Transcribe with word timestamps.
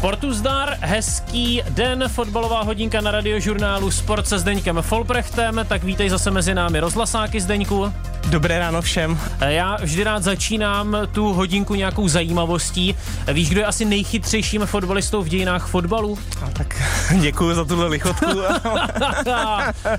Sportu 0.00 0.32
zdar, 0.32 0.78
hezký 0.80 1.62
den, 1.76 2.04
fotbalová 2.08 2.62
hodinka 2.62 3.00
na 3.00 3.10
radiožurnálu 3.10 3.90
Sport 3.90 4.26
se 4.26 4.38
Zdeňkem 4.38 4.78
Folprechtem, 4.82 5.60
tak 5.68 5.84
vítej 5.84 6.08
zase 6.08 6.30
mezi 6.30 6.54
námi 6.54 6.80
rozhlasáky 6.80 7.40
Zdeňku. 7.40 7.92
Dobré 8.28 8.58
ráno 8.58 8.82
všem. 8.82 9.18
Já 9.40 9.76
vždy 9.76 10.04
rád 10.04 10.22
začínám 10.22 10.96
tu 11.12 11.32
hodinku 11.32 11.74
nějakou 11.74 12.08
zajímavostí. 12.08 12.94
Víš, 13.32 13.50
kdo 13.50 13.60
je 13.60 13.66
asi 13.66 13.84
nejchytřejším 13.84 14.66
fotbalistou 14.66 15.22
v 15.22 15.28
dějinách 15.28 15.66
fotbalu? 15.66 16.18
A 16.46 16.50
tak 16.50 16.82
děkuji 17.20 17.54
za 17.54 17.64
tuhle 17.64 17.86
lichotku. 17.86 18.26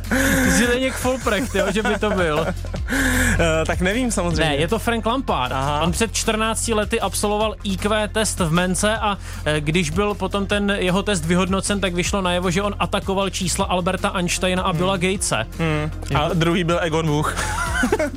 Zdeněk 0.47 0.93
Folprecht, 0.93 1.55
jo, 1.55 1.65
že 1.73 1.83
by 1.83 1.99
to 1.99 2.09
byl. 2.09 2.39
Uh, 2.39 3.65
tak 3.65 3.81
nevím 3.81 4.11
samozřejmě. 4.11 4.45
Ne, 4.45 4.55
je 4.55 4.67
to 4.67 4.79
Frank 4.79 5.05
Lampard. 5.05 5.51
Aha. 5.51 5.81
On 5.81 5.91
před 5.91 6.13
14 6.13 6.67
lety 6.67 7.01
absolvoval 7.01 7.55
IQ 7.63 8.07
test 8.07 8.39
v 8.39 8.51
Mence 8.51 8.97
a 8.97 9.17
eh, 9.45 9.61
když 9.61 9.89
byl 9.89 10.13
potom 10.13 10.45
ten 10.45 10.75
jeho 10.79 11.03
test 11.03 11.25
vyhodnocen, 11.25 11.79
tak 11.79 11.93
vyšlo 11.93 12.21
najevo, 12.21 12.51
že 12.51 12.61
on 12.61 12.75
atakoval 12.79 13.29
čísla 13.29 13.65
Alberta 13.65 14.09
Einsteina 14.09 14.63
a 14.63 14.73
Billa 14.73 14.93
hmm. 14.93 15.01
Gatese. 15.01 15.45
Hmm. 15.59 15.91
A 16.15 16.29
druhý 16.33 16.63
byl 16.63 16.79
Egon 16.81 17.07
Buch. 17.07 17.35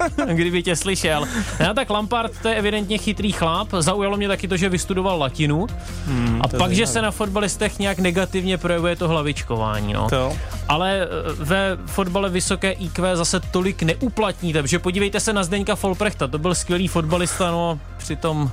Kdyby 0.34 0.62
tě 0.62 0.77
slyšel. 0.77 1.29
No 1.61 1.75
tak 1.75 1.91
Lampard, 1.91 2.33
to 2.43 2.48
je 2.48 2.55
evidentně 2.55 2.98
chytrý 2.98 3.33
chlap. 3.33 3.69
Zaujalo 3.79 4.17
mě 4.17 4.29
taky 4.29 4.48
to, 4.48 4.57
že 4.57 4.69
vystudoval 4.69 5.19
latinu. 5.19 5.67
Hmm, 6.07 6.41
a 6.43 6.48
pak, 6.48 6.73
že 6.73 6.87
se 6.87 7.03
na 7.03 7.11
fotbalistech 7.11 7.79
nějak 7.79 7.98
negativně 7.98 8.59
projevuje 8.59 8.97
to 8.97 9.09
hlavičkování. 9.09 9.93
No. 9.93 10.09
To. 10.11 10.33
Ale 10.68 11.02
eh, 11.02 11.06
ve 11.38 11.78
fotbale 11.86 12.30
vysoké 12.30 12.72
IQ 12.72 13.16
zase 13.16 13.41
tolik 13.41 13.82
neuplatníte, 13.82 14.62
protože 14.62 14.78
podívejte 14.78 15.20
se 15.20 15.32
na 15.32 15.45
Zdeňka 15.45 15.77
Folprechta, 15.77 16.27
to 16.27 16.38
byl 16.38 16.55
skvělý 16.55 16.88
fotbalista, 16.88 17.50
no 17.50 17.78
přitom 17.98 18.50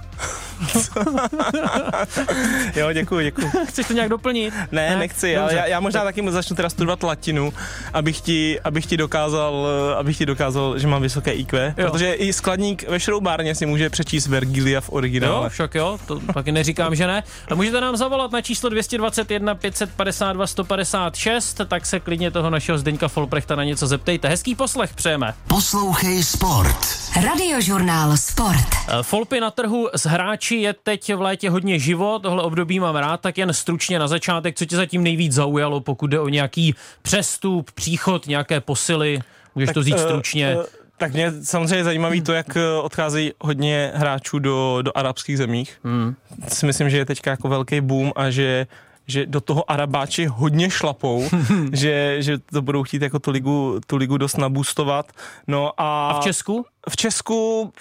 jo, 2.76 2.94
děkuji, 2.94 3.26
děkuji. 3.26 3.52
Chceš 3.68 3.88
to 3.88 3.94
nějak 3.94 4.10
doplnit? 4.10 4.54
Ne, 4.72 4.90
ne? 4.90 4.98
nechci, 4.98 5.38
ale 5.38 5.56
já, 5.56 5.66
já 5.66 5.80
možná 5.80 6.04
taky 6.04 6.32
začnu 6.32 6.56
teda 6.56 6.70
studovat 6.70 7.04
latinu, 7.04 7.54
abych 7.94 8.22
ti, 8.22 8.60
abych 8.60 8.86
ti 8.86 8.98
dokázal, 8.98 9.68
abych 9.98 10.18
ti 10.18 10.26
dokázal, 10.26 10.80
že 10.80 10.88
mám 10.88 11.02
vysoké 11.02 11.34
IQ, 11.34 11.74
jo. 11.78 11.92
protože 11.92 12.14
i 12.14 12.34
skladník 12.34 12.90
ve 12.90 13.00
šroubárně 13.00 13.56
si 13.56 13.66
může 13.66 13.90
přečíst 13.90 14.28
Vergilia 14.28 14.82
v 14.82 14.90
originále. 14.90 15.44
Jo, 15.44 15.50
však 15.50 15.76
jo, 15.76 16.00
to 16.08 16.20
pak 16.34 16.48
neříkám, 16.48 16.96
že 16.96 17.08
ne. 17.08 17.24
A 17.52 17.56
můžete 17.56 17.82
nám 17.82 17.98
zavolat 17.98 18.32
na 18.32 18.42
číslo 18.42 18.70
221 18.70 19.56
552 19.56 20.48
156, 20.48 21.62
tak 21.68 21.86
se 21.86 22.00
klidně 22.04 22.32
toho 22.32 22.50
našeho 22.50 22.78
Zdeňka 22.78 23.08
Folprechta 23.08 23.56
na 23.56 23.64
něco 23.64 23.88
zeptejte. 23.88 24.28
Hezký 24.28 24.56
poslech 24.56 24.94
přejeme. 24.94 25.34
Poslouchej 25.48 26.24
Sport. 26.24 26.78
Radiožurnál 27.24 28.18
Sport. 28.18 28.68
Folpy 29.02 29.40
na 29.40 29.52
trhu 29.52 29.90
s 29.96 30.06
hráči 30.06 30.56
je 30.56 30.74
teď 30.74 31.14
v 31.14 31.22
létě 31.22 31.50
hodně 31.50 31.80
živo, 31.80 32.20
tohle 32.20 32.44
období 32.44 32.80
mám 32.80 32.96
rád, 32.96 33.22
tak 33.22 33.38
jen 33.38 33.54
stručně 33.54 34.00
na 34.00 34.08
začátek, 34.08 34.56
co 34.56 34.66
tě 34.66 34.76
zatím 34.76 35.04
nejvíc 35.04 35.34
zaujalo, 35.34 35.82
pokud 35.82 36.08
jde 36.08 36.20
o 36.20 36.30
nějaký 36.30 36.76
přestup, 37.02 37.72
příchod, 37.72 38.28
nějaké 38.28 38.62
posily, 38.62 39.20
můžeš 39.56 39.68
tak, 39.68 39.74
to 39.74 39.84
říct 39.84 39.96
uh, 39.96 40.02
stručně. 40.02 40.56
Uh, 40.56 40.64
tak 40.98 41.14
mě 41.14 41.32
samozřejmě 41.44 41.84
zajímavý 41.84 42.22
to, 42.22 42.34
jak 42.34 42.58
eh, 42.58 42.82
odcházejí 42.82 43.32
hodně 43.42 43.92
hráčů 43.96 44.40
do, 44.40 44.80
do 44.82 44.92
arabských 44.96 45.38
zemích. 45.38 45.78
Hmm. 45.84 46.16
Si 46.48 46.66
myslím, 46.66 46.90
že 46.90 46.98
je 46.98 47.06
teďka 47.06 47.32
jako 47.32 47.50
velký 47.50 47.82
boom 47.82 48.12
a 48.16 48.30
že 48.30 48.68
že 49.12 49.26
do 49.26 49.42
toho 49.42 49.72
Arabáči 49.72 50.26
hodně 50.26 50.70
šlapou, 50.70 51.30
že, 51.74 52.18
že 52.20 52.38
to 52.38 52.62
budou 52.62 52.84
chtít 52.84 53.02
jako 53.02 53.20
tu 53.20 53.32
ligu, 53.32 53.80
tu 53.88 53.98
ligu 53.98 54.18
dost 54.18 54.38
nabůstovat. 54.38 55.12
No 55.48 55.72
a, 55.78 56.10
a 56.10 56.20
v 56.20 56.24
Česku? 56.24 56.66
V 56.90 56.96
Česku 56.96 57.72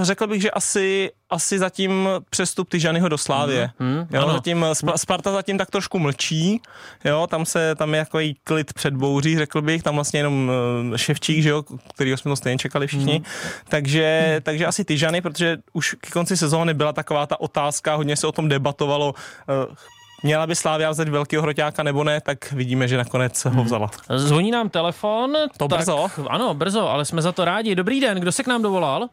řekl 0.00 0.26
bych, 0.26 0.42
že 0.42 0.50
asi, 0.50 1.10
asi 1.30 1.58
zatím 1.58 2.08
přestup 2.30 2.68
Tyžanyho 2.68 3.08
do 3.08 3.18
Slávě. 3.18 3.70
Mm, 3.78 3.88
mm, 3.88 4.06
jo, 4.10 4.30
zatím, 4.32 4.66
Sparta 4.96 5.32
zatím 5.32 5.58
tak 5.58 5.70
trošku 5.70 5.98
mlčí, 5.98 6.60
jo, 7.04 7.26
tam 7.26 7.46
se, 7.46 7.74
tam 7.74 7.94
je 7.94 7.98
jako 7.98 8.18
klid 8.44 8.72
před 8.72 8.94
bouří, 8.94 9.38
řekl 9.38 9.62
bych, 9.62 9.82
tam 9.82 9.94
vlastně 9.94 10.20
jenom 10.20 10.50
eh, 10.94 10.98
Ševčík, 10.98 11.42
že 11.42 11.48
jo, 11.48 11.64
kterýho 11.94 12.16
jsme 12.16 12.28
to 12.28 12.36
stejně 12.36 12.58
čekali 12.58 12.86
všichni, 12.86 13.18
mm. 13.18 13.24
takže, 13.68 14.32
mm. 14.34 14.42
takže 14.42 14.66
asi 14.66 14.84
Tyžany, 14.84 15.20
protože 15.20 15.56
už 15.72 15.96
k 16.00 16.10
konci 16.10 16.36
sezóny 16.36 16.74
byla 16.74 16.92
taková 16.92 17.26
ta 17.26 17.40
otázka, 17.40 17.94
hodně 17.94 18.16
se 18.16 18.26
o 18.26 18.32
tom 18.32 18.48
debatovalo, 18.48 19.14
eh, 19.48 19.74
Měla 20.22 20.46
by 20.46 20.54
Slávia 20.54 20.90
vzít 20.90 21.08
velkého 21.08 21.42
hroťáka 21.42 21.82
nebo 21.82 22.04
ne, 22.04 22.20
tak 22.20 22.52
vidíme, 22.52 22.88
že 22.88 22.96
nakonec 22.96 23.44
hmm. 23.44 23.56
ho 23.56 23.64
vzala. 23.64 23.90
Zvoní 24.08 24.50
nám 24.50 24.68
telefon. 24.68 25.36
To 25.56 25.68
tak, 25.68 25.78
brzo? 25.78 26.08
Ano, 26.28 26.54
brzo, 26.54 26.90
ale 26.90 27.04
jsme 27.04 27.22
za 27.22 27.32
to 27.32 27.44
rádi. 27.44 27.74
Dobrý 27.74 28.00
den, 28.00 28.20
kdo 28.20 28.32
se 28.32 28.42
k 28.42 28.46
nám 28.46 28.62
dovolal? 28.62 29.08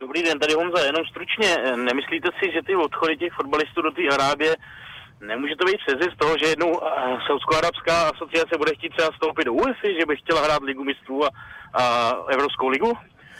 Dobrý 0.00 0.22
den, 0.22 0.38
tady 0.38 0.54
Honza, 0.54 0.84
jenom 0.84 1.04
stručně. 1.10 1.56
Nemyslíte 1.76 2.28
si, 2.38 2.52
že 2.52 2.62
ty 2.66 2.76
odchody 2.76 3.16
těch 3.16 3.32
fotbalistů 3.32 3.82
do 3.82 3.90
té 3.90 4.02
Arábie 4.14 4.56
Nemůže 5.26 5.56
to 5.56 5.64
být 5.64 5.80
z 6.14 6.18
toho, 6.18 6.38
že 6.38 6.46
jednou 6.46 6.80
Saudsko-arabská 7.26 8.10
asociace 8.14 8.58
bude 8.58 8.74
chtít 8.74 8.92
třeba 8.96 9.10
vstoupit 9.10 9.44
do 9.44 9.52
UEFI, 9.52 9.96
že 10.00 10.06
by 10.06 10.16
chtěla 10.16 10.44
hrát 10.44 10.62
ligu 10.62 10.84
mistrů 10.84 11.24
a, 11.24 11.28
a 11.74 12.12
Evropskou 12.28 12.68
ligu? 12.68 12.92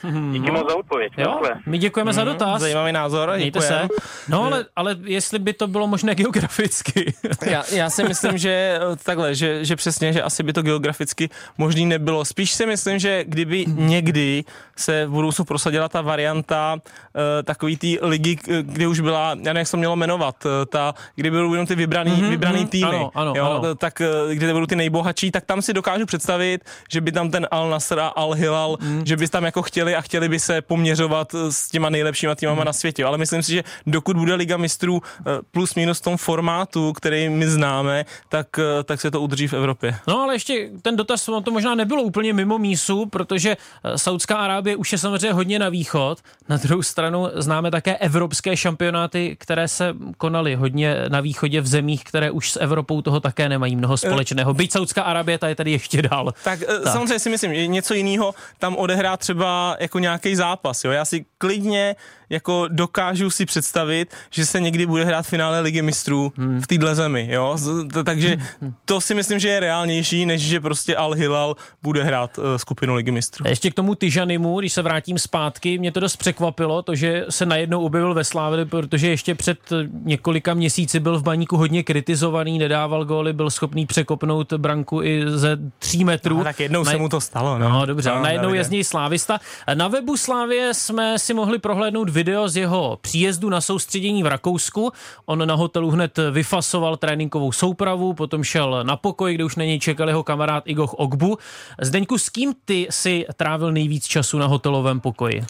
Mhm. 0.05 0.33
Díky 0.33 0.51
moc 0.51 0.71
za 0.71 0.77
odpověď. 0.77 1.13
Jo? 1.19 1.43
My 1.67 1.79
děkujeme 1.79 2.11
mm, 2.11 2.15
za 2.15 2.25
mhm. 2.25 2.33
dotaz. 2.33 2.61
Zajímavý 2.61 2.93
názor. 2.93 3.33
Mějte 3.37 3.61
se. 3.61 3.89
No 4.29 4.45
ale, 4.45 4.65
ale 4.77 4.97
jestli 5.05 5.39
by 5.39 5.53
to 5.53 5.67
bylo 5.67 5.87
možné 5.87 6.15
geograficky. 6.15 7.15
já, 7.47 7.65
já 7.73 7.91
si 7.91 8.05
myslím, 8.05 8.39
že 8.39 8.81
takhle, 9.03 9.35
že, 9.35 9.65
že 9.65 9.77
přesně, 9.77 10.13
že 10.13 10.23
asi 10.23 10.43
by 10.43 10.53
to 10.53 10.63
geograficky 10.63 11.31
možný 11.59 11.87
nebylo. 11.87 12.25
Spíš 12.25 12.53
si 12.53 12.67
myslím, 12.67 12.99
že 12.99 13.25
kdyby 13.25 13.65
někdy 13.69 14.45
se 14.77 15.07
v 15.07 15.11
budoucnu 15.11 15.45
prosadila 15.45 15.89
ta 15.89 16.01
varianta 16.01 16.75
uh, 16.75 17.21
takový 17.45 17.77
té 17.77 17.87
ligy, 18.07 18.39
kde 18.63 18.87
už 18.89 19.01
byla, 19.01 19.29
já 19.29 19.35
nevím, 19.35 19.57
jak 19.57 19.67
se 19.67 19.71
to 19.71 19.77
mělo 19.77 19.97
jmenovat, 19.97 20.45
uh, 20.45 20.51
ta, 20.69 20.95
kde 21.15 21.31
budou 21.31 21.53
jenom 21.53 21.67
ty 21.67 21.75
vybraný, 21.75 22.11
mm-hmm, 22.11 22.29
vybraný 22.29 22.67
týmy, 22.67 22.89
ano, 22.89 23.11
ano, 23.15 23.33
jo, 23.37 23.45
ano. 23.45 23.75
tak 23.75 24.01
uh, 24.01 24.33
kde 24.33 24.53
budou 24.53 24.67
ty 24.67 24.77
nejbohatší, 24.77 25.31
tak 25.31 25.45
tam 25.45 25.63
si 25.63 25.73
dokážu 25.73 26.07
představit, 26.07 26.65
že 26.91 27.01
by 27.01 27.13
tam 27.13 27.31
ten 27.31 27.47
Al 27.51 27.71
Nasr 27.71 27.99
a 27.99 28.09
Al 28.09 28.33
Hilal, 28.33 28.77
mm. 28.81 29.07
že 29.07 29.17
by 29.17 29.29
tam 29.29 29.45
jako 29.45 29.63
chtěli 29.63 29.94
a 29.97 30.01
chtěli 30.01 30.29
by 30.29 30.41
se 30.41 30.63
poměřovat 30.63 31.35
s 31.51 31.69
těma 31.69 31.91
nejlepšíma 31.91 32.35
týmama 32.35 32.61
hmm. 32.61 32.67
na 32.67 32.73
světě. 32.73 33.05
Ale 33.05 33.19
myslím 33.19 33.43
si, 33.43 33.53
že 33.53 33.65
dokud 33.87 34.17
bude 34.17 34.35
Liga 34.35 34.57
mistrů 34.57 35.03
eh, 35.03 35.23
plus 35.51 35.75
minus 35.75 35.99
v 35.99 36.03
tom 36.03 36.17
formátu, 36.17 36.93
který 36.93 37.29
my 37.29 37.49
známe, 37.49 38.05
tak, 38.29 38.47
eh, 38.59 38.85
tak 38.85 39.01
se 39.01 39.11
to 39.11 39.21
udrží 39.21 39.49
v 39.49 39.53
Evropě. 39.53 39.97
No 40.07 40.21
ale 40.21 40.35
ještě 40.35 40.71
ten 40.83 40.97
dotaz, 40.97 41.31
to 41.45 41.51
možná 41.51 41.75
nebylo 41.75 42.03
úplně 42.03 42.33
mimo 42.33 42.59
mísu, 42.59 43.07
protože 43.07 43.57
eh, 43.57 43.99
Saudská 43.99 44.37
Arábie 44.37 44.77
už 44.77 44.93
je 44.93 44.99
samozřejmě 44.99 45.33
hodně 45.33 45.59
na 45.59 45.69
východ. 45.69 46.19
Na 46.49 46.57
druhou 46.57 46.83
stranu 46.83 47.29
známe 47.35 47.71
také 47.71 47.97
evropské 47.97 48.57
šampionáty, 48.57 49.37
které 49.41 49.69
se 49.69 49.95
konaly 50.19 50.55
hodně 50.55 50.97
na 51.09 51.21
východě 51.21 51.61
v 51.61 51.67
zemích, 51.67 52.05
které 52.05 52.31
už 52.31 52.53
s 52.53 52.61
Evropou 52.61 53.03
toho 53.03 53.21
také 53.21 53.49
nemají 53.49 53.77
mnoho 53.77 53.97
společného. 53.97 54.55
Byť 54.55 54.73
Saudská 54.73 55.03
Arábie 55.03 55.39
ta 55.39 55.49
je 55.49 55.55
tady 55.55 55.71
ještě 55.71 56.03
dál. 56.03 56.33
Tak, 56.45 56.61
tak. 56.61 56.93
samozřejmě 56.93 57.19
si 57.19 57.31
myslím, 57.31 57.55
že 57.55 57.67
něco 57.67 57.95
jiného 57.95 58.35
tam 58.59 58.77
odehrát 58.77 59.21
třeba 59.21 59.77
jako 59.85 59.99
nějaký 59.99 60.37
zápas. 60.37 60.85
Jo? 60.85 60.91
Já 60.91 61.05
si 61.05 61.25
klidně 61.39 61.97
jako 62.31 62.69
dokážu 62.69 63.31
si 63.31 63.47
představit, 63.47 64.15
že 64.31 64.47
se 64.47 64.61
někdy 64.61 64.87
bude 64.87 65.05
hrát 65.05 65.27
finále 65.27 65.61
ligy 65.61 65.83
mistrů 65.83 66.33
hmm. 66.37 66.61
v 66.61 66.67
téhle 66.67 66.95
zemi, 66.95 67.29
jo, 67.31 67.57
takže 68.05 68.37
to 68.85 69.01
si 69.01 69.15
myslím, 69.15 69.39
že 69.39 69.49
je 69.49 69.61
reálnější, 69.61 70.27
než 70.27 70.43
že 70.43 70.61
prostě 70.61 70.97
Al 70.97 71.13
Hilal 71.13 71.57
bude 71.83 72.05
hrát 72.05 72.39
uh, 72.39 72.45
skupinu 72.57 72.95
ligy 72.95 73.11
mistrů. 73.11 73.45
Ještě 73.49 73.71
k 73.71 73.75
tomu 73.75 73.95
Tyžanimu, 73.95 74.61
když 74.61 74.73
se 74.73 74.83
vrátím 74.83 75.19
zpátky, 75.19 75.79
mě 75.79 75.93
to 75.93 76.01
dost 76.01 76.17
překvapilo, 76.17 76.83
to, 76.83 76.95
že 76.95 77.25
se 77.31 77.47
najednou 77.47 77.85
objevil 77.85 78.15
ve 78.15 78.25
Slávě, 78.25 78.65
protože 78.65 79.09
ještě 79.09 79.35
před 79.35 79.59
několika 80.03 80.55
měsíci 80.55 81.01
byl 81.01 81.19
v 81.19 81.23
baníku 81.23 81.57
hodně 81.57 81.83
kritizovaný, 81.83 82.59
nedával 82.59 83.05
góly, 83.05 83.33
byl 83.33 83.51
schopný 83.51 83.87
překopnout 83.87 84.53
branku 84.53 85.03
i 85.03 85.23
ze 85.27 85.59
tří 85.79 86.05
metrů. 86.05 86.39
No, 86.39 86.45
tak 86.45 86.61
jednou 86.61 86.85
Na... 86.85 86.91
se 86.91 86.97
mu 86.97 87.09
to 87.09 87.21
stalo. 87.21 87.59
No, 87.59 87.69
no 87.69 87.87
dobře, 87.87 88.11
no, 88.11 88.23
najednou 88.23 88.55
je 88.55 88.65
z 88.65 88.71
něj 88.71 88.85
slávista. 88.85 89.41
Na 89.75 89.89
webu 89.89 90.17
Slávě 90.17 90.75
jsme 90.75 91.19
si 91.19 91.35
mohli 91.35 91.59
prohlédnout 91.59 92.09
video 92.15 92.49
z 92.49 92.57
jeho 92.57 92.99
příjezdu 93.01 93.51
na 93.51 93.61
soustředění 93.61 94.23
v 94.23 94.27
Rakousku. 94.27 94.93
On 95.27 95.49
na 95.49 95.55
hotelu 95.55 95.91
hned 95.91 96.19
vyfasoval 96.31 96.97
tréninkovou 96.97 97.53
soupravu, 97.53 98.15
potom 98.15 98.45
šel 98.45 98.85
na 98.85 98.97
pokoj, 98.97 99.35
kde 99.35 99.45
už 99.45 99.57
na 99.57 99.65
něj 99.65 99.79
čekal 99.79 100.09
jeho 100.09 100.23
kamarád 100.23 100.63
Igoch 100.67 100.95
Ogbu. 100.95 101.39
Zdeňku, 101.81 102.19
s 102.19 102.29
kým 102.29 102.55
ty 102.65 102.87
si 102.91 103.27
trávil 103.37 103.73
nejvíc 103.73 104.07
času 104.07 104.39
na 104.39 104.47
hotelovém 104.47 105.01
pokoji? 105.01 105.45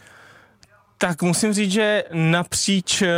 Tak 1.04 1.22
musím 1.22 1.52
říct, 1.52 1.72
že 1.72 2.04
napříč 2.12 3.02
eh, 3.02 3.08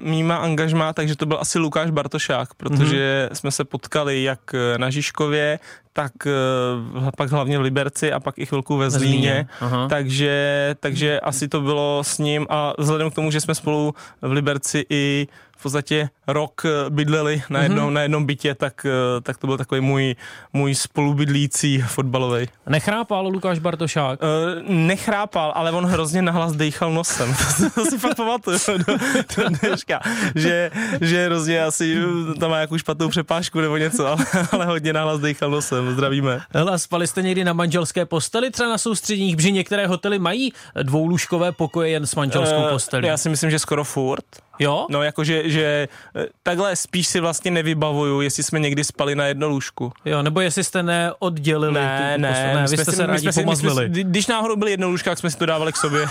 mýma 0.00 0.36
angažmá, 0.36 0.92
takže 0.92 1.16
to 1.16 1.26
byl 1.26 1.38
asi 1.40 1.58
Lukáš 1.58 1.90
Bartošák, 1.90 2.54
protože 2.54 3.28
mm-hmm. 3.28 3.34
jsme 3.34 3.50
se 3.50 3.64
potkali 3.64 4.22
jak 4.22 4.40
eh, 4.54 4.78
na 4.78 4.90
Žižkově, 4.90 5.58
tak 5.92 6.12
uh, 6.26 7.10
pak 7.16 7.30
hlavně 7.30 7.58
v 7.58 7.60
Liberci 7.60 8.12
a 8.12 8.20
pak 8.20 8.38
i 8.38 8.46
chvilku 8.46 8.76
ve 8.76 8.90
Zlíně, 8.90 9.46
takže, 9.88 10.74
takže 10.80 11.20
asi 11.20 11.48
to 11.48 11.60
bylo 11.60 12.04
s 12.04 12.18
ním 12.18 12.46
a 12.50 12.72
vzhledem 12.78 13.10
k 13.10 13.14
tomu, 13.14 13.30
že 13.30 13.40
jsme 13.40 13.54
spolu 13.54 13.94
v 14.22 14.32
Liberci 14.32 14.84
i 14.90 15.28
v 15.60 15.62
podstatě 15.62 16.08
rok 16.26 16.62
eh, 16.64 16.90
bydleli 16.90 17.42
na 17.50 17.62
jednom, 17.62 17.88
mm-hmm. 17.88 17.92
na 17.92 18.02
jednom 18.02 18.26
bytě, 18.26 18.54
tak, 18.54 18.86
eh, 18.86 19.20
tak 19.20 19.38
to 19.38 19.46
byl 19.46 19.58
takový 19.58 19.80
můj, 19.80 20.16
můj 20.52 20.74
spolubydlící 20.74 21.80
fotbalový. 21.80 22.48
Nechrápal 22.68 23.28
Lukáš 23.28 23.58
Bartošák? 23.58 24.20
Uh, 24.22 24.28
nechrápal, 24.68 25.52
ale 25.54 25.72
on 25.72 25.86
hrozně 25.86 26.22
nahlas 26.22 26.52
dejchal 26.52 26.92
nosem. 26.92 27.34
to 27.74 27.84
si 27.84 27.98
fakt 27.98 28.16
pamatuju 28.16 28.58
do, 28.68 28.96
do 29.36 29.48
dneška, 29.62 30.00
že, 30.34 30.70
že 31.00 31.26
hrozně 31.26 31.64
asi 31.64 31.96
tam 32.40 32.50
má 32.50 32.56
nějakou 32.56 32.78
špatnou 32.78 33.08
přepážku 33.08 33.60
nebo 33.60 33.76
něco, 33.76 34.06
ale, 34.06 34.26
ale 34.52 34.66
hodně 34.66 34.92
nahlas 34.92 35.20
dejchal 35.20 35.50
nosem. 35.50 35.92
Zdravíme. 35.92 36.40
Hele, 36.54 36.78
spali 36.78 37.06
jste 37.06 37.22
někdy 37.22 37.44
na 37.44 37.52
manželské 37.52 38.06
posteli 38.06 38.50
třeba 38.50 38.68
na 38.68 38.78
soustředních, 38.78 39.36
protože 39.36 39.50
některé 39.50 39.86
hotely 39.86 40.18
mají 40.18 40.52
dvoulůžkové 40.82 41.52
pokoje 41.52 41.90
jen 41.90 42.06
s 42.06 42.14
manželskou 42.14 42.62
postelí? 42.70 43.02
Uh, 43.02 43.08
já 43.08 43.16
si 43.16 43.28
myslím, 43.28 43.50
že 43.50 43.58
skoro 43.58 43.84
furt. 43.84 44.24
Jo? 44.60 44.86
No, 44.90 45.02
jakože 45.02 45.50
že 45.50 45.88
eh, 46.16 46.26
takhle 46.42 46.76
spíš 46.76 47.06
si 47.06 47.20
vlastně 47.20 47.50
nevybavuju, 47.50 48.20
jestli 48.20 48.42
jsme 48.42 48.60
někdy 48.60 48.84
spali 48.84 49.14
na 49.14 49.26
jedno 49.26 49.48
lůžku. 49.48 49.92
Jo, 50.04 50.22
nebo 50.22 50.40
jestli 50.40 50.64
jste 50.64 50.82
neoddělili. 50.82 51.74
Ne, 51.74 52.12
tu, 52.16 52.22
ne, 52.22 52.54
ne, 52.54 52.66
vy 52.70 52.76
jste 52.76 52.84
si, 52.84 52.96
se 52.96 53.06
rádi 53.06 53.32
jsme 53.32 53.42
pomazlili. 53.42 53.94
Si, 53.94 54.04
když 54.04 54.26
náhodou 54.26 54.56
byly 54.56 54.70
jedno 54.70 54.88
lůžka, 54.88 55.10
tak 55.10 55.18
jsme 55.18 55.30
si 55.30 55.38
to 55.38 55.46
dávali 55.46 55.72
k 55.72 55.76
sobě. 55.76 56.06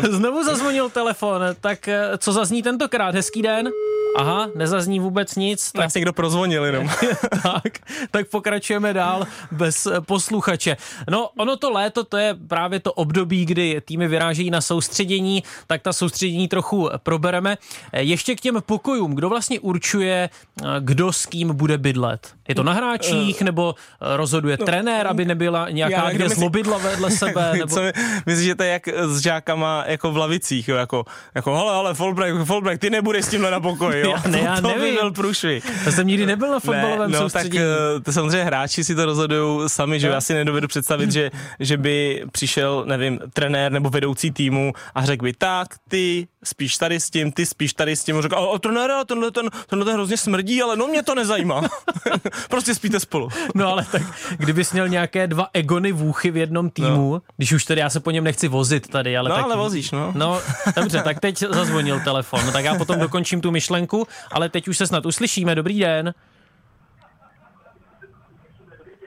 Znovu 0.10 0.44
zazvonil 0.44 0.90
telefon, 0.90 1.42
tak 1.60 1.88
eh, 1.88 2.18
co 2.18 2.32
zazní 2.32 2.62
tentokrát? 2.62 3.14
Hezký 3.14 3.42
den? 3.42 3.68
Aha, 4.16 4.48
nezazní 4.54 5.00
vůbec 5.00 5.34
nic. 5.34 5.72
Tak 5.72 5.94
někdo 5.94 6.12
prozvonil 6.12 6.64
jenom. 6.64 6.90
tak, 7.42 7.78
tak 8.10 8.28
pokračujeme 8.28 8.92
dál 8.92 9.26
bez 9.50 9.86
eh, 9.86 10.00
posluchače. 10.00 10.76
No, 11.10 11.30
ono 11.38 11.56
to 11.56 11.70
léto, 11.70 12.04
to 12.04 12.16
je 12.16 12.34
právě 12.48 12.80
to 12.80 12.92
období, 12.92 13.46
kdy 13.46 13.80
týmy 13.84 14.08
vyrážejí 14.08 14.50
na 14.50 14.60
soustředění, 14.60 15.42
tak 15.66 15.82
ta 15.82 15.92
soustředění 15.92 16.48
trochu 16.48 16.90
probereme. 17.02 17.58
Eh, 17.92 18.02
ještě 18.02 18.34
k 18.34 18.40
těm 18.40 18.62
pokojům. 18.66 19.14
Kdo 19.14 19.28
vlastně 19.28 19.60
určuje, 19.60 20.30
eh, 20.62 20.66
kdo 20.80 21.12
s 21.12 21.26
kým 21.26 21.54
bude 21.56 21.78
bydlet? 21.78 22.34
Je 22.48 22.54
to 22.54 22.62
na 22.62 22.72
hráčích, 22.72 23.42
nebo 23.42 23.74
rozhoduje 24.00 24.56
no, 24.60 24.66
trenér, 24.66 25.06
aby 25.06 25.24
nebyla 25.24 25.70
nějaká 25.70 26.10
kde 26.10 26.28
zlobydla 26.28 26.78
vedle 26.78 27.10
sebe? 27.22 27.52
Nebo... 27.52 27.74
Co, 27.74 27.80
myslím, 28.26 28.46
že 28.46 28.54
to 28.54 28.62
je 28.62 28.70
jak 28.70 28.88
s 28.88 29.20
žákama 29.20 29.84
jako 29.86 30.12
v 30.12 30.16
lavicích, 30.16 30.68
jo, 30.68 30.76
jako, 30.76 31.04
jako 31.34 31.56
hele, 31.56 31.72
ale 31.72 31.94
Folbrek, 31.94 32.34
Folbrek, 32.44 32.80
ty 32.80 32.90
nebudeš 32.90 33.24
s 33.24 33.28
tímhle 33.28 33.50
na 33.50 33.60
pokoji, 33.60 34.05
jo? 34.06 34.14
Já, 34.24 34.30
ne, 34.30 34.40
já 34.40 34.60
to 34.60 34.68
nevím. 34.68 34.94
by 34.94 35.00
byl 35.00 35.10
průšvih. 35.12 35.70
Já 35.86 35.92
jsem 35.92 36.06
nikdy 36.06 36.26
nebyl 36.26 36.50
na 36.50 36.60
fotbalovém 36.60 37.10
ne, 37.10 37.18
no, 37.18 37.22
soustředění. 37.22 37.58
Tak 37.58 37.96
eh, 37.96 38.00
to 38.00 38.12
samozřejmě 38.12 38.44
hráči 38.44 38.84
si 38.84 38.94
to 38.94 39.06
rozhodují 39.06 39.68
sami, 39.68 40.00
že 40.00 40.08
já 40.08 40.20
si 40.20 40.34
nedovedu 40.34 40.68
představit, 40.68 41.12
že, 41.12 41.30
že 41.60 41.76
by 41.76 42.24
přišel, 42.32 42.84
nevím, 42.86 43.20
trenér 43.32 43.72
nebo 43.72 43.90
vedoucí 43.90 44.30
týmu 44.30 44.72
a 44.94 45.04
řekl 45.04 45.24
by, 45.24 45.32
tak 45.32 45.68
ty 45.88 46.28
spíš 46.44 46.76
tady 46.76 47.00
s 47.00 47.10
tím, 47.10 47.32
ty 47.32 47.46
spíš 47.46 47.72
tady 47.72 47.96
s 47.96 48.04
tím. 48.04 48.22
Řekl, 48.22 48.36
a 48.54 48.58
trenér, 48.58 48.90
tenhle 49.06 49.30
ten, 49.30 49.50
tenhle 49.66 49.84
ten 49.84 49.94
hrozně 49.94 50.16
smrdí, 50.16 50.62
ale 50.62 50.76
no 50.76 50.86
mě 50.86 51.02
to 51.02 51.14
nezajímá. 51.14 51.62
prostě 52.48 52.74
spíte 52.74 53.00
spolu. 53.00 53.28
no 53.54 53.68
ale 53.68 53.86
tak, 53.92 54.02
kdybys 54.36 54.72
měl 54.72 54.88
nějaké 54.88 55.26
dva 55.26 55.48
egony 55.52 55.92
vůchy 55.92 56.30
v 56.30 56.36
jednom 56.36 56.70
týmu, 56.70 57.12
no. 57.12 57.22
když 57.36 57.52
už 57.52 57.64
tedy 57.64 57.80
já 57.80 57.90
se 57.90 58.00
po 58.00 58.10
něm 58.10 58.24
nechci 58.24 58.48
vozit 58.48 58.88
tady, 58.88 59.16
ale 59.16 59.28
no, 59.28 59.36
tak... 59.36 59.44
ale 59.44 59.56
vozíš, 59.56 59.90
no. 59.90 60.12
No, 60.14 60.40
dobře, 60.76 61.02
tak 61.02 61.20
teď 61.20 61.38
zazvonil 61.38 62.00
telefon, 62.00 62.46
no, 62.46 62.52
tak 62.52 62.64
já 62.64 62.74
potom 62.74 62.98
dokončím 62.98 63.40
tu 63.40 63.50
myšlenku, 63.50 63.95
ale 64.32 64.48
teď 64.48 64.68
už 64.68 64.78
se 64.78 64.86
snad 64.86 65.06
uslyšíme. 65.06 65.54
Dobrý 65.54 65.80
den. 65.80 66.14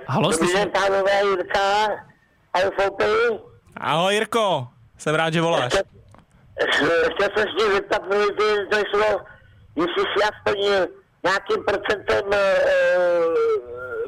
Halo, 0.08 0.32
Dobrý 0.32 0.54
den, 0.54 0.70
pánové, 0.72 1.22
Jirka. 1.24 1.86
Ahoj, 2.54 3.40
Ahoj, 3.78 4.14
Jirko. 4.14 4.68
Jsem 4.98 5.16
rád, 5.16 5.34
že 5.34 5.42
voláš. 5.42 5.74
Chtěl 7.14 7.30
jsem 7.38 7.46
se 7.60 7.74
zeptat, 7.74 8.02
to 8.72 8.78
šlo, 8.92 9.22
jestli 9.76 10.04
si 10.04 10.24
aspoň 10.24 10.88
nějakým 11.24 11.64
procentem 11.64 12.26
uh, 12.26 12.34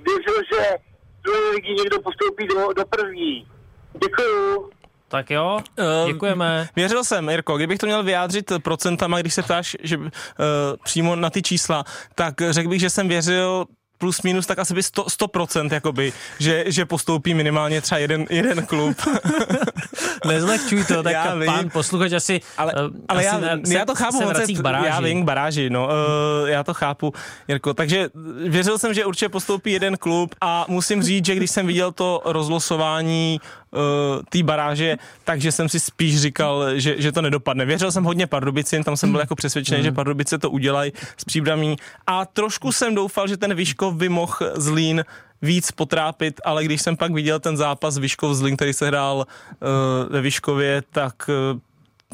věřil, 0.03 0.43
že 0.53 0.77
druhé 1.23 1.49
lidi 1.55 1.73
někdo 1.73 2.01
postoupí 2.01 2.47
do, 2.47 2.73
do 2.73 2.85
první. 2.85 3.47
Děkuju. 3.93 4.69
Tak 5.11 5.29
jo, 5.29 5.59
děkujeme. 6.07 6.61
Uh, 6.61 6.67
věřil 6.75 7.03
jsem, 7.03 7.29
Jirko, 7.29 7.57
kdybych 7.57 7.79
to 7.79 7.85
měl 7.85 8.03
vyjádřit 8.03 8.51
procentama, 8.63 9.19
když 9.19 9.33
se 9.33 9.41
ptáš 9.43 9.77
že, 9.83 9.97
uh, 9.97 10.07
přímo 10.83 11.15
na 11.15 11.29
ty 11.29 11.41
čísla, 11.41 11.83
tak 12.15 12.33
řekl 12.49 12.69
bych, 12.69 12.79
že 12.79 12.89
jsem 12.89 13.07
věřil 13.07 13.65
plus 14.01 14.21
minus 14.21 14.45
tak 14.45 14.59
asi 14.59 14.73
by 14.73 14.81
100%, 14.81 15.05
100% 15.05 15.73
jakoby, 15.73 16.13
že, 16.39 16.63
že 16.67 16.85
postoupí 16.85 17.33
minimálně 17.33 17.81
třeba 17.81 17.99
jeden, 17.99 18.25
jeden 18.29 18.65
klub. 18.65 18.97
Nezlehčuj 20.27 20.83
to, 20.83 21.03
tak 21.03 21.13
já 21.13 21.23
pán 21.45 21.59
vím. 21.59 21.69
posluchač 21.69 22.11
asi 22.11 22.41
Ale, 22.57 22.73
ale 23.07 23.25
asi 23.25 23.45
já, 23.45 23.57
se, 23.65 23.73
já 23.73 23.85
to 23.85 23.95
chápu, 23.95 24.17
se 24.17 24.53
k 24.53 24.61
baráži. 24.61 24.87
já 24.87 24.99
vím, 25.01 25.21
k 25.21 25.25
baráži, 25.25 25.69
no, 25.69 25.85
uh, 25.85 26.49
já 26.49 26.63
to 26.63 26.73
chápu, 26.73 27.13
Jirko, 27.47 27.73
takže 27.73 28.09
věřil 28.47 28.77
jsem, 28.77 28.93
že 28.93 29.05
určitě 29.05 29.29
postoupí 29.29 29.71
jeden 29.71 29.97
klub 29.97 30.35
a 30.41 30.65
musím 30.67 31.03
říct, 31.03 31.25
že 31.25 31.35
když 31.35 31.51
jsem 31.51 31.67
viděl 31.67 31.91
to 31.91 32.21
rozlosování 32.25 33.39
uh, 33.71 34.23
té 34.29 34.43
baráže, 34.43 34.97
takže 35.23 35.51
jsem 35.51 35.69
si 35.69 35.79
spíš 35.79 36.21
říkal, 36.21 36.79
že, 36.79 37.01
že 37.01 37.11
to 37.11 37.21
nedopadne. 37.21 37.65
Věřil 37.65 37.91
jsem 37.91 38.03
hodně 38.03 38.27
Pardubicin, 38.27 38.83
tam 38.83 38.97
jsem 38.97 39.11
byl 39.11 39.19
jako 39.19 39.35
přesvědčený, 39.35 39.79
mm. 39.79 39.83
že 39.83 39.91
Pardubice 39.91 40.37
to 40.37 40.49
udělají 40.49 40.91
s 41.17 41.23
příbramí 41.23 41.75
a 42.07 42.25
trošku 42.25 42.71
jsem 42.71 42.95
doufal, 42.95 43.27
že 43.27 43.37
ten 43.37 43.53
Vyškov 43.53 43.95
by 43.95 44.09
mohl 44.09 44.35
Zlín 44.55 45.05
víc 45.41 45.71
potrápit, 45.71 46.41
ale 46.45 46.63
když 46.63 46.81
jsem 46.81 46.97
pak 46.97 47.13
viděl 47.13 47.39
ten 47.39 47.57
zápas 47.57 47.97
Vyškov 47.97 48.35
Zlín, 48.35 48.55
který 48.55 48.73
se 48.73 48.87
hrál 48.87 49.17
uh, 49.17 50.13
ve 50.13 50.21
Vyškově, 50.21 50.83
tak 50.91 51.29
uh, 51.53 51.59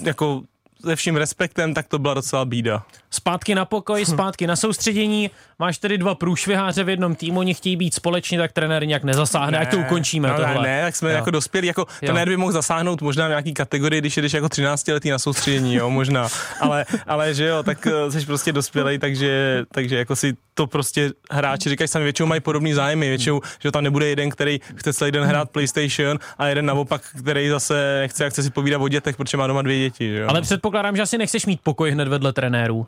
jako 0.06 0.42
se 0.86 0.95
vším 0.95 1.15
respektem, 1.15 1.74
tak 1.74 1.88
to 1.88 2.00
byla 2.00 2.13
docela 2.13 2.45
bída. 2.45 2.86
Zpátky 3.12 3.56
na 3.56 3.65
pokoj, 3.65 4.06
zpátky 4.06 4.48
na 4.48 4.56
soustředění. 4.56 5.31
Máš 5.59 5.77
tedy 5.77 5.98
dva 5.98 6.15
průšviháře 6.15 6.83
v 6.83 6.89
jednom 6.89 7.15
týmu, 7.15 7.39
oni 7.39 7.54
chtějí 7.54 7.75
být 7.75 7.94
společně, 7.94 8.38
tak 8.38 8.51
trenér 8.51 8.88
nějak 8.88 9.04
nezasáhne, 9.04 9.51
ne, 9.51 9.57
ať 9.57 9.71
to 9.71 9.77
ukončíme. 9.77 10.30
No, 10.30 10.36
tohle. 10.36 10.63
Ne, 10.63 10.81
tak 10.81 10.95
jsme 10.95 11.09
jo. 11.09 11.15
jako 11.15 11.31
dospěli, 11.31 11.68
jako 11.68 11.81
jo. 11.81 12.06
trenér 12.06 12.30
by 12.30 12.38
mohl 12.38 12.51
zasáhnout 12.51 13.01
možná 13.01 13.25
v 13.25 13.30
nějaký 13.30 13.54
kategorii, 13.54 14.01
když 14.01 14.18
jdeš 14.18 14.33
jako 14.33 14.50
13 14.50 14.88
letý 14.88 15.09
na 15.09 15.19
soustředění, 15.19 15.75
jo, 15.75 15.89
možná. 15.89 16.27
Ale, 16.59 16.86
ale 17.07 17.33
že 17.33 17.45
jo, 17.45 17.63
tak 17.63 17.88
eh, 17.88 18.12
jsi 18.12 18.25
prostě 18.25 18.54
dospělý, 18.54 19.00
takže, 19.00 19.63
takže 19.71 19.98
jako 19.98 20.15
si 20.15 20.33
to 20.53 20.68
prostě 20.68 21.12
hráči 21.31 21.69
říkají 21.69 21.88
sami, 21.88 22.03
většinou 22.03 22.27
mají 22.27 22.42
podobný 22.42 22.74
zájmy, 22.74 23.10
většinou, 23.10 23.42
že 23.60 23.71
tam 23.71 23.83
nebude 23.83 24.07
jeden, 24.07 24.30
který 24.30 24.60
chce 24.75 24.94
celý 24.94 25.12
den 25.12 25.24
hrát 25.24 25.50
PlayStation 25.50 26.19
a 26.38 26.48
jeden 26.48 26.65
naopak, 26.65 27.01
který 27.19 27.50
zase 27.50 27.98
nechce, 28.01 28.24
jak 28.24 28.33
chce 28.33 28.44
si 28.44 28.50
povídat 28.50 28.81
o 28.81 28.88
dětech, 28.88 29.15
protože 29.18 29.38
má 29.38 29.48
doma 29.48 29.62
dvě 29.62 29.80
děti. 29.80 30.10
Že 30.10 30.18
jo? 30.18 30.27
Ale 30.30 30.42
předpokládám, 30.42 30.95
že 30.95 31.01
asi 31.01 31.18
nechceš 31.18 31.45
mít 31.45 31.60
pokoj 31.63 31.92
hned 31.92 32.07
vedle 32.07 32.33
trenérů. 32.33 32.88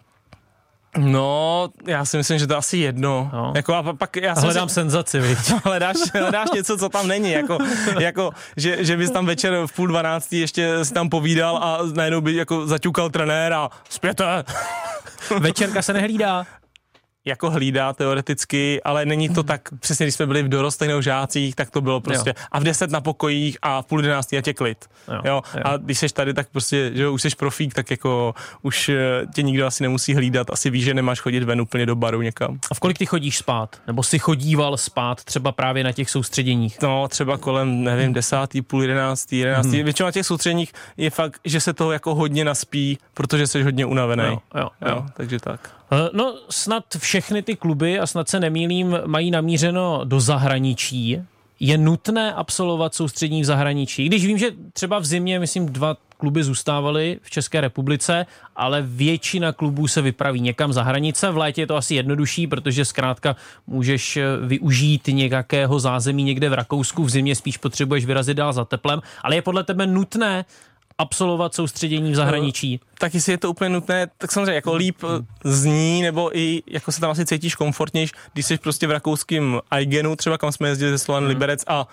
No, 0.97 1.69
já 1.88 2.06
si 2.06 2.18
myslím, 2.18 2.39
že 2.39 2.47
to 2.47 2.57
asi 2.57 2.77
jedno. 2.77 3.30
No. 3.33 3.53
Jako 3.56 3.74
a 3.74 3.94
pak 3.94 4.15
já 4.15 4.33
a 4.33 4.39
hledám 4.39 4.69
si... 4.69 4.74
senzaci, 4.74 5.19
víš. 5.19 5.38
hledáš, 5.63 5.97
hledáš 6.13 6.51
něco, 6.56 6.77
co 6.77 6.89
tam 6.89 7.07
není, 7.07 7.31
jako, 7.31 7.57
jako 8.00 8.31
že, 8.57 8.86
že 8.86 8.97
bys 8.97 9.12
tam 9.12 9.25
večer 9.25 9.53
v 9.65 9.74
půl 9.74 9.88
dvanáctý 9.88 10.39
ještě 10.39 10.86
si 10.86 10.94
tam 10.94 11.09
povídal 11.09 11.57
a 11.57 11.80
najednou 11.94 12.21
by 12.21 12.36
jako 12.36 12.68
zaťukal 12.68 13.09
trenér 13.09 13.53
a 13.53 13.69
zpěte. 13.89 14.44
Večerka 15.39 15.81
se 15.81 15.94
nehlídá 15.94 16.45
jako 17.30 17.50
hlídá 17.50 17.94
teoreticky, 17.94 18.82
ale 18.84 19.06
není 19.06 19.30
to 19.30 19.44
tak, 19.44 19.62
přesně 19.80 20.06
když 20.06 20.15
jsme 20.15 20.25
byli 20.25 20.44
v 20.44 20.50
dorostech 20.50 20.88
nebo 20.88 21.01
žácích, 21.01 21.56
tak 21.56 21.70
to 21.70 21.82
bylo 21.82 22.01
prostě 22.01 22.30
jo. 22.30 22.44
a 22.51 22.60
v 22.60 22.63
deset 22.63 22.92
na 22.92 23.01
pokojích 23.01 23.58
a 23.62 23.82
v 23.82 23.86
půl 23.86 24.00
jedenáctý 24.00 24.38
a 24.38 24.42
tě 24.42 24.53
klid. 24.53 24.86
Jo. 25.08 25.22
Jo. 25.25 25.42
Jo. 25.56 25.62
A 25.65 25.77
když 25.77 26.00
seš 26.00 26.12
tady, 26.12 26.34
tak 26.34 26.50
prostě, 26.50 26.92
že 26.94 27.10
už 27.10 27.22
seš 27.22 27.36
profík, 27.36 27.74
tak 27.74 27.92
jako 27.92 28.36
už 28.62 28.89
eh, 28.89 29.25
tě 29.34 29.42
nikdo 29.42 29.65
asi 29.65 29.84
nemusí 29.84 30.15
hlídat, 30.15 30.50
asi 30.50 30.70
víš, 30.70 30.84
že 30.84 30.94
nemáš 30.94 31.20
chodit 31.20 31.44
ven 31.44 31.62
úplně 31.62 31.86
do 31.86 31.96
baru 31.96 32.22
někam. 32.22 32.60
A 32.72 32.74
v 32.74 32.80
kolik 32.80 32.98
ty 32.98 33.06
chodíš 33.06 33.38
spát? 33.38 33.82
Nebo 33.88 34.03
si 34.03 34.20
chodíval 34.20 34.77
spát 34.77 35.24
třeba 35.24 35.51
právě 35.51 35.84
na 35.84 35.92
těch 35.92 36.10
soustředěních? 36.10 36.82
No, 36.82 37.08
třeba 37.08 37.38
kolem, 37.38 37.84
nevím, 37.84 38.13
desátý, 38.13 38.62
půl 38.62 38.82
jedenáctý, 38.82 39.38
jedenáctý. 39.38 39.75
Hmm. 39.75 39.84
Většinou 39.84 40.08
na 40.08 40.12
těch 40.12 40.25
soustředěních 40.25 40.74
je 40.98 41.10
fakt, 41.10 41.39
že 41.46 41.62
se 41.62 41.74
toho 41.74 41.92
jako 41.92 42.15
hodně 42.15 42.46
naspí, 42.46 42.98
protože 43.13 43.48
jsi 43.48 43.63
hodně 43.63 43.86
unavený. 43.86 44.24
Jo, 44.24 44.39
jo, 44.56 44.70
jo. 44.82 44.89
jo 44.89 45.06
takže 45.13 45.39
tak. 45.39 45.78
Eh, 45.91 46.10
no, 46.13 46.36
snad 46.50 46.84
všechny 46.98 47.41
ty 47.41 47.55
kluby, 47.55 48.00
a 48.00 48.08
snad 48.08 48.29
se 48.29 48.39
nemýlím, 48.39 48.98
mají 49.05 49.31
namířeno 49.31 50.01
do 50.03 50.19
zahraničí. 50.19 51.22
Je 51.60 51.77
nutné 51.77 52.34
absolvovat 52.34 52.96
soustřední 52.96 53.41
v 53.41 53.46
zahraničí. 53.46 54.05
Když 54.05 54.25
vím, 54.25 54.38
že 54.38 54.51
třeba 54.74 55.00
v 55.00 55.05
zimě, 55.05 55.39
myslím, 55.39 55.65
dva 55.65 55.98
kluby 56.17 56.43
zůstávaly 56.43 57.19
v 57.22 57.29
České 57.29 57.62
republice, 57.62 58.25
ale 58.55 58.81
většina 58.81 59.51
klubů 59.51 59.88
se 59.88 60.01
vypraví 60.01 60.41
někam 60.41 60.74
za 60.74 60.84
hranice. 60.84 61.31
V 61.31 61.38
létě 61.38 61.62
je 61.62 61.67
to 61.67 61.75
asi 61.75 61.96
jednodušší, 61.96 62.48
protože 62.48 62.86
zkrátka 62.86 63.36
můžeš 63.67 64.17
eh, 64.17 64.24
využít 64.41 65.08
nějakého 65.08 65.79
zázemí 65.79 66.24
někde 66.24 66.50
v 66.50 66.53
Rakousku, 66.53 67.03
v 67.03 67.10
zimě 67.10 67.36
spíš 67.36 67.58
potřebuješ 67.58 68.05
vyrazit 68.05 68.38
dál 68.38 68.53
za 68.53 68.65
teplem, 68.65 69.01
ale 69.24 69.36
je 69.36 69.41
podle 69.41 69.63
tebe 69.63 69.88
nutné 69.88 70.46
absolvovat 71.00 71.56
soustředění 71.56 72.12
v 72.12 72.15
zahraničí? 72.15 72.79
No, 72.82 72.88
tak 72.98 73.13
jestli 73.13 73.34
je 73.34 73.38
to 73.38 73.50
úplně 73.50 73.70
nutné, 73.70 74.08
tak 74.18 74.32
samozřejmě 74.32 74.53
jako 74.53 74.75
líp 74.75 75.03
zní, 75.44 76.01
nebo 76.01 76.38
i 76.38 76.63
jako 76.68 76.91
se 76.91 77.01
tam 77.01 77.12
asi 77.12 77.25
cítíš 77.25 77.56
komfortnější, 77.56 78.13
když 78.34 78.46
jsi 78.46 78.58
prostě 78.58 78.88
v 78.88 78.91
rakouském 78.91 79.60
Aigenu, 79.72 80.15
třeba 80.15 80.38
kam 80.38 80.51
jsme 80.51 80.70
jezdili 80.70 80.91
ze 80.91 80.98
Slovan. 80.98 81.25
Liberec 81.25 81.63
a 81.68 81.88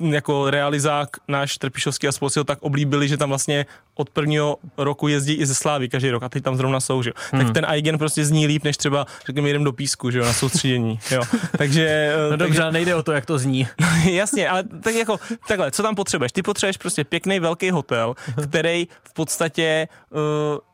jako 0.00 0.50
realizák 0.50 1.08
náš 1.28 1.58
Trpišovský 1.58 2.08
a 2.08 2.12
spolu 2.12 2.30
si 2.30 2.38
ho 2.38 2.44
tak 2.44 2.58
oblíbili, 2.62 3.08
že 3.08 3.16
tam 3.16 3.28
vlastně 3.28 3.66
od 3.94 4.10
prvního 4.10 4.56
roku 4.76 5.08
jezdí 5.08 5.34
i 5.34 5.46
ze 5.46 5.54
Slávy 5.54 5.88
každý 5.88 6.10
rok 6.10 6.22
a 6.22 6.28
teď 6.28 6.42
tam 6.42 6.56
zrovna 6.56 6.80
jsou, 6.80 7.02
že? 7.02 7.12
Hmm. 7.32 7.44
tak 7.44 7.54
ten 7.54 7.66
Aigen 7.66 7.98
prostě 7.98 8.24
zní 8.24 8.46
líp, 8.46 8.64
než 8.64 8.76
třeba 8.76 9.06
řekněme 9.26 9.48
jdem 9.48 9.64
do 9.64 9.72
písku, 9.72 10.10
že 10.10 10.18
jo, 10.18 10.24
na 10.24 10.32
soustředění, 10.32 10.98
jo. 11.10 11.22
takže... 11.58 12.12
No 12.30 12.36
dobře, 12.36 12.60
takže, 12.60 12.72
nejde 12.72 12.94
o 12.94 13.02
to, 13.02 13.12
jak 13.12 13.26
to 13.26 13.38
zní. 13.38 13.68
jasně, 14.10 14.48
ale 14.48 14.64
tak 14.82 14.94
jako, 14.94 15.20
takhle, 15.48 15.70
co 15.70 15.82
tam 15.82 15.94
potřebuješ? 15.94 16.32
Ty 16.32 16.42
potřebuješ 16.42 16.76
prostě 16.76 17.04
pěkný 17.04 17.40
velký 17.40 17.70
hotel, 17.70 18.14
který 18.42 18.88
v 19.04 19.12
podstatě, 19.12 19.88
uh, 20.10 20.18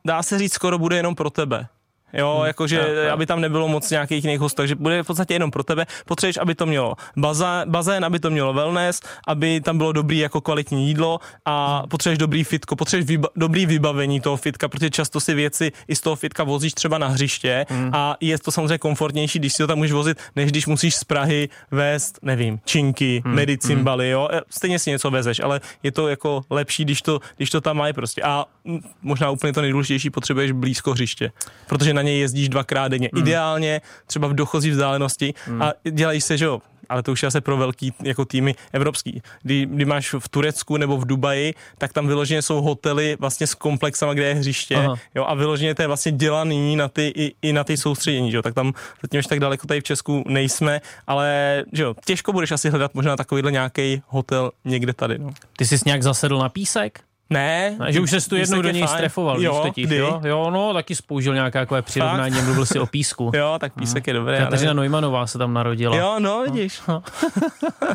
dá 0.05 0.23
se 0.23 0.39
říct, 0.39 0.53
skoro 0.53 0.79
bude 0.79 0.97
jenom 0.97 1.15
pro 1.15 1.31
tebe. 1.31 1.67
Jo, 2.13 2.35
hmm. 2.37 2.47
jakože, 2.47 2.77
ja, 2.77 3.03
ja. 3.03 3.13
aby 3.13 3.27
tam 3.27 3.41
nebylo 3.41 3.69
moc 3.69 3.91
nějakých 3.91 4.25
jiných 4.25 4.41
hostů, 4.41 4.57
takže 4.57 4.75
bude 4.75 5.03
v 5.03 5.07
podstatě 5.07 5.35
jenom 5.35 5.51
pro 5.51 5.63
tebe. 5.63 5.87
Potřebuješ, 6.05 6.37
aby 6.37 6.55
to 6.55 6.67
mělo 6.67 6.95
bazén, 7.17 7.71
bazén, 7.71 8.05
aby 8.05 8.19
to 8.19 8.31
mělo 8.31 8.53
wellness, 8.53 9.01
aby 9.27 9.61
tam 9.61 9.79
bylo 9.79 9.93
dobrý 9.93 10.19
jako 10.19 10.41
kvalitní 10.41 10.89
jídlo 10.89 11.19
a 11.45 11.83
potřebuješ 11.89 12.19
dobrý 12.19 12.45
fitko, 12.45 12.77
potřebuješ 12.77 13.09
vyba, 13.09 13.29
dobrý 13.37 13.67
vybavení 13.67 14.21
toho 14.21 14.37
fitka, 14.37 14.69
protože 14.69 14.91
často 14.91 15.21
si 15.21 15.35
věci 15.35 15.73
i 15.89 15.97
z 15.97 16.01
toho 16.01 16.17
fitka 16.17 16.45
vozíš 16.45 16.75
třeba 16.75 16.99
na 16.99 17.07
hřiště 17.07 17.67
hmm. 17.69 17.91
a 17.93 18.17
je 18.21 18.39
to 18.39 18.51
samozřejmě 18.51 18.79
komfortnější, 18.79 19.39
když 19.39 19.53
si 19.53 19.59
to 19.59 19.67
tam 19.67 19.79
můžeš 19.79 19.93
vozit, 19.93 20.19
než 20.37 20.51
když 20.51 20.67
musíš 20.67 20.97
z 20.97 21.05
Prahy 21.05 21.49
vést, 21.71 22.19
nevím, 22.23 22.61
činky, 22.65 23.23
hmm. 23.25 23.35
medicimbaly, 23.35 24.05
hmm. 24.05 24.13
jo, 24.13 24.29
e, 24.33 24.41
stejně 24.51 24.79
si 24.79 24.91
něco 24.91 25.11
vezeš, 25.11 25.41
ale 25.41 25.61
je 25.83 25.93
to 25.93 26.09
jako 26.09 26.43
lepší, 26.51 26.85
když 26.85 27.03
to, 27.03 27.21
když 27.37 27.51
to 27.51 27.61
tam 27.61 27.77
mají 27.77 27.93
prostě. 27.93 28.23
A 28.23 28.45
možná 29.03 29.31
úplně 29.31 29.53
to 29.53 29.61
nejdůležitější, 29.61 30.11
potřebuješ 30.11 30.53
blízko 30.53 30.93
hřiště, 30.93 31.33
protože 31.67 31.96
na 31.97 32.03
něj 32.03 32.21
jezdíš 32.21 32.49
dvakrát 32.49 32.89
denně. 32.89 33.11
Hmm. 33.13 33.23
Ideálně 33.23 33.81
třeba 34.07 34.29
v 34.29 34.35
dochozí 34.35 34.71
vzdálenosti 34.71 35.35
hmm. 35.47 35.63
a 35.63 35.73
dělají 35.91 36.21
se, 36.21 36.39
že 36.39 36.45
jo, 36.45 36.61
ale 36.89 37.03
to 37.03 37.13
už 37.13 37.23
je 37.23 37.27
asi 37.27 37.41
pro 37.41 37.57
velký 37.57 37.95
jako 38.03 38.25
týmy 38.25 38.55
evropský. 38.73 39.23
Kdy, 39.43 39.67
kdy 39.67 39.85
máš 39.85 40.15
v 40.19 40.29
Turecku 40.29 40.77
nebo 40.77 40.97
v 40.97 41.07
Dubaji, 41.07 41.55
tak 41.79 41.93
tam 41.93 42.07
vyloženě 42.07 42.43
jsou 42.43 42.63
hotely 42.63 43.17
vlastně 43.21 43.47
s 43.47 43.55
komplexama, 43.55 44.15
kde 44.15 44.25
je 44.25 44.35
hřiště 44.35 44.77
Aha. 44.77 44.95
jo, 45.15 45.25
a 45.25 45.35
vyloženě 45.35 45.75
to 45.75 45.83
je 45.83 45.87
vlastně 45.87 46.13
dělaný 46.13 46.77
na 46.77 46.89
ty, 46.89 47.13
i, 47.17 47.35
i 47.43 47.53
na 47.53 47.65
ty 47.65 47.77
soustředění, 47.77 48.31
že 48.31 48.37
jo, 48.37 48.43
tak 48.43 48.55
tam 48.55 48.73
zatím 49.03 49.19
už 49.19 49.27
tak 49.27 49.41
daleko 49.41 49.67
tady 49.67 49.81
v 49.81 49.85
Česku 49.85 50.25
nejsme, 50.29 50.81
ale 51.07 51.65
že 51.73 51.83
jo, 51.83 51.95
těžko 52.05 52.33
budeš 52.33 52.51
asi 52.51 52.71
hledat 52.71 52.95
možná 52.95 53.17
takovýhle 53.17 53.53
nějaký 53.53 54.03
hotel 54.07 54.51
někde 54.65 54.93
tady. 54.93 55.19
No. 55.19 55.31
Ty 55.57 55.67
jsi 55.67 55.79
nějak 55.87 56.03
zasedl 56.03 56.39
na 56.39 56.49
písek? 56.49 57.06
Ne. 57.31 57.77
A 57.81 57.91
že 57.91 58.01
už 58.01 58.11
se 58.11 58.29
tu 58.29 58.37
jednou 58.37 58.63
do 58.63 58.71
něj 58.71 58.87
strefoval, 58.87 59.41
jo, 59.41 59.61
totiž, 59.63 59.91
jo? 59.91 60.21
Jo, 60.25 60.51
no, 60.51 60.73
taky 60.73 60.95
spoužil 60.95 61.35
nějaké 61.35 61.59
takové 61.59 61.83
přirovnání, 61.83 62.43
mluvil 62.43 62.67
si 62.67 62.79
o 62.79 62.87
písku. 62.87 63.31
jo, 63.35 63.57
tak 63.61 63.75
písek 63.75 64.07
je 64.07 64.13
dobré. 64.13 64.39
Kateřina 64.39 64.71
ale... 64.71 64.81
Neumannová 64.81 65.27
se 65.27 65.39
tam 65.39 65.55
narodila. 65.55 65.97
Jo, 65.97 66.17
no, 66.19 66.43
vidíš. 66.43 66.81
No. 66.89 67.03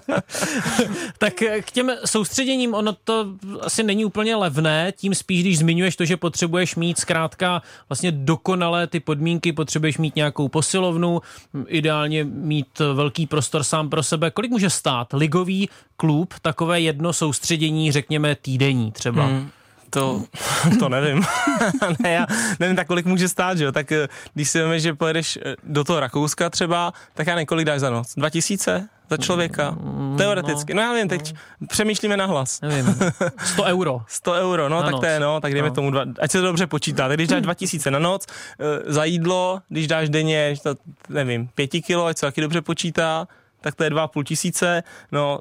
tak 1.17 1.33
k 1.61 1.71
těm 1.71 1.91
soustředěním, 2.05 2.73
ono 2.73 2.93
to 3.03 3.27
asi 3.61 3.83
není 3.83 4.05
úplně 4.05 4.35
levné, 4.35 4.93
tím 4.95 5.15
spíš, 5.15 5.41
když 5.41 5.59
zmiňuješ 5.59 5.95
to, 5.95 6.05
že 6.05 6.17
potřebuješ 6.17 6.75
mít 6.75 6.99
zkrátka 6.99 7.61
vlastně 7.89 8.11
dokonalé 8.11 8.87
ty 8.87 8.99
podmínky, 8.99 9.53
potřebuješ 9.53 9.97
mít 9.97 10.15
nějakou 10.15 10.47
posilovnu, 10.47 11.21
ideálně 11.67 12.23
mít 12.23 12.79
velký 12.93 13.27
prostor 13.27 13.63
sám 13.63 13.89
pro 13.89 14.03
sebe. 14.03 14.31
Kolik 14.31 14.51
může 14.51 14.69
stát 14.69 15.07
ligový 15.13 15.69
klub 16.01 16.33
takové 16.41 16.81
jedno 16.81 17.13
soustředění, 17.13 17.91
řekněme 17.91 18.35
týdenní 18.35 18.91
třeba? 18.91 19.20
Hmm. 19.21 19.49
To, 19.89 20.23
to 20.79 20.89
nevím. 20.89 21.23
ne, 21.99 22.11
já 22.11 22.27
nevím, 22.59 22.75
tak 22.75 22.87
kolik 22.87 23.05
může 23.05 23.27
stát, 23.27 23.57
že 23.57 23.63
jo? 23.63 23.71
Tak 23.71 23.91
eh, 23.91 24.07
když 24.33 24.49
si 24.49 24.63
víme, 24.63 24.79
že 24.79 24.93
pojedeš 24.93 25.39
eh, 25.45 25.55
do 25.63 25.83
toho 25.83 25.99
Rakouska 25.99 26.49
třeba, 26.49 26.93
tak 27.13 27.27
já 27.27 27.35
nevím, 27.35 27.45
kolik 27.45 27.65
dáš 27.65 27.79
za 27.79 27.89
noc? 27.89 28.13
2000 28.17 28.87
za 29.09 29.17
člověka? 29.17 29.71
Mm, 29.71 30.17
Teoreticky. 30.17 30.73
No, 30.73 30.81
no 30.81 30.87
já 30.87 30.93
nevím, 30.93 31.09
teď 31.09 31.35
přemýšlíme 31.67 32.17
na 32.17 32.25
hlas. 32.25 32.61
Nevím. 32.61 32.95
100 33.43 33.63
euro. 33.63 34.01
100 34.07 34.33
euro, 34.33 34.69
no 34.69 34.77
na 34.77 34.83
tak 34.83 34.91
noc. 34.91 35.01
to 35.01 35.05
je, 35.05 35.19
no, 35.19 35.41
tak 35.41 35.53
dejme 35.53 35.69
no. 35.69 35.75
tomu, 35.75 35.91
dva, 35.91 36.05
ať 36.19 36.31
se 36.31 36.37
to 36.37 36.45
dobře 36.45 36.67
počítá. 36.67 37.07
Tak 37.07 37.17
když 37.17 37.27
dáš 37.27 37.41
2000 37.41 37.91
na 37.91 37.99
noc, 37.99 38.25
eh, 38.27 38.93
za 38.93 39.03
jídlo, 39.03 39.61
když 39.69 39.87
dáš 39.87 40.09
denně, 40.09 40.55
to, 40.63 40.75
nevím, 41.09 41.47
5 41.55 41.67
kilo, 41.67 42.05
ať 42.05 42.17
se 42.17 42.25
taky 42.25 42.41
dobře 42.41 42.61
počítá, 42.61 43.27
tak 43.61 43.75
to 43.75 43.83
je 43.83 43.89
2,5 43.89 44.23
tisíce, 44.23 44.83
no 45.11 45.39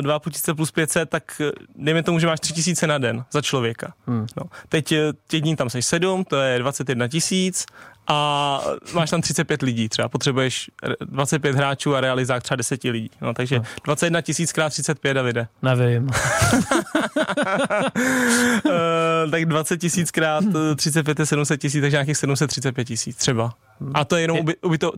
2,5 0.00 0.20
eh, 0.26 0.30
tisíce 0.30 0.54
plus 0.54 0.70
500, 0.70 1.10
tak 1.10 1.40
eh, 1.40 1.50
dejme 1.76 2.02
tomu, 2.02 2.18
že 2.18 2.26
máš 2.26 2.40
3 2.40 2.52
tisíce 2.52 2.86
na 2.86 2.98
den 2.98 3.24
za 3.32 3.42
člověka. 3.42 3.92
Hmm. 4.06 4.26
No. 4.36 4.42
Teď 4.68 4.92
eh, 4.92 5.12
těch 5.28 5.42
dní 5.42 5.56
tam 5.56 5.70
seš 5.70 5.86
7, 5.86 6.24
to 6.24 6.36
je 6.36 6.58
21 6.58 7.08
tisíc 7.08 7.66
a 8.06 8.60
máš 8.92 9.10
tam 9.10 9.20
35 9.20 9.62
lidí 9.62 9.88
třeba, 9.88 10.08
potřebuješ 10.08 10.70
25 11.04 11.56
hráčů 11.56 11.96
a 11.96 12.00
realizák 12.00 12.42
třeba 12.42 12.56
10 12.56 12.84
lidí, 12.84 13.10
no 13.20 13.34
takže 13.34 13.58
no. 13.58 13.64
21 13.84 14.20
tisíc 14.20 14.52
krát 14.52 14.68
35, 14.68 15.14
Davide. 15.14 15.48
Nevím. 15.62 16.08
tak 19.30 19.44
20 19.44 19.78
tisíc 19.78 20.10
krát 20.10 20.44
35 20.76 21.18
je 21.18 21.26
700 21.26 21.60
tisíc, 21.60 21.80
takže 21.80 21.94
nějakých 21.94 22.16
735 22.16 22.84
tisíc 22.84 23.16
třeba. 23.16 23.54
A 23.94 24.04
to 24.04 24.16
je 24.16 24.22
jenom 24.22 24.38
uby, 24.38 24.56
uby 24.62 24.78
to, 24.78 24.92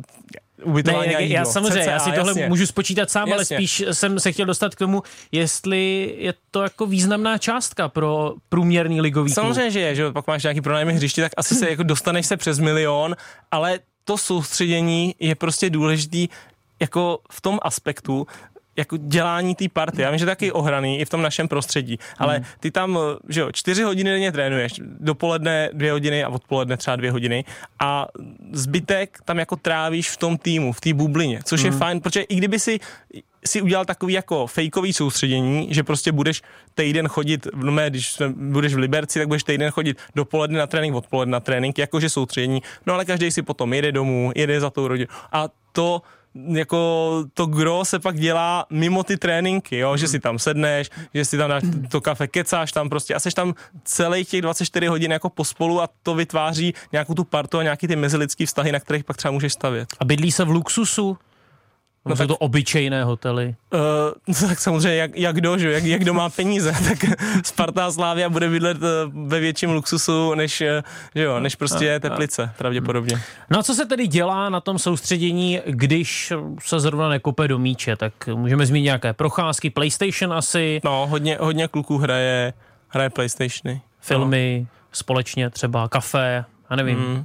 ubytování 0.64 1.09
ne, 1.09 1.16
a 1.16 1.21
jídlo. 1.21 1.35
Já 1.35 1.45
samozřejmě, 1.45 1.90
já 1.90 1.99
si 1.99 2.12
tohle 2.12 2.31
jasně. 2.31 2.49
můžu 2.49 2.66
spočítat 2.66 3.11
sám, 3.11 3.28
jasně. 3.28 3.35
ale 3.35 3.45
spíš 3.45 3.85
jsem 3.92 4.21
se 4.21 4.33
chtěl 4.33 4.47
dostat 4.47 4.75
k 4.75 4.78
tomu, 4.78 5.02
jestli 5.33 6.14
je 6.19 6.35
to 6.50 6.62
jako 6.62 6.87
významná 6.87 7.38
částka 7.38 7.88
pro 7.88 8.35
průměrný 8.49 9.00
ligový 9.00 9.33
Samozřejmě, 9.33 9.62
klub. 9.62 9.73
že 9.73 9.81
je, 9.81 9.95
že 9.95 10.12
pak 10.12 10.26
máš 10.26 10.42
nějaký 10.42 10.61
pronájmy 10.61 10.92
hřiště, 10.92 11.23
tak 11.23 11.33
asi 11.37 11.54
se 11.54 11.71
jako 11.71 11.83
dostaneš 11.83 12.26
se 12.26 12.37
přes 12.37 12.59
milion, 12.59 13.16
ale 13.50 13.78
to 14.04 14.19
soustředění 14.19 15.14
je 15.21 15.35
prostě 15.35 15.71
důležitý 15.71 16.28
jako 16.81 17.19
v 17.33 17.40
tom 17.40 17.59
aspektu, 17.62 18.26
jako 18.76 18.97
dělání 18.97 19.55
té 19.55 19.69
party. 19.69 20.02
Já 20.02 20.11
vím, 20.11 20.19
že 20.19 20.26
taky 20.26 20.52
ohraný 20.52 21.00
i 21.00 21.05
v 21.05 21.11
tom 21.11 21.23
našem 21.23 21.49
prostředí, 21.49 21.99
ale 22.19 22.35
hmm. 22.35 22.45
ty 22.61 22.71
tam, 22.71 22.99
že 23.29 23.41
jo, 23.41 23.52
čtyři 23.52 23.83
hodiny 23.83 24.11
denně 24.11 24.33
trénuješ, 24.33 24.73
dopoledne 25.00 25.71
dvě 25.73 25.93
hodiny 25.93 26.25
a 26.25 26.29
odpoledne 26.29 26.76
třeba 26.76 26.97
dvě 26.97 27.11
hodiny 27.11 27.45
a 27.79 28.07
zbytek 28.52 29.19
tam 29.25 29.38
jako 29.38 29.57
trávíš 29.57 30.11
v 30.11 30.17
tom 30.17 30.38
týmu, 30.38 30.73
v 30.73 30.81
té 30.81 30.95
bublině, 30.95 31.41
což 31.45 31.62
hmm. 31.62 31.73
je 31.73 31.79
fajn, 31.79 32.00
protože 32.00 32.23
i 32.23 32.37
kdyby 32.37 32.59
si 32.59 32.81
si 33.47 33.62
udělal 33.62 33.85
takový 33.85 34.14
jako 34.14 34.47
fejkový 34.47 34.93
soustředění, 34.93 35.69
že 35.71 35.83
prostě 35.83 36.12
budeš 36.12 36.43
týden 36.75 37.09
chodit, 37.09 37.47
no 37.55 37.73
mé, 37.73 37.91
když 37.91 38.17
budeš 38.35 38.75
v 38.75 38.79
Liberci, 38.79 39.19
tak 39.19 39.29
budeš 39.29 39.45
týden 39.45 39.71
chodit 39.71 39.99
dopoledne 40.14 40.59
na 40.59 40.67
trénink, 40.67 40.95
odpoledne 40.95 41.33
na 41.33 41.41
trénink, 41.41 41.79
jakože 41.79 42.09
soustředění, 42.09 42.62
no 42.87 42.95
ale 42.95 43.05
každý 43.05 43.31
si 43.31 43.43
potom 43.43 43.73
jede 43.73 43.93
domů, 43.93 44.33
jede 44.35 44.61
za 44.61 44.71
tou 44.71 44.88
rodinou 44.88 45.11
a 45.33 45.49
to 45.73 46.02
jako 46.35 47.25
to 47.35 47.47
gro 47.47 47.85
se 47.85 47.99
pak 47.99 48.21
dělá 48.21 48.67
mimo 48.71 49.05
ty 49.05 49.17
tréninky, 49.17 49.79
jo? 49.79 49.97
že 49.97 50.09
si 50.09 50.21
tam 50.21 50.39
sedneš, 50.39 50.91
že 51.15 51.25
si 51.25 51.39
tam 51.39 51.51
dáš 51.51 51.62
to 51.91 52.01
kafe, 52.01 52.29
kecáš 52.29 52.73
tam 52.73 52.89
prostě 52.89 53.15
a 53.15 53.21
seš 53.21 53.35
tam 53.35 53.55
celých 53.85 54.29
těch 54.29 54.43
24 54.43 54.87
hodin 54.87 55.12
jako 55.12 55.31
pospolu 55.31 55.83
a 55.83 55.89
to 56.03 56.15
vytváří 56.15 56.75
nějakou 56.93 57.15
tu 57.15 57.25
partu 57.25 57.59
a 57.59 57.62
nějaký 57.62 57.87
ty 57.87 57.97
mezilidský 57.97 58.47
vztahy, 58.47 58.73
na 58.73 58.81
kterých 58.81 59.05
pak 59.05 59.17
třeba 59.17 59.33
můžeš 59.33 59.53
stavět. 59.53 59.89
A 60.01 60.05
bydlí 60.05 60.33
se 60.33 60.45
v 60.45 60.51
luxusu? 60.51 61.19
No 62.06 62.16
jsou 62.16 62.18
tak, 62.18 62.28
to 62.28 62.37
obyčejné 62.37 63.04
hotely? 63.04 63.54
Uh, 64.28 64.49
tak 64.49 64.61
samozřejmě, 64.61 64.97
jak, 64.97 65.16
jak 65.16 65.37
kdo, 65.37 65.59
že? 65.59 65.73
Jak, 65.73 65.85
jak 65.85 66.00
kdo 66.00 66.14
má 66.14 66.28
peníze, 66.28 66.73
tak 66.88 67.11
Sparta 67.44 67.92
Slávia 67.92 68.28
bude 68.28 68.49
bydlet 68.49 68.76
eh, 68.76 68.87
ve 69.26 69.40
větším 69.40 69.71
luxusu, 69.71 70.35
než, 70.35 70.61
eh, 70.61 70.82
že 71.14 71.23
jo, 71.23 71.40
než 71.40 71.54
prostě 71.54 71.94
a, 71.94 71.99
Teplice, 71.99 72.42
a, 72.42 72.54
pravděpodobně. 72.59 73.23
No 73.50 73.59
a 73.59 73.62
co 73.62 73.75
se 73.75 73.87
tedy 73.87 74.06
dělá 74.06 74.49
na 74.49 74.61
tom 74.61 74.78
soustředění, 74.78 75.61
když 75.66 76.32
se 76.64 76.80
zrovna 76.80 77.09
nekope 77.09 77.49
do 77.49 77.59
míče? 77.59 77.97
Tak 77.97 78.12
můžeme 78.35 78.66
zmínit 78.66 78.85
nějaké 78.85 79.12
procházky, 79.12 79.71
PlayStation 79.71 80.32
asi? 80.32 80.80
No, 80.85 81.06
hodně, 81.06 81.38
hodně 81.40 81.68
kluků 81.68 81.99
hraje, 81.99 82.52
hraje 82.88 83.11
PlayStationy. 83.11 83.80
Filmy, 84.00 84.61
no. 84.61 84.78
společně 84.92 85.50
třeba 85.50 85.88
kafe, 85.88 86.44
já 86.71 86.76
nevím. 86.76 86.99
Mm, 86.99 87.25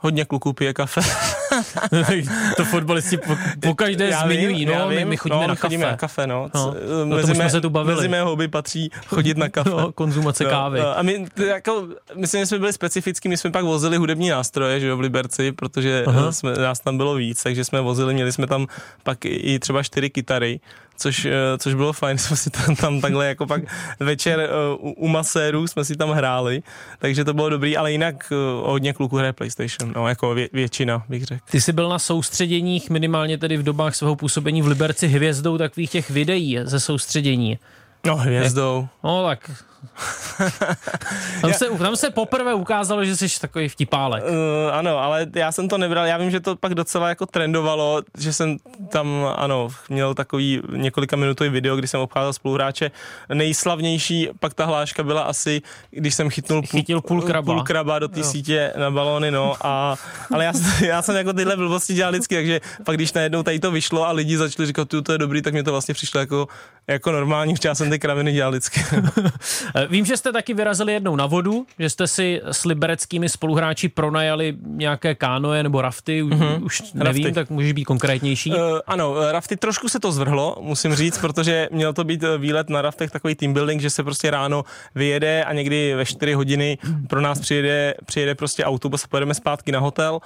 hodně 0.00 0.24
kluků 0.24 0.52
pije 0.52 0.74
kafe. 0.74 1.00
to 2.56 2.64
fotbalisti 2.64 3.16
po, 3.16 3.36
po 3.60 3.74
každé 3.74 4.08
já 4.08 4.24
zmiňují, 4.24 4.66
vím, 4.66 4.74
no, 4.74 4.88
vím, 4.88 4.98
my, 4.98 5.04
my 5.04 5.16
chodíme 5.16 5.42
no, 5.42 5.48
na 5.48 5.56
kafe. 5.56 5.78
na 5.78 5.96
kafe, 5.96 6.26
no. 6.26 6.48
no. 6.54 6.74
no 7.04 7.16
mezi, 7.16 7.34
mé, 7.34 7.50
se 7.50 7.60
tu 7.60 7.70
bavili. 7.70 7.96
mezi 7.96 8.08
mé 8.08 8.22
hobby 8.22 8.48
patří 8.48 8.90
chodit 9.06 9.36
na 9.36 9.48
kafe. 9.48 9.70
no, 9.76 9.92
konzumace 9.92 10.44
no, 10.44 10.50
kávy. 10.50 10.80
No, 10.80 10.98
a 10.98 11.02
my, 11.02 11.26
jako, 11.46 11.88
myslím, 12.14 12.40
že 12.42 12.46
jsme 12.46 12.58
byli 12.58 12.72
specifický, 12.72 13.28
my 13.28 13.36
jsme 13.36 13.50
pak 13.50 13.64
vozili 13.64 13.96
hudební 13.96 14.28
nástroje, 14.28 14.80
že 14.80 14.86
jo, 14.86 14.96
v 14.96 15.00
Liberci, 15.00 15.52
protože 15.52 16.04
jsme, 16.30 16.54
nás 16.54 16.80
tam 16.80 16.96
bylo 16.96 17.14
víc, 17.14 17.42
takže 17.42 17.64
jsme 17.64 17.80
vozili, 17.80 18.14
měli 18.14 18.32
jsme 18.32 18.46
tam 18.46 18.66
pak 19.02 19.18
i 19.24 19.58
třeba 19.58 19.82
čtyři 19.82 20.10
kytary, 20.10 20.60
což, 20.96 21.24
eh, 21.24 21.32
což 21.58 21.74
bylo 21.74 21.92
fajn, 21.92 22.18
jsme 22.24 22.36
si 22.36 22.50
tam, 22.50 22.76
tam 22.76 23.00
takhle 23.00 23.26
jako 23.26 23.46
pak 23.46 23.62
večer 24.00 24.40
eh, 24.40 24.48
u, 24.78 24.90
u 24.90 25.08
masérů 25.08 25.66
jsme 25.66 25.84
si 25.84 25.96
tam 25.96 26.10
hráli, 26.10 26.62
takže 26.98 27.24
to 27.24 27.34
bylo 27.34 27.48
dobrý, 27.48 27.76
ale 27.76 27.92
jinak 27.92 28.32
eh, 28.32 28.34
hodně 28.62 28.92
kluků 28.92 29.16
hraje 29.16 29.32
PlayStation, 29.32 29.92
no, 29.96 30.08
jako 30.08 30.34
vě, 30.34 30.48
většina 30.52 31.04
bych 31.08 31.24
řekl. 31.24 31.44
Ty 31.50 31.60
jsi 31.60 31.72
byl 31.72 31.88
na 31.88 31.98
soustředěních 31.98 32.90
minimálně 32.90 33.38
tedy 33.38 33.56
v 33.56 33.62
dobách 33.62 33.94
svého 33.94 34.16
působení 34.16 34.62
v 34.62 34.66
Liberci 34.66 35.08
hvězdou 35.08 35.58
takových 35.58 35.90
těch 35.90 36.10
videí 36.10 36.58
ze 36.62 36.80
soustředění. 36.80 37.58
No, 38.06 38.16
hvězdou. 38.16 38.88
No, 39.04 39.24
tak 39.24 39.50
tam, 41.40 41.52
se, 41.52 41.66
tam 41.78 41.96
se 41.96 42.10
poprvé 42.10 42.54
ukázalo, 42.54 43.04
že 43.04 43.16
jsi 43.16 43.40
takový 43.40 43.68
vtipálek. 43.68 44.24
Uh, 44.24 44.30
ano, 44.72 44.98
ale 44.98 45.26
já 45.34 45.52
jsem 45.52 45.68
to 45.68 45.78
nebral, 45.78 46.06
já 46.06 46.16
vím, 46.16 46.30
že 46.30 46.40
to 46.40 46.56
pak 46.56 46.74
docela 46.74 47.08
jako 47.08 47.26
trendovalo, 47.26 48.02
že 48.18 48.32
jsem 48.32 48.56
tam, 48.88 49.26
ano, 49.36 49.68
měl 49.88 50.14
takový 50.14 50.62
několika 50.76 51.16
minutový 51.16 51.50
video, 51.50 51.76
kdy 51.76 51.88
jsem 51.88 52.00
obcházel 52.00 52.32
spoluhráče. 52.32 52.90
Nejslavnější 53.34 54.28
pak 54.40 54.54
ta 54.54 54.64
hláška 54.64 55.02
byla 55.02 55.22
asi, 55.22 55.62
když 55.90 56.14
jsem 56.14 56.30
chytnul 56.30 56.62
půl, 56.62 56.80
Chytil 56.80 57.00
půl 57.00 57.22
kraba, 57.22 57.54
půl 57.54 57.62
kraba 57.62 57.98
do 57.98 58.08
té 58.08 58.24
sítě 58.24 58.72
na 58.76 58.90
balony, 58.90 59.30
no, 59.30 59.54
a, 59.60 59.96
ale 60.32 60.44
já, 60.44 60.52
já 60.80 61.02
jsem 61.02 61.16
jako 61.16 61.32
tyhle 61.32 61.56
blbosti 61.56 61.94
dělal 61.94 62.12
vždycky, 62.12 62.34
takže 62.34 62.60
pak 62.84 62.96
když 62.96 63.12
najednou 63.12 63.42
tady 63.42 63.58
to 63.58 63.70
vyšlo 63.70 64.06
a 64.06 64.12
lidi 64.12 64.36
začali 64.36 64.66
říkat, 64.66 64.88
to 65.02 65.12
je 65.12 65.18
dobrý, 65.18 65.42
tak 65.42 65.52
mě 65.52 65.62
to 65.62 65.70
vlastně 65.70 65.94
přišlo 65.94 66.20
jako, 66.20 66.48
jako 66.86 67.12
normální, 67.12 67.54
já 67.64 67.74
jsem 67.74 67.90
ty 67.90 67.98
kraviny 67.98 68.32
dělal 68.32 68.52
vždycky. 68.52 68.84
Vím, 69.88 70.04
že 70.04 70.16
jste 70.16 70.32
taky 70.32 70.54
vyrazili 70.54 70.92
jednou 70.92 71.16
na 71.16 71.26
vodu, 71.26 71.66
že 71.78 71.90
jste 71.90 72.06
si 72.06 72.40
s 72.44 72.64
libereckými 72.64 73.28
spoluhráči 73.28 73.88
pronajali 73.88 74.56
nějaké 74.66 75.14
kánoje 75.14 75.62
nebo 75.62 75.82
rafty, 75.82 76.22
mm-hmm. 76.22 76.64
už 76.64 76.92
nevím, 76.92 77.24
rafty. 77.24 77.32
tak 77.32 77.50
můžeš 77.50 77.72
být 77.72 77.84
konkrétnější. 77.84 78.50
Uh, 78.50 78.56
ano, 78.86 79.16
eh, 79.20 79.32
rafty 79.32 79.56
trošku 79.56 79.88
se 79.88 80.00
to 80.00 80.12
zvrhlo, 80.12 80.56
musím 80.60 80.94
říct, 80.94 81.18
protože 81.18 81.68
měl 81.72 81.92
to 81.92 82.04
být 82.04 82.22
eh, 82.22 82.38
výlet 82.38 82.70
na 82.70 82.82
raftech 82.82 83.10
takový 83.10 83.34
team 83.34 83.52
building, 83.52 83.80
že 83.80 83.90
se 83.90 84.02
prostě 84.02 84.30
ráno 84.30 84.64
vyjede 84.94 85.44
a 85.44 85.52
někdy 85.52 85.94
ve 85.94 86.04
4 86.04 86.32
hodiny 86.32 86.78
pro 87.08 87.20
nás 87.20 87.40
přijede, 87.40 87.94
přijede 88.06 88.34
prostě 88.34 88.64
autobus 88.64 89.04
a 89.04 89.08
pojedeme 89.08 89.34
zpátky 89.34 89.72
na 89.72 89.80
hotel 89.80 90.20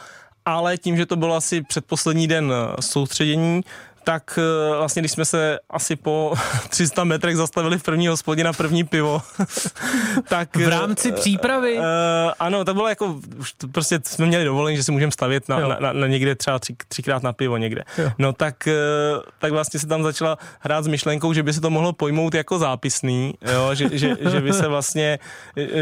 ale 0.44 0.78
tím, 0.78 0.96
že 0.96 1.06
to 1.06 1.16
bylo 1.16 1.34
asi 1.34 1.62
předposlední 1.62 2.28
den 2.28 2.52
soustředění, 2.80 3.60
tak 4.08 4.38
eh, 4.38 4.76
vlastně, 4.76 5.02
když 5.02 5.12
jsme 5.12 5.24
se 5.24 5.58
asi 5.70 5.96
po 5.96 6.32
300 6.68 7.04
metrech 7.04 7.36
zastavili 7.36 7.78
v 7.78 7.82
první 7.82 8.08
hospodě 8.08 8.44
na 8.44 8.52
první 8.52 8.84
pivo, 8.84 9.22
tak... 10.28 10.56
V 10.56 10.68
rámci 10.68 11.12
uh, 11.12 11.16
přípravy? 11.16 11.78
Uh, 11.78 11.84
ano, 12.38 12.64
to 12.64 12.74
bylo 12.74 12.88
jako, 12.88 13.20
už 13.38 13.52
to 13.52 13.68
prostě 13.68 14.00
jsme 14.04 14.26
měli 14.26 14.44
dovolení, 14.44 14.76
že 14.76 14.82
si 14.82 14.92
můžeme 14.92 15.12
stavět 15.12 15.48
na, 15.48 15.60
na, 15.60 15.76
na, 15.80 15.92
na 15.92 16.06
někde 16.06 16.34
třeba 16.34 16.58
tři, 16.58 16.76
třikrát 16.88 17.22
na 17.22 17.32
pivo 17.32 17.56
někde. 17.56 17.84
Jo. 17.98 18.10
No 18.18 18.32
tak, 18.32 18.68
tak 19.38 19.52
vlastně 19.52 19.80
se 19.80 19.86
tam 19.86 20.02
začala 20.02 20.38
hrát 20.60 20.84
s 20.84 20.86
myšlenkou, 20.86 21.32
že 21.32 21.42
by 21.42 21.52
se 21.52 21.60
to 21.60 21.70
mohlo 21.70 21.92
pojmout 21.92 22.34
jako 22.34 22.58
zápisný, 22.58 23.34
jo, 23.52 23.74
že, 23.74 23.88
že, 23.92 24.16
že 24.30 24.40
by 24.40 24.52
se 24.52 24.68
vlastně, 24.68 25.18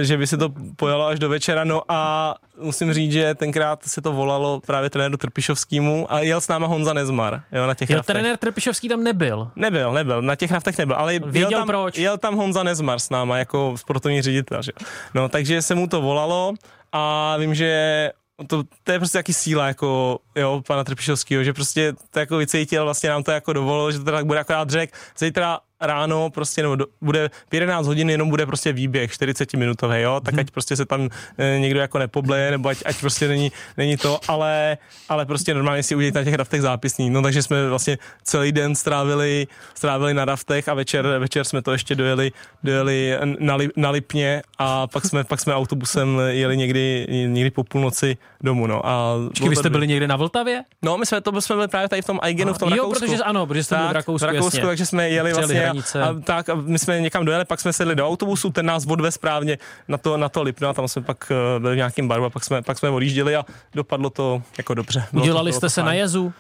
že 0.00 0.16
by 0.16 0.26
se 0.26 0.37
to 0.37 0.52
pojalo 0.76 1.06
až 1.06 1.18
do 1.18 1.28
večera, 1.28 1.64
no 1.64 1.83
a 1.88 2.35
musím 2.61 2.93
říct, 2.93 3.13
že 3.13 3.35
tenkrát 3.35 3.85
se 3.85 4.03
to 4.03 4.13
volalo 4.13 4.61
právě 4.61 4.91
trenéru 4.91 5.17
Trpišovskému 5.17 6.13
a 6.13 6.21
jel 6.21 6.41
s 6.41 6.49
náma 6.49 6.67
Honza 6.67 6.93
Nezmar, 6.93 7.43
jo, 7.53 7.67
na 7.67 7.75
těch 7.75 7.91
jo, 7.91 8.03
trenér 8.03 8.37
Trpišovský 8.37 8.89
tam 8.89 9.05
nebyl. 9.05 9.51
Nebyl, 9.57 9.93
nebyl, 9.93 10.23
na 10.23 10.37
těch 10.37 10.51
raftech 10.51 10.79
nebyl, 10.79 10.97
ale 10.97 11.13
Věděl 11.19 11.51
jel 11.51 11.61
tam, 11.61 11.67
proč. 11.67 11.99
jel 11.99 12.19
tam 12.19 12.35
Honza 12.37 12.63
Nezmar 12.63 12.99
s 12.99 13.11
náma 13.11 13.39
jako 13.39 13.75
sportovní 13.77 14.23
ředitel, 14.23 14.63
že? 14.63 14.73
No, 15.15 15.29
takže 15.29 15.63
se 15.63 15.75
mu 15.75 15.87
to 15.87 16.01
volalo 16.01 16.55
a 16.93 17.37
vím, 17.37 17.55
že 17.55 18.11
to, 18.47 18.63
to 18.85 18.93
je 18.93 18.99
prostě 18.99 19.19
jaký 19.19 19.33
síla, 19.33 19.67
jako, 19.67 20.19
jo, 20.35 20.63
pana 20.67 20.85
Trpišovského, 20.85 21.45
že 21.45 21.53
prostě 21.53 21.93
to 22.11 22.19
jako 22.19 22.37
vycítil, 22.37 22.85
vlastně 22.85 23.11
nám 23.11 23.23
to 23.23 23.31
jako 23.31 23.53
dovolil, 23.53 23.93
že 23.93 23.99
to 23.99 24.05
tak 24.05 24.27
bude 24.27 24.39
akorát 24.39 24.71
řek, 24.71 24.95
zítra 25.19 25.59
ráno 25.80 26.30
prostě, 26.30 26.62
nebo 26.62 26.76
do, 26.76 26.87
bude 27.00 27.30
v 27.50 27.54
11 27.54 27.87
hodin 27.87 28.11
jenom 28.11 28.30
bude 28.30 28.47
prostě 28.47 28.73
výběh 28.73 29.12
40 29.12 29.54
minutový, 29.54 30.00
jo, 30.00 30.21
tak 30.21 30.35
hmm. 30.35 30.40
ať 30.40 30.50
prostě 30.50 30.76
se 30.76 30.87
tam 30.87 31.09
e, 31.38 31.59
někdo 31.59 31.80
jako 31.80 31.99
nepobleje, 31.99 32.50
nebo 32.50 32.68
ať, 32.68 32.78
ať 32.85 33.00
prostě 33.00 33.28
není, 33.28 33.52
není 33.76 33.97
to, 33.97 34.21
ale, 34.28 34.78
ale 35.09 35.26
prostě 35.26 35.54
normálně 35.54 35.83
si 35.83 35.95
udělat 35.95 36.14
na 36.14 36.25
těch 36.25 36.35
raftech 36.35 36.62
zápisní, 36.62 37.11
no 37.11 37.23
takže 37.23 37.42
jsme 37.42 37.68
vlastně 37.68 37.99
celý 38.23 38.52
den 38.52 38.75
strávili, 38.75 39.47
strávili 39.75 40.14
na 40.14 40.25
raftech 40.25 40.68
a 40.68 40.75
večer, 40.75 41.06
večer 41.18 41.45
jsme 41.45 41.62
to 41.62 41.73
ještě 41.73 41.95
dojeli, 41.95 42.33
dojeli 42.62 43.16
na, 43.38 43.56
li, 43.56 43.68
na 43.76 43.90
Lipně 43.90 44.42
a 44.59 44.87
pak 44.87 45.04
jsme, 45.04 45.25
pak 45.25 45.40
jsme 45.40 45.54
autobusem 45.54 46.21
jeli 46.28 46.56
někdy, 46.56 47.06
někdy 47.26 47.50
po 47.50 47.64
půlnoci 47.64 48.16
domů, 48.40 48.66
no. 48.66 48.87
A 48.87 49.14
Počkej, 49.28 49.49
vy 49.49 49.56
jste 49.56 49.71
byli 49.71 49.87
někde 49.88 50.09
na 50.09 50.16
Vltavě? 50.16 50.62
No, 50.83 50.99
my 50.99 51.06
jsme 51.06 51.21
to 51.21 51.40
jsme 51.40 51.56
byli 51.56 51.68
právě 51.68 51.88
tady 51.88 52.02
v 52.02 52.06
tom 52.06 52.18
Aigenu, 52.23 52.52
v 52.52 52.59
tom 52.59 52.68
jo, 52.68 52.76
Rakousku. 52.76 53.06
protože 53.06 53.16
ano, 53.16 53.47
protože 53.47 53.64
jste 53.64 53.76
byli 53.76 53.88
v 53.88 53.92
Rakousku, 53.92 54.26
v 54.26 54.33
Rakousku 54.33 54.66
takže 54.66 54.87
jsme 54.87 55.09
jeli 55.09 55.33
vlastně 55.33 55.65
hranice. 55.66 56.02
A, 56.02 56.06
a, 56.06 56.14
tak, 56.25 56.49
a 56.49 56.54
my 56.54 56.78
jsme 56.78 57.00
někam 57.00 57.25
dojeli, 57.25 57.44
pak 57.44 57.61
jsme 57.61 57.73
sedli 57.73 57.94
do 57.94 58.08
autobusu, 58.08 58.50
ten 58.50 58.66
nás 58.66 58.87
odvez 58.87 59.14
správně 59.14 59.58
na 59.88 59.99
to, 59.99 60.16
na 60.16 60.28
to 60.28 60.42
Lipno 60.42 60.68
a 60.68 60.73
tam 60.73 60.88
jsme 60.88 61.02
pak 61.02 61.32
uh, 61.56 61.62
byli 61.62 61.75
v 61.75 61.76
nějakém 61.76 62.08
baru 62.08 62.25
a 62.25 62.30
pak 62.30 62.44
jsme, 62.44 62.62
pak 62.62 62.78
jsme 62.78 62.88
odjížděli 62.90 63.37
a 63.37 63.44
dopadlo 63.75 64.11
to 64.11 64.42
jako 64.58 64.75
dobře. 64.75 65.06
Bylo 65.12 65.23
Udělali 65.23 65.50
to, 65.50 65.56
jste 65.56 65.66
to 65.66 65.70
se 65.70 65.80
fajn. 65.80 65.87
na 65.87 65.92
jezu? 65.92 66.32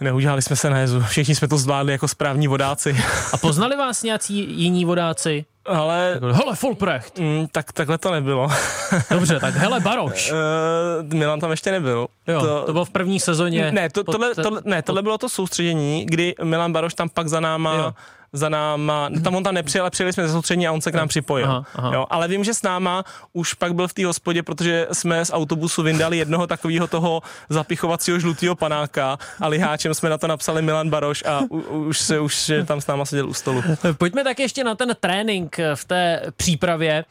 Neudělali 0.00 0.42
jsme 0.42 0.56
se 0.56 0.70
na 0.70 0.78
jezu, 0.78 1.00
všichni 1.00 1.34
jsme 1.34 1.48
to 1.48 1.58
zvládli 1.58 1.92
jako 1.92 2.08
správní 2.08 2.48
vodáci. 2.48 2.96
A 3.32 3.36
poznali 3.36 3.76
vás 3.76 4.02
nějací 4.02 4.60
jiní 4.62 4.84
vodáci? 4.84 5.44
Ale... 5.66 6.20
hele, 6.32 6.56
Folprecht. 6.56 7.18
Mm, 7.18 7.46
tak 7.52 7.72
takhle 7.72 7.98
to 7.98 8.12
nebylo. 8.12 8.48
Dobře, 9.10 9.40
tak 9.40 9.54
hele, 9.54 9.80
Baroš. 9.80 10.32
Uh, 10.32 11.14
Milan 11.14 11.40
tam 11.40 11.50
ještě 11.50 11.70
nebyl. 11.70 12.06
Jo, 12.28 12.40
to, 12.40 12.62
to 12.66 12.72
bylo 12.72 12.84
v 12.84 12.90
první 12.90 13.20
sezóně. 13.20 13.72
Ne, 13.72 13.90
to, 13.90 14.04
tohle, 14.04 14.34
tohle, 14.34 14.62
ne, 14.64 14.82
tohle 14.82 15.02
bylo 15.02 15.18
to 15.18 15.28
soustředění, 15.28 16.06
kdy 16.06 16.34
Milan 16.42 16.72
Baroš 16.72 16.94
tam 16.94 17.08
pak 17.08 17.28
za 17.28 17.40
náma 17.40 17.74
jo 17.74 17.94
za 18.32 18.48
náma, 18.48 19.10
tam 19.24 19.34
on 19.34 19.44
tam 19.44 19.54
nepřijel, 19.54 19.84
ale 19.84 19.90
přijeli 19.90 20.12
jsme 20.12 20.26
ze 20.26 20.32
soustřední 20.32 20.68
a 20.68 20.72
on 20.72 20.80
se 20.80 20.92
k 20.92 20.94
nám 20.94 21.08
připojil. 21.08 21.46
Aha, 21.46 21.64
aha. 21.74 21.94
Jo, 21.94 22.06
ale 22.10 22.28
vím, 22.28 22.44
že 22.44 22.54
s 22.54 22.62
náma 22.62 23.04
už 23.32 23.54
pak 23.54 23.74
byl 23.74 23.88
v 23.88 23.94
té 23.94 24.06
hospodě, 24.06 24.42
protože 24.42 24.86
jsme 24.92 25.24
z 25.24 25.32
autobusu 25.32 25.82
vyndali 25.82 26.18
jednoho 26.18 26.46
takového 26.46 26.86
toho 26.86 27.22
zapichovacího 27.48 28.18
žlutého 28.20 28.56
panáka 28.56 29.18
a 29.40 29.48
liháčem 29.48 29.94
jsme 29.94 30.10
na 30.10 30.18
to 30.18 30.26
napsali 30.26 30.62
Milan 30.62 30.90
Baroš 30.90 31.24
a 31.24 31.40
u, 31.50 31.58
už 31.58 31.98
se 31.98 32.20
už 32.20 32.50
tam 32.66 32.80
s 32.80 32.86
náma 32.86 33.04
seděl 33.04 33.28
u 33.28 33.34
stolu. 33.34 33.62
Pojďme 33.98 34.24
tak 34.24 34.38
ještě 34.40 34.64
na 34.64 34.74
ten 34.74 34.96
trénink 35.00 35.56
v 35.74 35.84
té 35.84 36.22
přípravě. 36.36 37.04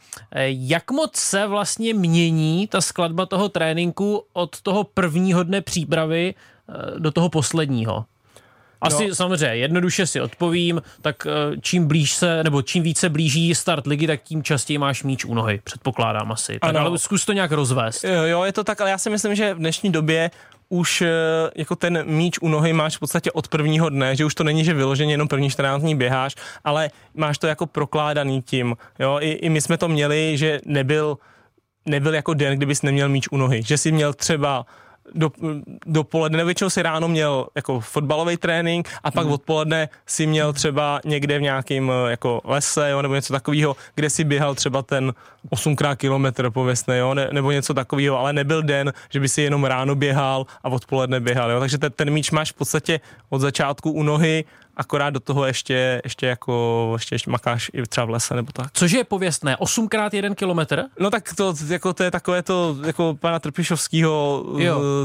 Jak 0.46 0.90
moc 0.90 1.16
se 1.16 1.46
vlastně 1.46 1.94
mění 1.94 2.66
ta 2.66 2.80
skladba 2.80 3.26
toho 3.26 3.48
tréninku 3.48 4.24
od 4.32 4.60
toho 4.60 4.84
prvního 4.84 5.42
dne 5.42 5.60
přípravy 5.60 6.34
eh, 6.34 7.00
do 7.00 7.10
toho 7.10 7.28
posledního? 7.28 8.04
Asi 8.80 9.08
no. 9.08 9.14
samozřejmě, 9.14 9.56
jednoduše 9.56 10.06
si 10.06 10.20
odpovím, 10.20 10.82
tak 11.02 11.26
eh, 11.26 11.56
čím 11.60 11.86
blíž 11.86 12.12
se, 12.12 12.44
nebo 12.44 12.62
čím 12.62 12.82
více 12.82 13.08
blíží 13.08 13.54
start 13.54 13.86
ligy, 13.86 14.06
tak 14.06 14.22
tím 14.22 14.42
častěji 14.42 14.78
máš 14.78 15.02
míč 15.02 15.24
u 15.24 15.34
nohy, 15.34 15.60
předpokládám 15.64 16.32
asi. 16.32 16.58
Tak, 16.58 16.70
ano. 16.70 16.80
ale 16.80 16.98
zkus 16.98 17.24
to 17.24 17.32
nějak 17.32 17.52
rozvést. 17.52 18.04
Jo, 18.04 18.42
je 18.42 18.52
to 18.52 18.64
tak, 18.64 18.80
ale 18.80 18.90
já 18.90 18.98
si 18.98 19.10
myslím, 19.10 19.34
že 19.34 19.54
v 19.54 19.58
dnešní 19.58 19.92
době 19.92 20.30
už 20.68 21.02
eh, 21.02 21.08
jako 21.56 21.76
ten 21.76 22.04
míč 22.06 22.38
u 22.40 22.48
nohy 22.48 22.72
máš 22.72 22.96
v 22.96 23.00
podstatě 23.00 23.32
od 23.32 23.48
prvního 23.48 23.88
dne, 23.88 24.16
že 24.16 24.24
už 24.24 24.34
to 24.34 24.44
není, 24.44 24.64
že 24.64 24.74
vyloženě 24.74 25.14
jenom 25.14 25.28
první 25.28 25.50
14 25.50 25.82
dní 25.82 25.96
běháš, 25.96 26.34
ale 26.64 26.90
máš 27.14 27.38
to 27.38 27.46
jako 27.46 27.66
prokládaný 27.66 28.42
tím. 28.42 28.76
Jo, 28.98 29.18
i, 29.20 29.30
i 29.30 29.48
my 29.48 29.60
jsme 29.60 29.76
to 29.78 29.88
měli, 29.88 30.38
že 30.38 30.60
nebyl, 30.64 31.18
nebyl 31.86 32.14
jako 32.14 32.34
den, 32.34 32.56
kdybys 32.56 32.82
neměl 32.82 33.08
míč 33.08 33.28
u 33.30 33.36
nohy, 33.36 33.62
že 33.62 33.78
si 33.78 33.92
měl 33.92 34.14
třeba 34.14 34.66
do, 35.14 35.32
dopoledne, 35.86 36.44
většinou 36.44 36.70
si 36.70 36.82
ráno 36.82 37.08
měl 37.08 37.46
jako 37.54 37.80
fotbalový 37.80 38.36
trénink 38.36 38.88
a 39.04 39.10
pak 39.10 39.24
hmm. 39.24 39.32
odpoledne 39.32 39.88
si 40.06 40.26
měl 40.26 40.52
třeba 40.52 41.00
někde 41.04 41.38
v 41.38 41.42
nějakém 41.42 41.90
eh, 41.90 42.10
jako 42.10 42.40
lese, 42.44 42.90
jo, 42.90 43.02
nebo 43.02 43.14
něco 43.14 43.32
takového, 43.32 43.76
kde 43.94 44.10
si 44.10 44.24
běhal 44.24 44.54
třeba 44.54 44.82
ten 44.82 45.12
8x 45.50 45.96
kilometr 45.96 46.50
pověstne, 46.50 46.98
jo, 46.98 47.14
ne, 47.14 47.28
nebo 47.32 47.50
něco 47.50 47.74
takového, 47.74 48.18
ale 48.18 48.32
nebyl 48.32 48.62
den, 48.62 48.92
že 49.10 49.20
by 49.20 49.28
si 49.28 49.42
jenom 49.42 49.64
ráno 49.64 49.94
běhal 49.94 50.46
a 50.64 50.68
odpoledne 50.68 51.20
běhal, 51.20 51.50
jo, 51.50 51.60
takže 51.60 51.78
ten, 51.78 51.92
ten 51.92 52.10
míč 52.10 52.30
máš 52.30 52.52
v 52.52 52.54
podstatě 52.54 53.00
od 53.28 53.38
začátku 53.38 53.90
u 53.90 54.02
nohy 54.02 54.44
akorát 54.78 55.10
do 55.10 55.20
toho 55.20 55.46
ještě, 55.46 56.00
ještě 56.04 56.26
jako, 56.26 56.90
ještě, 56.96 57.14
ještě 57.14 57.30
makáš 57.30 57.70
i 57.72 57.82
třeba 57.82 58.04
v 58.04 58.10
lese 58.10 58.34
nebo 58.34 58.52
tak. 58.52 58.66
Což 58.72 58.92
je 58.92 59.04
pověstné? 59.04 59.56
8 59.56 59.88
krát 59.88 60.14
1 60.14 60.34
kilometr? 60.34 60.84
No 61.00 61.10
tak 61.10 61.34
to, 61.36 61.54
jako, 61.68 61.92
to 61.92 62.02
je 62.02 62.10
takové 62.10 62.42
to, 62.42 62.76
jako 62.86 63.16
pana 63.20 63.38
Trpišovského, 63.38 64.44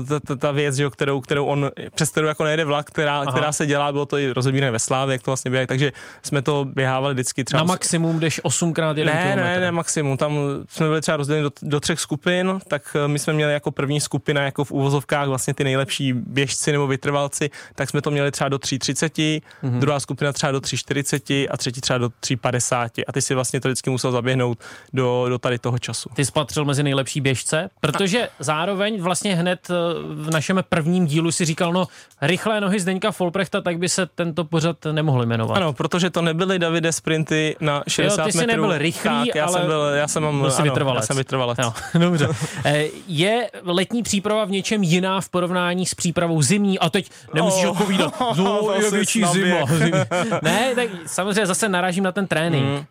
ta, 0.08 0.20
ta, 0.20 0.36
ta, 0.36 0.52
věc, 0.52 0.80
jo, 0.80 0.90
kterou, 0.90 1.22
kterou 1.22 1.46
on, 1.46 1.72
přes 1.96 2.10
kterou 2.10 2.28
jako 2.28 2.44
nejde 2.44 2.66
vlak, 2.66 2.88
která, 2.88 3.26
která 3.26 3.52
se 3.52 3.66
dělá, 3.66 3.92
bylo 3.92 4.06
to 4.06 4.18
i 4.18 4.32
rozebírané 4.32 4.72
ve 4.72 4.80
Slávě, 4.80 5.14
jak 5.14 5.22
to 5.22 5.32
vlastně 5.32 5.52
běhají, 5.52 5.68
takže 5.68 5.92
jsme 6.24 6.42
to 6.42 6.66
běhávali 6.74 7.14
vždycky 7.14 7.44
třeba. 7.44 7.58
Na 7.58 7.64
maximum 7.64 8.20
jdeš 8.20 8.42
8 8.44 8.74
krát 8.74 8.98
1 8.98 9.14
ne, 9.14 9.22
kilometr? 9.22 9.44
Ne, 9.44 9.60
ne, 9.60 9.72
maximum, 9.72 10.18
tam 10.18 10.38
jsme 10.70 10.88
byli 10.88 11.02
třeba 11.02 11.18
rozděleni 11.18 11.44
do, 11.44 11.52
do 11.62 11.80
třech 11.80 12.00
skupin, 12.00 12.60
tak 12.68 12.98
my 13.08 13.20
jsme 13.20 13.34
měli 13.34 13.54
jako 13.54 13.72
první 13.72 14.02
skupina 14.02 14.42
jako 14.42 14.64
v 14.64 14.72
úvozovkách 14.72 15.28
vlastně 15.28 15.54
ty 15.54 15.64
nejlepší 15.64 16.14
běžci 16.14 16.72
nebo 16.72 16.88
vytrvalci, 16.88 17.50
tak 17.76 17.90
jsme 17.90 18.02
to 18.02 18.12
měli 18.12 18.32
třeba 18.32 18.50
do 18.50 18.58
3.30, 18.58 19.42
mm-hmm. 19.64 19.80
druhá 19.80 20.00
skupina 20.00 20.34
třeba 20.34 20.52
do 20.52 20.60
3,40 20.60 21.48
a 21.52 21.58
třetí 21.58 21.82
třeba 21.82 21.98
do 21.98 22.08
3,50 22.08 23.04
a 23.08 23.12
ty 23.12 23.22
si 23.22 23.36
vlastně 23.36 23.62
to 23.62 23.68
vždycky 23.68 23.90
musel 23.90 24.12
zaběhnout 24.12 24.60
do, 24.94 25.26
do 25.30 25.40
tady 25.40 25.60
toho 25.60 25.80
času. 25.80 26.10
Ty 26.14 26.26
spatřil 26.26 26.66
mezi 26.66 26.84
nejlepší 26.84 27.22
běžce, 27.22 27.70
protože 27.80 28.28
a... 28.28 28.32
zároveň 28.40 29.02
vlastně 29.02 29.36
hned 29.36 29.68
eh, 29.70 29.74
v 30.14 30.30
našem 30.32 30.64
prvním 30.70 31.06
dílu 31.06 31.32
si 31.32 31.46
říkal, 31.46 31.74
no 31.74 31.88
rychlé 32.22 32.62
nohy 32.62 32.80
Zdeňka 32.80 33.12
Folprechta, 33.12 33.62
tak 33.62 33.78
by 33.78 33.90
se 33.90 34.06
tento 34.06 34.44
pořad 34.44 34.78
nemohl 34.92 35.26
jmenovat. 35.26 35.58
Ano, 35.58 35.74
protože 35.74 36.10
to 36.10 36.22
nebyly 36.22 36.60
Davide 36.60 36.92
sprinty 36.92 37.56
na 37.60 37.84
60 37.88 38.22
jo, 38.22 38.26
ty 38.26 38.32
jsi 38.32 38.48
nebyl 38.48 38.78
rychlý, 38.78 39.28
tak, 39.28 39.36
já 39.36 39.46
ale 39.46 39.60
jsem 39.60 39.68
byl, 39.68 39.82
já 39.82 40.08
jsem, 40.08 40.24
mám, 40.24 40.42
byl 40.42 40.52
ano, 40.56 40.64
vytrvalec. 40.64 41.04
Já 41.04 41.08
jsem 41.08 41.18
vytrvalec. 41.18 41.60
Jo, 41.62 41.74
dobře. 42.00 42.28
Eh, 42.66 42.86
je 43.08 43.50
letní 43.64 44.04
příprava 44.04 44.46
v 44.46 44.52
něčem 44.52 44.84
jiná 44.84 45.22
v 45.22 45.30
porovnání 45.30 45.86
s 45.86 45.96
přípravou 45.96 46.42
zimní? 46.42 46.80
A 46.80 46.90
teď 46.90 47.10
nemusíš 47.34 47.66
oh, 47.66 47.72
odpovídat, 47.72 48.14
no, 48.38 48.74
je 48.82 48.92
větší 48.92 49.24
zima. 49.32 49.53
ne, 50.42 50.76
tak 50.76 50.90
samozřejmě 51.06 51.46
zase 51.46 51.70
narážím 51.70 52.04
na 52.04 52.12
ten 52.12 52.28
trénink. 52.28 52.66
Mm. 52.66 52.86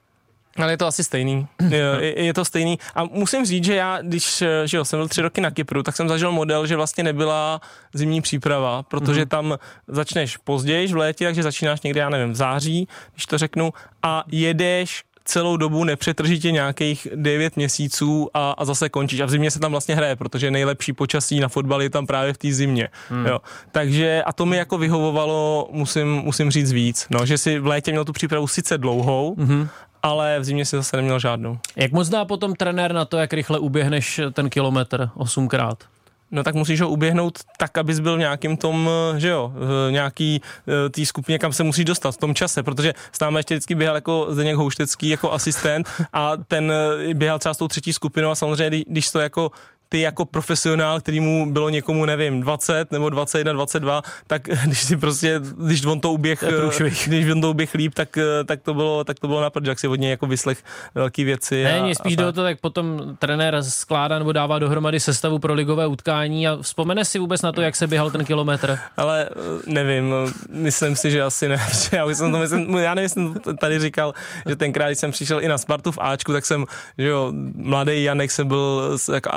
Ale 0.57 0.73
je 0.73 0.77
to 0.77 0.87
asi 0.87 1.05
stejný. 1.05 1.47
Je, 1.71 2.25
je 2.25 2.35
to 2.35 2.45
stejný. 2.45 2.79
A 2.95 3.05
musím 3.05 3.47
říct, 3.47 3.65
že 3.65 3.75
já, 3.75 3.99
když 4.03 4.43
že 4.65 4.77
jo, 4.77 4.85
jsem 4.85 4.99
byl 4.99 5.09
tři 5.09 5.23
roky 5.23 5.41
na 5.41 5.51
Kypru, 5.51 5.83
tak 5.83 5.97
jsem 5.97 6.09
zažil 6.09 6.33
model, 6.33 6.67
že 6.67 6.77
vlastně 6.77 7.05
nebyla 7.05 7.61
zimní 7.93 8.23
příprava, 8.23 8.83
protože 8.83 9.23
mm-hmm. 9.23 9.29
tam 9.29 9.59
začneš 9.89 10.37
později 10.37 10.87
v 10.87 10.97
létě, 10.97 11.25
takže 11.25 11.43
začínáš 11.43 11.81
někde, 11.81 12.01
já 12.01 12.09
nevím, 12.09 12.33
v 12.33 12.37
září, 12.37 12.89
když 13.13 13.27
to 13.27 13.39
řeknu, 13.39 13.73
a 14.03 14.25
jedeš 14.29 15.05
celou 15.25 15.57
dobu 15.57 15.85
nepřetržitě 15.85 16.53
nějakých 16.53 17.09
9 17.15 17.57
měsíců 17.57 18.31
a, 18.35 18.51
a 18.51 18.65
zase 18.65 18.89
končíš. 18.89 19.21
A 19.21 19.27
v 19.27 19.31
zimě 19.31 19.51
se 19.51 19.61
tam 19.61 19.71
vlastně 19.71 19.95
hraje, 19.95 20.17
protože 20.17 20.51
nejlepší 20.51 20.93
počasí 20.93 21.41
na 21.41 21.49
fotbal 21.49 21.83
je 21.83 21.91
tam 21.91 22.07
právě 22.07 22.33
v 22.33 22.39
té 22.39 22.53
zimě. 22.53 22.89
Hmm. 23.09 23.27
Jo. 23.27 23.39
Takže 23.73 24.23
a 24.27 24.33
to 24.33 24.47
mi 24.47 24.57
jako 24.57 24.79
vyhovovalo, 24.79 25.69
musím, 25.73 26.09
musím 26.09 26.51
říct 26.51 26.73
víc, 26.73 27.07
no, 27.11 27.27
že 27.27 27.39
si 27.39 27.59
v 27.59 27.67
létě 27.67 27.91
měl 27.91 28.05
tu 28.05 28.13
přípravu 28.13 28.47
sice 28.47 28.79
dlouhou, 28.79 29.35
hmm 29.39 29.69
ale 30.03 30.41
v 30.41 30.45
zimě 30.45 30.65
si 30.65 30.77
zase 30.77 30.97
neměl 30.97 31.19
žádnou. 31.19 31.59
Jak 31.77 31.93
moc 31.93 32.09
dá 32.09 32.25
potom 32.25 32.55
trenér 32.55 32.93
na 32.93 33.05
to, 33.05 33.17
jak 33.17 33.33
rychle 33.33 33.59
uběhneš 33.59 34.21
ten 34.33 34.51
kilometr 34.51 35.11
osmkrát? 35.15 35.85
No 36.33 36.43
tak 36.43 36.55
musíš 36.55 36.81
ho 36.81 36.89
uběhnout 36.89 37.39
tak, 37.59 37.79
abys 37.79 38.01
byl 38.01 38.17
v 38.17 38.19
nějakým 38.19 38.57
tom, 38.57 38.91
že 39.17 39.29
jo, 39.29 39.53
nějaký 39.91 40.43
eh, 40.87 40.89
té 40.89 41.07
skupině, 41.07 41.39
kam 41.39 41.53
se 41.53 41.63
musí 41.63 41.85
dostat 41.85 42.13
v 42.13 42.17
tom 42.17 42.35
čase, 42.35 42.63
protože 42.63 42.95
s 43.13 43.21
námi 43.21 43.39
ještě 43.39 43.55
vždycky 43.55 43.75
běhal 43.75 43.97
jako 43.97 44.27
Zdeněk 44.31 44.57
Houštecký 44.57 45.09
jako 45.09 45.33
asistent 45.33 45.89
a 46.13 46.33
ten 46.37 46.73
eh, 46.73 47.15
běhal 47.15 47.39
třeba 47.39 47.55
s 47.55 47.59
tou 47.59 47.69
třetí 47.69 47.93
skupinou 47.93 48.31
a 48.31 48.35
samozřejmě, 48.35 48.85
když 48.87 49.11
to 49.11 49.21
jako 49.21 49.51
ty 49.93 50.01
jako 50.01 50.25
profesionál, 50.25 51.01
který 51.01 51.21
mu 51.21 51.53
bylo 51.53 51.69
někomu, 51.69 52.05
nevím, 52.05 52.41
20 52.41 52.93
nebo 52.93 53.11
21, 53.11 53.53
22, 53.53 54.03
tak 54.27 54.43
když 54.65 54.83
si 54.83 54.97
prostě, 54.97 55.41
když 55.67 55.85
on 55.85 56.01
to 56.01 56.13
uběh, 56.13 56.45
když 57.07 57.31
on 57.31 57.41
to 57.41 57.51
uběh 57.51 57.75
líp, 57.75 57.95
tak, 57.95 58.19
tak 58.47 58.63
to 58.63 58.75
bylo, 58.75 59.05
tak 59.05 59.21
to 59.21 59.29
bylo 59.29 59.41
naprd, 59.41 59.67
jak 59.67 59.79
si 59.79 59.89
od 59.89 60.01
něj 60.01 60.11
jako 60.11 60.27
vyslech 60.27 60.59
velké 60.95 61.25
věci. 61.25 61.65
Ne, 61.65 61.81
a, 61.81 61.95
spíš 61.95 62.17
do 62.17 62.33
to, 62.33 62.43
tak 62.43 62.61
potom 62.61 63.17
trenér 63.19 63.63
skládá 63.63 64.19
nebo 64.19 64.33
dává 64.33 64.59
dohromady 64.59 65.01
sestavu 65.01 65.39
pro 65.39 65.55
ligové 65.55 65.87
utkání 65.87 66.49
a 66.49 66.57
vzpomene 66.63 67.05
si 67.05 67.19
vůbec 67.19 67.43
na 67.43 67.53
to, 67.53 67.61
jak 67.61 67.77
se 67.77 67.87
běhal 67.87 68.11
ten 68.11 68.25
kilometr? 68.25 68.79
Ale 68.97 69.29
nevím, 69.67 70.15
myslím 70.51 70.97
si, 70.97 71.11
že 71.11 71.23
asi 71.23 71.49
ne. 71.49 71.57
Já, 71.93 72.07
jsem 72.09 72.33
to 72.33 72.39
myslím, 72.39 72.77
já 72.77 72.95
nevím, 72.95 73.09
jsem 73.09 73.35
tady 73.61 73.79
říkal, 73.79 74.15
že 74.49 74.57
tenkrát, 74.57 74.87
když 74.87 74.99
jsem 74.99 75.11
přišel 75.11 75.43
i 75.43 75.49
na 75.49 75.59
Spartu 75.59 75.93
v 75.93 75.99
Ačku, 76.01 76.33
tak 76.33 76.47
jsem, 76.47 76.65
že 76.99 77.09
jo, 77.09 77.33
mladý 77.55 78.05
Janek 78.05 78.31
jsem 78.31 78.49
byl 78.49 78.99
jako 79.13 79.31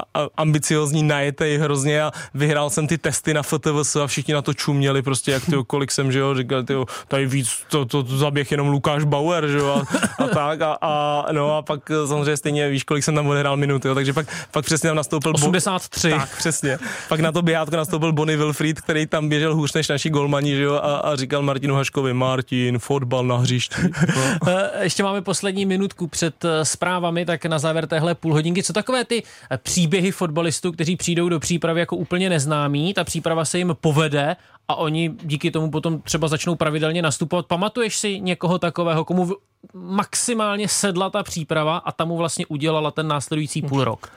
ambiciozní, 0.45 1.03
najetej 1.03 1.57
hrozně 1.57 2.01
a 2.01 2.11
vyhrál 2.33 2.69
jsem 2.69 2.87
ty 2.87 2.97
testy 2.97 3.33
na 3.33 3.43
FTVS 3.43 3.95
a 3.95 4.07
všichni 4.07 4.33
na 4.33 4.41
to 4.41 4.53
čuměli 4.53 5.01
prostě, 5.01 5.31
jak 5.31 5.45
tyjo, 5.45 5.63
kolik 5.63 5.91
jsem, 5.91 6.11
že 6.11 6.19
jo, 6.19 6.35
říkal, 6.35 6.63
tyjo, 6.63 6.85
tady 7.07 7.25
víc, 7.25 7.49
to, 7.69 7.85
to, 7.85 8.03
to 8.03 8.17
zaběh 8.17 8.51
jenom 8.51 8.67
Lukáš 8.67 9.03
Bauer, 9.03 9.47
že 9.47 9.57
jo, 9.57 9.67
a, 9.67 9.79
a 10.23 10.27
tak 10.27 10.61
a, 10.61 10.77
a, 10.81 11.25
no 11.31 11.57
a 11.57 11.61
pak 11.61 11.91
samozřejmě 12.07 12.37
stejně 12.37 12.69
víš, 12.69 12.83
kolik 12.83 13.03
jsem 13.03 13.15
tam 13.15 13.27
odehrál 13.27 13.57
minut, 13.57 13.85
jo, 13.85 13.95
takže 13.95 14.13
pak, 14.13 14.27
pak 14.51 14.65
přesně 14.65 14.89
tam 14.89 14.97
nastoupil... 14.97 15.33
83. 15.35 16.09
Bo- 16.09 16.17
tak, 16.17 16.37
přesně. 16.37 16.77
Pak 17.09 17.19
na 17.19 17.31
to 17.31 17.41
běhátko 17.41 17.75
nastoupil 17.75 18.13
Bonnie 18.13 18.37
Wilfried, 18.37 18.81
který 18.81 19.05
tam 19.05 19.29
běžel 19.29 19.55
hůř 19.55 19.73
než 19.73 19.87
naši 19.87 20.09
golmani, 20.09 20.55
že 20.55 20.63
jo, 20.63 20.73
a, 20.73 20.97
a 20.97 21.15
říkal 21.15 21.41
Martinu 21.41 21.75
Haškovi, 21.75 22.13
Martin, 22.13 22.79
fotbal 22.79 23.23
na 23.23 23.37
hřišti. 23.37 23.75
No. 24.15 24.51
Ještě 24.81 25.03
máme 25.03 25.21
poslední 25.21 25.65
minutku 25.65 26.07
před 26.07 26.45
eh, 26.45 26.65
zprávami, 26.65 27.25
tak 27.25 27.45
na 27.45 27.59
závěr 27.59 27.87
téhle 27.87 28.15
půl 28.15 28.33
hodinky. 28.33 28.63
Co 28.63 28.73
takové 28.73 29.05
ty 29.05 29.23
eh, 29.51 29.57
příběhy 29.57 30.11
fotbalistů, 30.35 30.71
kteří 30.71 30.95
přijdou 30.95 31.29
do 31.29 31.39
přípravy 31.39 31.79
jako 31.79 31.95
úplně 31.95 32.29
neznámí, 32.29 32.93
ta 32.93 33.03
příprava 33.03 33.45
se 33.45 33.57
jim 33.57 33.75
povede 33.81 34.35
a 34.67 34.75
oni 34.75 35.15
díky 35.23 35.51
tomu 35.51 35.71
potom 35.71 36.01
třeba 36.01 36.27
začnou 36.27 36.55
pravidelně 36.55 37.01
nastupovat. 37.01 37.45
Pamatuješ 37.45 37.97
si 37.97 38.19
někoho 38.19 38.59
takového, 38.59 39.05
komu 39.05 39.35
maximálně 39.73 40.67
sedla 40.67 41.09
ta 41.09 41.23
příprava 41.23 41.77
a 41.77 41.91
tam 41.91 42.07
mu 42.07 42.17
vlastně 42.17 42.45
udělala 42.45 42.91
ten 42.91 43.07
následující 43.07 43.61
půl 43.61 43.83
rok? 43.83 44.11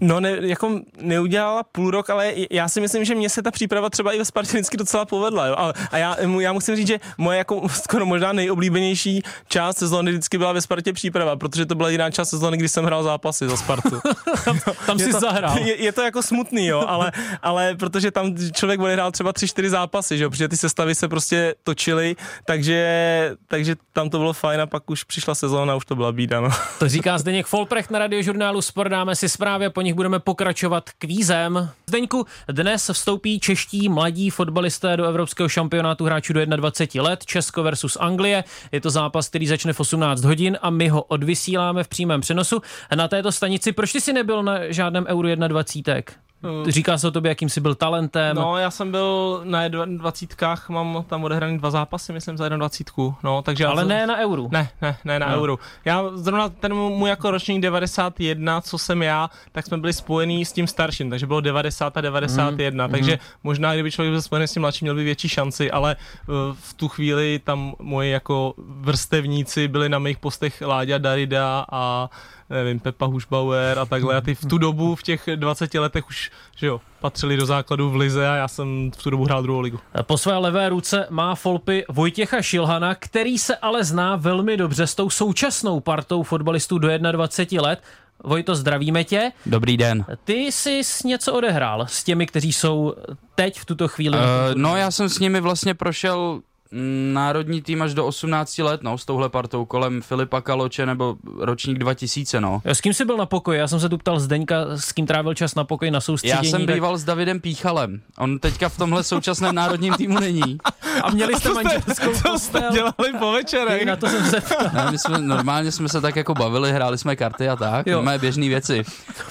No, 0.00 0.20
ne, 0.20 0.36
jako 0.40 0.80
neudělala 1.00 1.62
půl 1.62 1.90
rok, 1.90 2.10
ale 2.10 2.32
já 2.50 2.68
si 2.68 2.80
myslím, 2.80 3.04
že 3.04 3.14
mě 3.14 3.30
se 3.30 3.42
ta 3.42 3.50
příprava 3.50 3.90
třeba 3.90 4.12
i 4.12 4.18
ve 4.18 4.24
Spartě 4.24 4.52
vždycky 4.52 4.76
docela 4.76 5.04
povedla. 5.04 5.46
Jo? 5.46 5.54
A, 5.58 5.72
a 5.90 5.96
já, 5.96 6.16
já, 6.40 6.52
musím 6.52 6.76
říct, 6.76 6.86
že 6.86 7.00
moje 7.18 7.38
jako 7.38 7.68
skoro 7.82 8.06
možná 8.06 8.32
nejoblíbenější 8.32 9.22
část 9.48 9.78
sezóny 9.78 10.10
vždycky 10.10 10.38
byla 10.38 10.52
ve 10.52 10.60
Spartě 10.60 10.92
příprava, 10.92 11.36
protože 11.36 11.66
to 11.66 11.74
byla 11.74 11.88
jediná 11.88 12.10
část 12.10 12.28
sezóny, 12.28 12.56
kdy 12.56 12.68
jsem 12.68 12.84
hrál 12.84 13.02
zápasy 13.02 13.48
za 13.48 13.56
Spartu. 13.56 14.00
tam 14.86 14.98
to, 14.98 15.20
zahrál. 15.20 15.58
Je, 15.58 15.82
je, 15.82 15.92
to 15.92 16.02
jako 16.02 16.22
smutný, 16.22 16.66
jo, 16.66 16.84
ale, 16.86 17.12
ale 17.42 17.74
protože 17.74 18.10
tam 18.10 18.34
člověk 18.52 18.80
odehrál 18.80 19.12
třeba 19.12 19.32
tři, 19.32 19.48
čtyři 19.48 19.70
zápasy, 19.70 20.18
že 20.18 20.24
jo, 20.24 20.30
protože 20.30 20.48
ty 20.48 20.56
sestavy 20.56 20.94
se 20.94 21.08
prostě 21.08 21.54
točily, 21.62 22.16
takže, 22.44 23.36
takže 23.46 23.76
tam 23.92 24.10
to 24.10 24.18
bylo 24.18 24.32
fajn 24.32 24.60
a 24.60 24.66
pak 24.66 24.90
už 24.90 25.04
přišla 25.04 25.34
sezóna 25.34 25.72
a 25.72 25.76
už 25.76 25.84
to 25.84 25.96
byla 25.96 26.12
bída. 26.12 26.40
No. 26.40 26.48
To 26.78 26.88
říká 26.88 27.18
Zdeněk 27.18 27.46
Folprecht 27.46 27.90
na 27.90 27.98
radiožurnálu 27.98 28.62
Sport, 28.62 28.90
dáme 28.90 29.16
si 29.16 29.28
zprávy 29.28 29.57
právě 29.58 29.70
po 29.70 29.80
nich 29.80 29.94
budeme 29.94 30.18
pokračovat 30.18 30.90
kvízem. 30.98 31.70
Zdeňku, 31.86 32.26
dnes 32.48 32.90
vstoupí 32.92 33.40
čeští 33.40 33.88
mladí 33.88 34.30
fotbalisté 34.30 34.96
do 34.96 35.04
Evropského 35.04 35.48
šampionátu 35.48 36.04
hráčů 36.04 36.32
do 36.32 36.46
21 36.46 37.08
let, 37.08 37.26
Česko 37.26 37.62
versus 37.62 37.96
Anglie. 38.00 38.44
Je 38.72 38.80
to 38.80 38.90
zápas, 38.90 39.28
který 39.28 39.46
začne 39.46 39.72
v 39.72 39.80
18 39.80 40.24
hodin 40.24 40.58
a 40.62 40.70
my 40.70 40.88
ho 40.88 41.02
odvysíláme 41.02 41.84
v 41.84 41.88
přímém 41.88 42.20
přenosu. 42.20 42.62
Na 42.94 43.08
této 43.08 43.32
stanici, 43.32 43.72
proč 43.72 43.92
ty 43.92 44.00
jsi 44.00 44.12
nebyl 44.12 44.42
na 44.42 44.70
žádném 44.70 45.06
Euro 45.06 45.28
21? 45.34 46.27
Eh, 46.44 46.72
Říká 46.72 46.98
se 46.98 47.08
o 47.08 47.10
tobě, 47.10 47.28
jakým 47.28 47.48
jsi 47.48 47.60
byl 47.60 47.74
talentem. 47.74 48.36
No, 48.36 48.58
já 48.58 48.70
jsem 48.70 48.90
byl 48.90 49.40
na 49.44 49.68
21, 49.68 50.56
mám 50.68 51.04
tam 51.06 51.24
odehraný 51.24 51.58
dva 51.58 51.70
zápasy, 51.70 52.12
myslím, 52.12 52.36
za 52.36 52.48
21. 52.48 53.16
No, 53.22 53.42
takže 53.42 53.66
Ale 53.66 53.82
jsem... 53.82 53.88
ne 53.88 54.06
na 54.06 54.18
euru. 54.18 54.48
Ne, 54.52 54.68
ne, 54.82 54.96
ne 55.04 55.18
na 55.18 55.28
no. 55.28 55.36
euru. 55.36 55.58
Já 55.84 56.04
zrovna 56.14 56.48
ten 56.48 56.74
můj 56.74 57.08
jako 57.08 57.30
ročník 57.30 57.62
91, 57.62 58.60
co 58.60 58.78
jsem 58.78 59.02
já, 59.02 59.30
tak 59.52 59.66
jsme 59.66 59.78
byli 59.78 59.92
spojení 59.92 60.44
s 60.44 60.52
tím 60.52 60.66
starším, 60.66 61.10
takže 61.10 61.26
bylo 61.26 61.40
90 61.40 61.96
a 61.96 62.00
91, 62.00 62.86
mm, 62.86 62.92
takže 62.92 63.12
mm. 63.12 63.18
možná, 63.42 63.74
kdyby 63.74 63.90
člověk 63.90 64.12
byl 64.12 64.22
spojený 64.22 64.48
s 64.48 64.52
tím 64.52 64.60
mladším, 64.60 64.84
měl 64.86 64.94
by 64.94 65.04
větší 65.04 65.28
šanci, 65.28 65.70
ale 65.70 65.96
uh, 66.28 66.34
v 66.60 66.74
tu 66.74 66.88
chvíli 66.88 67.40
tam 67.44 67.74
moji 67.78 68.10
jako 68.10 68.54
vrstevníci 68.58 69.68
byli 69.68 69.88
na 69.88 69.98
mých 69.98 70.18
postech 70.18 70.62
Láďa 70.62 70.98
Darida 70.98 71.66
a 71.72 72.10
nevím, 72.50 72.80
Pepa 72.80 73.06
Hušbauer 73.06 73.78
a 73.78 73.86
takhle. 73.86 74.16
A 74.16 74.20
ty 74.20 74.34
v 74.34 74.44
tu 74.44 74.58
dobu, 74.58 74.94
v 74.94 75.02
těch 75.02 75.28
20 75.36 75.74
letech 75.74 76.08
už, 76.08 76.30
že 76.56 76.66
jo, 76.66 76.80
patřili 77.00 77.36
do 77.36 77.46
základu 77.46 77.90
v 77.90 77.96
Lize 77.96 78.28
a 78.28 78.34
já 78.34 78.48
jsem 78.48 78.90
v 78.96 79.02
tu 79.02 79.10
dobu 79.10 79.24
hrál 79.24 79.42
druhou 79.42 79.60
ligu. 79.60 79.78
Po 80.02 80.18
své 80.18 80.36
levé 80.36 80.68
ruce 80.68 81.06
má 81.10 81.34
Folpy 81.34 81.84
Vojtěcha 81.88 82.42
Šilhana, 82.42 82.94
který 82.94 83.38
se 83.38 83.56
ale 83.56 83.84
zná 83.84 84.16
velmi 84.16 84.56
dobře 84.56 84.86
s 84.86 84.94
tou 84.94 85.10
současnou 85.10 85.80
partou 85.80 86.22
fotbalistů 86.22 86.78
do 86.78 86.98
21 86.98 87.68
let. 87.68 87.82
Vojto, 88.24 88.54
zdravíme 88.54 89.04
tě. 89.04 89.32
Dobrý 89.46 89.76
den. 89.76 90.04
Ty 90.24 90.32
jsi 90.34 90.80
něco 91.04 91.34
odehrál 91.34 91.86
s 91.86 92.04
těmi, 92.04 92.26
kteří 92.26 92.52
jsou 92.52 92.94
teď 93.34 93.60
v 93.60 93.64
tuto 93.64 93.88
chvíli? 93.88 94.18
Uh, 94.18 94.24
no 94.54 94.76
já 94.76 94.90
jsem 94.90 95.08
s 95.08 95.18
nimi 95.18 95.40
vlastně 95.40 95.74
prošel 95.74 96.40
národní 97.12 97.62
tým 97.62 97.82
až 97.82 97.94
do 97.94 98.06
18 98.06 98.58
let, 98.58 98.82
no, 98.82 98.98
s 98.98 99.04
touhle 99.04 99.28
partou 99.28 99.64
kolem 99.64 100.02
Filipa 100.02 100.40
Kaloče 100.40 100.86
nebo 100.86 101.16
ročník 101.38 101.78
2000, 101.78 102.40
no. 102.40 102.60
S 102.64 102.80
kým 102.80 102.94
jsi 102.94 103.04
byl 103.04 103.16
na 103.16 103.26
pokoji? 103.26 103.58
Já 103.58 103.68
jsem 103.68 103.80
se 103.80 103.88
tu 103.88 103.98
ptal 103.98 104.20
Zdeňka, 104.20 104.56
s 104.76 104.92
kým 104.92 105.06
trávil 105.06 105.34
čas 105.34 105.54
na 105.54 105.64
pokoji 105.64 105.90
na 105.90 106.00
soustředění. 106.00 106.46
Já 106.46 106.50
jsem 106.50 106.66
tak... 106.66 106.74
býval 106.74 106.98
s 106.98 107.04
Davidem 107.04 107.40
Píchalem. 107.40 108.00
On 108.18 108.38
teďka 108.38 108.68
v 108.68 108.76
tomhle 108.76 109.02
současném 109.02 109.54
národním 109.54 109.94
týmu 109.94 110.20
není. 110.20 110.58
A 111.02 111.10
měli 111.10 111.34
jste 111.36 111.48
manželskou 111.54 112.12
postel? 112.22 112.72
dělali 112.72 113.18
po 113.18 113.32
večerech. 113.32 113.86
Na 113.86 113.96
to 113.96 114.08
jsem 114.08 114.24
se 114.24 114.42
ne, 114.72 114.90
my 114.90 114.98
jsme, 114.98 115.18
normálně 115.18 115.72
jsme 115.72 115.88
se 115.88 116.00
tak 116.00 116.16
jako 116.16 116.34
bavili, 116.34 116.72
hráli 116.72 116.98
jsme 116.98 117.16
karty 117.16 117.48
a 117.48 117.56
tak, 117.56 117.86
jo. 117.86 118.02
mé 118.02 118.18
běžné 118.18 118.48
věci. 118.48 118.82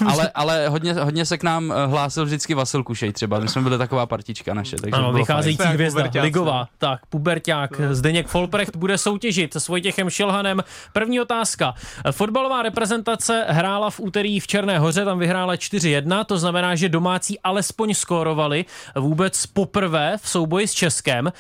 Ale, 0.07 0.31
ale 0.35 0.67
hodně, 0.67 0.93
hodně 0.93 1.25
se 1.25 1.37
k 1.37 1.43
nám 1.43 1.73
eh, 1.75 1.87
hlásil 1.87 2.25
vždycky 2.25 2.53
Vasil 2.53 2.83
Kušej 2.83 3.13
třeba, 3.13 3.39
my 3.39 3.47
jsme 3.47 3.61
byli 3.61 3.77
taková 3.77 4.05
partička 4.05 4.53
naše. 4.53 4.75
Takže 4.75 4.95
ano, 4.95 5.13
vycházející 5.13 5.63
hvězda, 5.63 6.03
ligová. 6.21 6.67
Tak, 6.77 6.99
puberták 7.27 7.79
no. 7.79 7.95
Zdeněk 7.95 8.27
Folprecht 8.27 8.75
bude 8.75 8.97
soutěžit 8.97 9.55
s 9.55 9.67
Vojtěchem 9.67 10.09
Šilhanem. 10.09 10.63
První 10.93 11.21
otázka. 11.21 11.73
Fotbalová 12.11 12.61
reprezentace 12.61 13.45
hrála 13.47 13.89
v 13.89 13.99
úterý 13.99 14.39
v 14.39 14.47
Černé 14.47 14.79
hoře, 14.79 15.05
tam 15.05 15.19
vyhrála 15.19 15.55
4-1, 15.55 16.25
to 16.25 16.37
znamená, 16.37 16.75
že 16.75 16.89
domácí 16.89 17.39
alespoň 17.39 17.93
skórovali 17.93 18.65
vůbec 18.95 19.45
poprvé 19.45 20.17
v 20.21 20.29
souboji 20.29 20.67
s 20.67 20.73
Českem. 20.73 21.31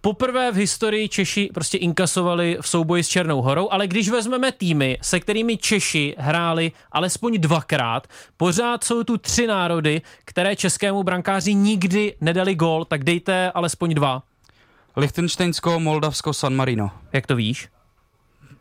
Poprvé 0.00 0.52
v 0.52 0.54
historii 0.54 1.08
Češi 1.08 1.50
prostě 1.54 1.78
inkasovali 1.78 2.58
v 2.60 2.68
souboji 2.68 3.04
s 3.04 3.08
Černou 3.08 3.42
horou, 3.42 3.68
ale 3.70 3.86
když 3.86 4.08
vezmeme 4.08 4.52
týmy, 4.52 4.98
se 5.02 5.20
kterými 5.20 5.56
Češi 5.56 6.14
hráli 6.18 6.72
alespoň 6.92 7.40
dvakrát, 7.40 8.06
pořád 8.36 8.84
jsou 8.84 9.04
tu 9.04 9.18
tři 9.18 9.46
národy, 9.46 10.02
které 10.24 10.56
českému 10.56 11.02
brankáři 11.02 11.54
nikdy 11.54 12.16
nedali 12.20 12.54
gól, 12.54 12.84
tak 12.84 13.04
dejte 13.04 13.50
alespoň 13.50 13.94
dva. 13.94 14.29
Lichtensteinsko, 14.96 15.80
Moldavsko, 15.80 16.32
San 16.32 16.54
Marino. 16.54 16.90
Jak 17.12 17.26
to 17.26 17.36
víš? 17.36 17.68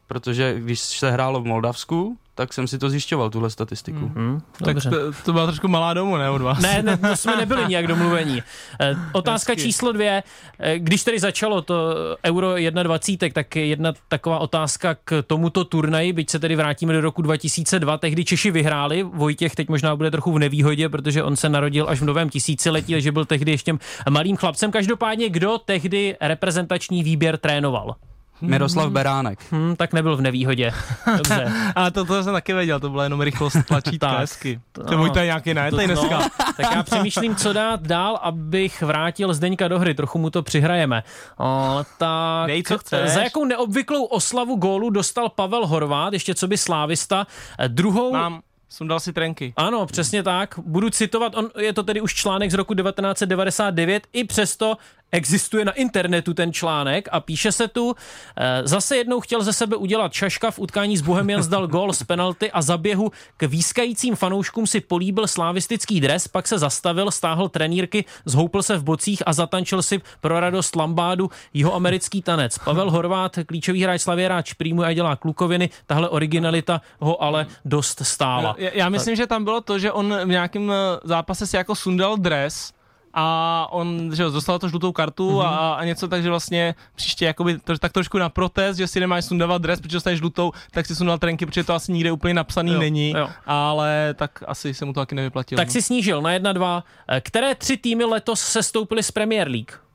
Protože 0.07 0.59
když 0.59 0.79
se 0.79 1.11
hrálo 1.11 1.41
v 1.41 1.45
Moldavsku, 1.45 2.17
tak 2.39 2.53
jsem 2.53 2.67
si 2.67 2.77
to 2.77 2.89
zjišťoval, 2.89 3.29
tuhle 3.29 3.49
statistiku. 3.49 3.99
Mm-hmm. 3.99 4.41
Tak 4.65 4.83
to, 4.83 5.11
to 5.25 5.33
byla 5.33 5.45
trošku 5.45 5.67
malá 5.67 5.93
domů, 5.93 6.17
ne 6.17 6.29
od 6.29 6.41
vás? 6.41 6.59
Ne, 6.59 6.83
ne, 6.83 6.97
to 6.97 7.15
jsme 7.15 7.35
nebyli 7.35 7.67
nijak 7.67 7.87
domluvení. 7.87 8.43
Eh, 8.81 8.95
otázka 9.11 9.51
Hezky. 9.51 9.63
číslo 9.63 9.91
dvě. 9.91 10.23
Eh, 10.59 10.79
když 10.79 11.03
tedy 11.03 11.19
začalo 11.19 11.61
to 11.61 11.95
Euro 12.25 12.55
21, 12.83 13.33
tak 13.33 13.55
jedna 13.55 13.93
taková 14.07 14.39
otázka 14.39 14.95
k 15.03 15.23
tomuto 15.27 15.65
turnaji, 15.65 16.13
byť 16.13 16.29
se 16.29 16.39
tedy 16.39 16.55
vrátíme 16.55 16.93
do 16.93 17.01
roku 17.01 17.21
2002, 17.21 17.97
tehdy 17.97 18.25
Češi 18.25 18.51
vyhráli, 18.51 19.03
Vojtěch 19.03 19.55
teď 19.55 19.69
možná 19.69 19.95
bude 19.95 20.11
trochu 20.11 20.31
v 20.31 20.39
nevýhodě, 20.39 20.89
protože 20.89 21.23
on 21.23 21.35
se 21.35 21.49
narodil 21.49 21.89
až 21.89 22.01
v 22.01 22.05
novém 22.05 22.29
tisíciletí, 22.29 22.93
takže 22.93 23.11
byl 23.11 23.25
tehdy 23.25 23.51
ještě 23.51 23.73
malým 24.09 24.37
chlapcem. 24.37 24.71
Každopádně, 24.71 25.29
kdo 25.29 25.57
tehdy 25.57 26.15
reprezentační 26.21 27.03
výběr 27.03 27.37
trénoval? 27.37 27.95
Miroslav 28.41 28.85
hmm. 28.85 28.93
Beránek. 28.93 29.39
Hmm, 29.51 29.75
tak 29.75 29.93
nebyl 29.93 30.15
v 30.17 30.21
nevýhodě. 30.21 30.71
Dobře. 31.17 31.51
A 31.75 31.91
to, 31.91 32.05
to 32.05 32.23
jsem 32.23 32.33
taky 32.33 32.53
věděl, 32.53 32.79
to 32.79 32.89
byla 32.89 33.03
jenom 33.03 33.21
rychlost 33.21 33.57
tlačítka 33.67 34.17
hezky. 34.19 34.59
To, 34.71 34.97
no, 34.97 35.09
to 35.09 35.19
je 35.19 35.25
nějaký 35.25 35.53
najetej 35.53 35.87
dneska. 35.87 36.19
No, 36.19 36.29
tak 36.57 36.75
já 36.75 36.83
přemýšlím, 36.83 37.35
co 37.35 37.53
dát 37.53 37.81
dál, 37.81 38.19
abych 38.21 38.81
vrátil 38.81 39.33
Zdeňka 39.33 39.67
do 39.67 39.79
hry. 39.79 39.93
Trochu 39.93 40.19
mu 40.19 40.29
to 40.29 40.43
přihrajeme. 40.43 41.03
O, 41.37 41.83
tak 41.97 42.47
Dej, 42.47 42.63
co 42.63 42.77
chceš. 42.77 43.09
Za 43.09 43.21
jakou 43.21 43.45
neobvyklou 43.45 44.03
oslavu 44.03 44.55
gólu 44.55 44.89
dostal 44.89 45.29
Pavel 45.29 45.67
Horvát, 45.67 46.13
ještě 46.13 46.35
co 46.35 46.47
by 46.47 46.57
slávista, 46.57 47.27
druhou... 47.67 48.13
Mám. 48.13 48.41
Sundal 48.71 48.99
si 48.99 49.13
trenky. 49.13 49.53
Ano, 49.57 49.85
přesně 49.85 50.23
tak. 50.23 50.59
Budu 50.65 50.89
citovat, 50.89 51.35
on, 51.35 51.49
je 51.59 51.73
to 51.73 51.83
tedy 51.83 52.01
už 52.01 52.13
článek 52.13 52.51
z 52.51 52.53
roku 52.53 52.73
1999, 52.73 54.07
i 54.13 54.23
přesto 54.23 54.77
Existuje 55.11 55.65
na 55.65 55.71
internetu 55.71 56.33
ten 56.33 56.53
článek 56.53 57.09
a 57.11 57.19
píše 57.19 57.51
se 57.51 57.67
tu, 57.67 57.95
eh, 58.37 58.61
zase 58.63 58.97
jednou 58.97 59.19
chtěl 59.19 59.43
ze 59.43 59.53
sebe 59.53 59.75
udělat 59.75 60.13
Šaška 60.13 60.51
v 60.51 60.59
utkání 60.59 60.97
s 60.97 61.01
Bohemians 61.01 61.47
dal 61.47 61.67
gol 61.67 61.93
z 61.93 62.03
penalty 62.03 62.51
a 62.51 62.61
zaběhu 62.61 63.11
k 63.37 63.43
výskajícím 63.43 64.15
fanouškům 64.15 64.67
si 64.67 64.81
políbil 64.81 65.27
slavistický 65.27 66.01
dres, 66.01 66.27
pak 66.27 66.47
se 66.47 66.59
zastavil, 66.59 67.11
stáhl 67.11 67.49
trenírky, 67.49 68.05
zhoupl 68.25 68.61
se 68.61 68.77
v 68.77 68.83
bocích 68.83 69.23
a 69.25 69.33
zatančil 69.33 69.81
si 69.81 70.01
pro 70.21 70.39
radost 70.39 70.75
lambádu 70.75 71.29
jeho 71.53 71.75
americký 71.75 72.21
tanec. 72.21 72.57
Pavel 72.57 72.91
Horvát, 72.91 73.39
klíčový 73.45 73.83
hráč 73.83 74.01
Slavěráč, 74.01 74.53
prýmuje 74.53 74.87
a 74.87 74.93
dělá 74.93 75.15
klukoviny, 75.15 75.69
tahle 75.85 76.09
originalita 76.09 76.81
ho 76.99 77.23
ale 77.23 77.47
dost 77.65 77.99
stála. 78.03 78.55
Já, 78.57 78.69
já 78.73 78.89
myslím, 78.89 79.15
že 79.15 79.27
tam 79.27 79.43
bylo 79.43 79.61
to, 79.61 79.79
že 79.79 79.91
on 79.91 80.15
v 80.25 80.27
nějakém 80.27 80.71
eh, 80.71 80.75
zápase 81.03 81.47
si 81.47 81.55
jako 81.55 81.75
sundal 81.75 82.17
dres, 82.17 82.71
a 83.13 83.67
on 83.71 84.11
že 84.13 84.23
dostal 84.23 84.59
to 84.59 84.69
žlutou 84.69 84.91
kartu 84.91 85.29
mm-hmm. 85.29 85.45
a, 85.45 85.73
a 85.73 85.85
něco, 85.85 86.07
takže 86.07 86.29
vlastně 86.29 86.75
příště 86.95 87.25
jakoby 87.25 87.57
to, 87.57 87.77
tak 87.77 87.93
trošku 87.93 88.17
na 88.17 88.29
protest, 88.29 88.77
že 88.77 88.87
si 88.87 88.99
nemáš 88.99 89.25
sundávat 89.25 89.61
dres, 89.61 89.81
protože 89.81 89.95
dostaneš 89.95 90.19
žlutou, 90.19 90.51
tak 90.71 90.85
si 90.85 90.95
sundal 90.95 91.17
trenky, 91.17 91.45
protože 91.45 91.63
to 91.63 91.73
asi 91.73 91.91
nikde 91.91 92.11
úplně 92.11 92.33
napsaný 92.33 92.73
jo, 92.73 92.79
není, 92.79 93.13
jo. 93.17 93.29
ale 93.45 94.13
tak 94.13 94.43
asi 94.47 94.73
se 94.73 94.85
mu 94.85 94.93
to 94.93 94.99
taky 94.99 95.15
nevyplatilo. 95.15 95.57
Tak 95.57 95.67
no. 95.67 95.71
si 95.71 95.81
snížil 95.81 96.21
na 96.21 96.33
jedna 96.33 96.53
dva. 96.53 96.83
Které 97.21 97.55
tři 97.55 97.77
týmy 97.77 98.03
letos 98.03 98.41
se 98.41 98.63
stoupily 98.63 99.03
z 99.03 99.11
Premier 99.11 99.47
League? 99.47 99.88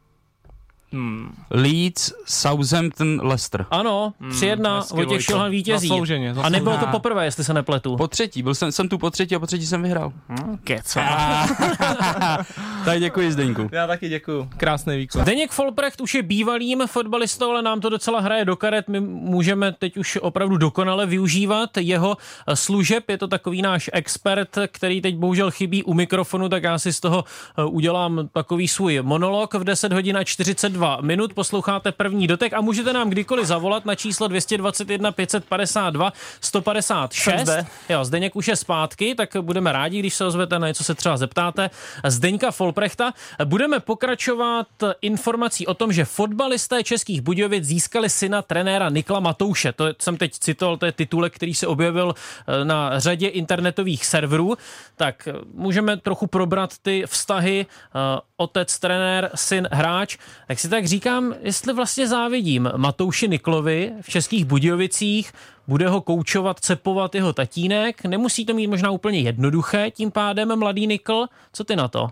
Hmm. 0.95 1.35
Leeds, 1.51 2.13
Southampton, 2.25 3.21
Leicester. 3.23 3.67
Ano, 3.71 4.13
3-1, 4.31 4.57
hmm, 4.57 4.83
Vojtěch 4.97 5.23
Šilhan 5.23 5.51
vítězí. 5.51 5.89
Zaslouženě, 5.89 6.35
zaslouženě. 6.35 6.57
A 6.57 6.59
nebylo 6.59 6.79
to 6.79 6.87
poprvé, 6.87 7.25
jestli 7.25 7.45
se 7.45 7.55
nepletu. 7.55 7.97
Po 7.97 8.09
třetí, 8.09 8.43
byl 8.43 8.55
jsem, 8.55 8.73
jsem 8.73 8.89
tu 8.89 8.99
po 8.99 9.11
třetí 9.11 9.35
a 9.35 9.39
po 9.39 9.47
třetí 9.47 9.67
jsem 9.67 9.83
vyhrál. 9.83 10.13
Hmm, 10.29 10.59
tak 12.85 13.01
děkuji 13.01 13.33
Zdeňku. 13.33 13.69
Já 13.73 13.87
taky 13.87 14.09
děkuji. 14.09 14.49
Krásný 14.57 14.97
výkon. 14.97 15.23
Zdeněk 15.23 15.51
Folprecht 15.51 16.01
už 16.01 16.15
je 16.15 16.23
bývalým 16.23 16.83
fotbalistou, 16.87 17.51
ale 17.51 17.63
nám 17.63 17.81
to 17.81 17.89
docela 17.89 18.21
hraje 18.21 18.45
do 18.45 18.57
karet. 18.57 18.89
My 18.89 19.01
můžeme 19.01 19.73
teď 19.73 19.97
už 19.97 20.19
opravdu 20.23 20.57
dokonale 20.57 21.07
využívat 21.07 21.71
jeho 21.77 22.17
služeb. 22.55 23.11
Je 23.11 23.19
to 23.19 23.29
takový 23.29 23.63
náš 23.63 23.91
expert, 23.93 24.59
který 24.69 25.01
teď 25.01 25.17
bohužel 25.17 25.51
chybí 25.51 25.83
u 25.83 25.95
mikrofonu, 25.95 26.49
tak 26.49 26.63
já 26.63 26.79
si 26.79 26.93
z 26.93 27.01
toho 27.01 27.25
eh, 27.59 27.65
udělám 27.65 28.29
takový 28.33 28.69
svůj 28.69 29.03
monolog 29.03 29.55
v 29.55 29.65
10 29.65 29.93
hodin 29.93 30.17
a 30.17 30.25
42 30.25 30.84
22 30.85 31.01
minut, 31.01 31.35
posloucháte 31.35 31.93
první 31.93 32.27
dotek 32.27 32.53
a 32.53 32.61
můžete 32.61 32.93
nám 32.93 33.11
kdykoliv 33.11 33.47
zavolat 33.47 33.85
na 33.85 33.95
číslo 33.95 34.29
221 34.29 35.13
552 35.13 36.13
156. 36.41 37.41
Zde. 37.41 37.67
Jo, 37.89 38.05
Zdeněk 38.05 38.37
už 38.37 38.49
je 38.49 38.57
zpátky, 38.57 39.15
tak 39.15 39.37
budeme 39.41 39.73
rádi, 39.73 39.99
když 39.99 40.15
se 40.15 40.25
ozvete 40.25 40.59
na 40.59 40.69
něco 40.69 40.85
se 40.85 40.95
třeba 40.95 41.17
zeptáte. 41.17 41.71
Zdeňka 42.07 42.51
Folprechta. 42.51 43.13
Budeme 43.45 43.81
pokračovat 43.81 44.67
informací 45.01 45.67
o 45.67 45.75
tom, 45.75 45.93
že 45.93 46.05
fotbalisté 46.05 46.83
českých 46.83 47.21
Budějovic 47.21 47.65
získali 47.65 48.11
syna 48.11 48.43
trenéra 48.43 48.89
Nikla 48.89 49.21
Matouše. 49.21 49.73
To 49.73 49.85
jsem 50.03 50.17
teď 50.17 50.33
citoval, 50.33 50.77
to 50.77 50.87
je 50.87 50.93
titulek, 50.93 51.35
který 51.35 51.55
se 51.55 51.67
objevil 51.67 52.15
eh, 52.15 52.65
na 52.65 53.01
řadě 53.01 53.29
internetových 53.29 54.07
serverů. 54.07 54.57
Tak 54.97 55.29
můžeme 55.55 55.97
trochu 55.97 56.27
probrat 56.27 56.71
ty 56.83 57.05
vztahy 57.07 57.67
eh, 57.67 58.21
otec, 58.37 58.79
trenér, 58.79 59.31
syn, 59.35 59.69
hráč. 59.73 60.17
Tak 60.49 60.59
si 60.65 60.71
tak 60.71 60.87
říkám, 60.87 61.35
jestli 61.41 61.73
vlastně 61.73 62.09
závidím 62.09 62.71
Matouši 62.77 63.29
Niklovi 63.29 63.93
v 64.01 64.09
Českých 64.09 64.45
Budějovicích, 64.45 65.33
bude 65.69 65.89
ho 65.89 66.01
koučovat, 66.01 66.61
cepovat 66.61 67.15
jeho 67.15 67.33
tatínek, 67.33 68.05
nemusí 68.05 68.47
to 68.47 68.55
mít 68.55 68.67
možná 68.67 68.91
úplně 68.91 69.21
jednoduché, 69.21 69.91
tím 69.91 70.11
pádem 70.11 70.59
mladý 70.59 70.87
Nikl, 70.87 71.27
co 71.53 71.65
ty 71.65 71.77
na 71.77 71.89
to? 71.89 72.09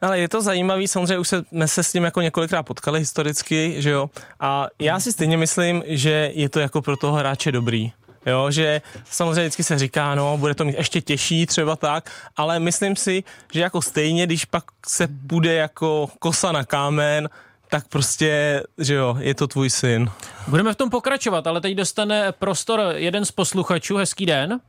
Ale 0.00 0.18
je 0.18 0.28
to 0.28 0.42
zajímavý, 0.42 0.88
samozřejmě 0.88 1.18
už 1.18 1.28
jsme 1.28 1.68
se 1.68 1.82
s 1.82 1.92
tím 1.92 2.04
jako 2.04 2.20
několikrát 2.20 2.62
potkali 2.62 2.98
historicky, 2.98 3.74
že 3.78 3.90
jo, 3.90 4.10
a 4.40 4.66
já 4.78 5.00
si 5.00 5.12
stejně 5.12 5.36
myslím, 5.36 5.82
že 5.86 6.30
je 6.34 6.48
to 6.48 6.60
jako 6.60 6.82
pro 6.82 6.96
toho 6.96 7.16
hráče 7.16 7.52
dobrý. 7.52 7.92
Jo, 8.26 8.50
že 8.50 8.82
samozřejmě 9.04 9.40
vždycky 9.40 9.62
se 9.62 9.78
říká, 9.78 10.14
no, 10.14 10.38
bude 10.38 10.54
to 10.54 10.64
mít 10.64 10.76
ještě 10.78 11.00
těžší, 11.00 11.46
třeba 11.46 11.76
tak, 11.76 12.10
ale 12.36 12.60
myslím 12.60 12.96
si, 12.96 13.24
že 13.52 13.60
jako 13.60 13.82
stejně, 13.82 14.26
když 14.26 14.44
pak 14.44 14.64
se 14.86 15.06
bude 15.06 15.54
jako 15.54 16.08
kosa 16.18 16.52
na 16.52 16.64
kámen, 16.64 17.28
tak 17.68 17.88
prostě, 17.88 18.62
že 18.78 18.94
jo, 18.94 19.16
je 19.20 19.34
to 19.34 19.46
tvůj 19.46 19.70
syn. 19.70 20.10
Budeme 20.48 20.72
v 20.72 20.76
tom 20.76 20.90
pokračovat, 20.90 21.46
ale 21.46 21.60
teď 21.60 21.74
dostane 21.74 22.32
prostor 22.32 22.80
jeden 22.94 23.24
z 23.24 23.32
posluchačů. 23.32 23.96
Hezký 23.96 24.26
den. 24.26 24.60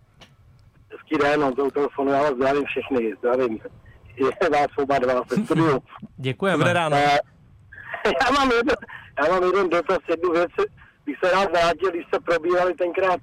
Hezký 0.91 1.17
den, 1.23 1.39
no, 1.39 1.55
to 1.55 1.71
telefonu, 1.71 2.11
já 2.11 2.21
vás 2.21 2.33
zdravím 2.33 2.65
všechny, 2.65 3.13
zdravím. 3.19 3.59
Je 4.15 4.49
vás 4.49 4.67
oba 4.77 4.99
dva 4.99 5.13
ve 5.13 5.45
studiu. 5.45 5.83
Děkujeme. 6.17 6.57
Dobré 6.57 6.73
ráno. 6.73 6.97
Eh, 6.97 7.19
já, 8.25 8.31
mám 8.31 8.51
jeden, 8.51 8.75
já 9.23 9.31
mám 9.31 9.43
jeden 9.43 9.69
dotaz, 9.69 9.97
jednu 10.09 10.31
věc, 10.31 10.51
bych 11.05 11.17
se 11.23 11.31
rád 11.31 11.51
vrátil, 11.51 11.91
když 11.91 12.05
se 12.13 12.19
probírali 12.19 12.73
tenkrát 12.73 13.19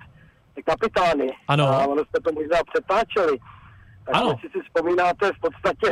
kapitány. 0.63 1.29
Ano. 1.49 1.67
A 1.67 1.87
ono 1.87 2.05
jste 2.05 2.21
to 2.21 2.33
možná 2.33 2.59
přetáčeli. 2.73 3.39
Tak 4.07 4.17
ano. 4.17 4.39
si 4.41 4.49
si 4.53 4.61
vzpomínáte, 4.63 5.33
v 5.33 5.41
podstatě 5.41 5.89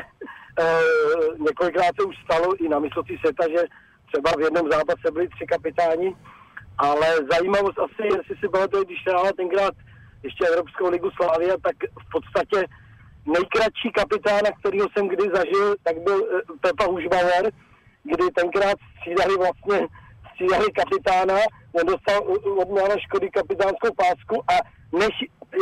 e, 0.61 0.65
několikrát 1.39 1.93
se 2.01 2.07
už 2.07 2.17
stalo 2.25 2.57
i 2.65 2.69
na 2.69 2.79
mistrovství 2.79 3.19
světa, 3.19 3.45
že 3.49 3.63
třeba 4.07 4.31
v 4.39 4.41
jednom 4.41 4.71
zápase 4.71 5.11
byli 5.13 5.29
tři 5.29 5.47
kapitáni, 5.47 6.17
ale 6.79 7.07
zajímavost 7.31 7.79
asi, 7.79 8.03
jestli 8.17 8.37
si 8.41 8.49
bylo 8.49 8.69
to, 8.69 8.85
když 8.85 9.07
hrála 9.07 9.31
tenkrát 9.37 9.75
ještě 10.23 10.47
Evropskou 10.47 10.91
ligu 10.91 11.11
Slávia, 11.11 11.55
tak 11.63 11.77
v 12.07 12.11
podstatě 12.13 12.67
nejkratší 13.27 13.91
kapitána, 13.95 14.51
kterýho 14.61 14.87
jsem 14.93 15.09
kdy 15.09 15.25
zažil, 15.35 15.77
tak 15.83 16.01
byl 16.01 16.19
e, 16.19 16.59
Pepa 16.61 16.85
Hušbauer, 16.85 17.45
kdy 18.03 18.25
tenkrát 18.35 18.77
střídali 18.97 19.37
vlastně 19.37 19.89
střídali 20.43 20.73
kapitána, 20.73 21.39
nedostal 21.75 22.21
od 22.59 22.69
Milana 22.71 22.97
Škody 22.99 23.31
kapitánskou 23.31 23.89
pásku 23.97 24.43
a 24.51 24.55
než, 24.99 25.15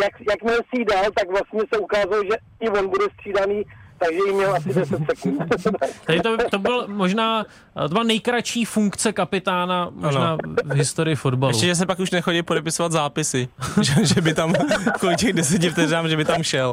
jak, 0.03 0.15
jakmile 0.31 0.59
si 0.75 0.85
dal, 0.85 1.05
tak 1.15 1.31
vlastně 1.31 1.61
se 1.75 1.81
ukázalo, 1.81 2.23
že 2.25 2.37
i 2.61 2.69
on 2.69 2.89
bude 2.89 3.05
střídaný 3.15 3.65
takže 4.05 4.21
jí 4.27 4.33
měl 4.33 4.55
asi 4.55 4.69
10 4.75 4.87
sekund. 5.11 5.43
Tady 6.07 6.21
to, 6.21 6.37
to 6.51 6.59
byl 6.59 6.89
možná, 6.89 7.45
to 7.83 7.89
byla 7.89 8.03
nejkratší 8.03 8.65
funkce 8.65 9.13
kapitána 9.13 9.89
možná 9.93 10.33
ano. 10.33 10.39
v 10.65 10.73
historii 10.73 11.17
fotbalu. 11.17 11.51
Ještě, 11.51 11.67
že 11.67 11.75
se 11.75 11.87
pak 11.87 11.99
už 11.99 12.11
nechodí 12.11 12.43
podepisovat 12.43 12.93
zápisy, 12.93 13.49
že, 13.81 14.07
že 14.15 14.21
by 14.21 14.35
tam 14.35 14.53
kvůli 14.99 15.17
těch 15.17 15.33
deseti 15.33 15.71
vteřinám, 15.71 16.09
že 16.09 16.17
by 16.17 16.25
tam 16.25 16.43
šel. 16.43 16.73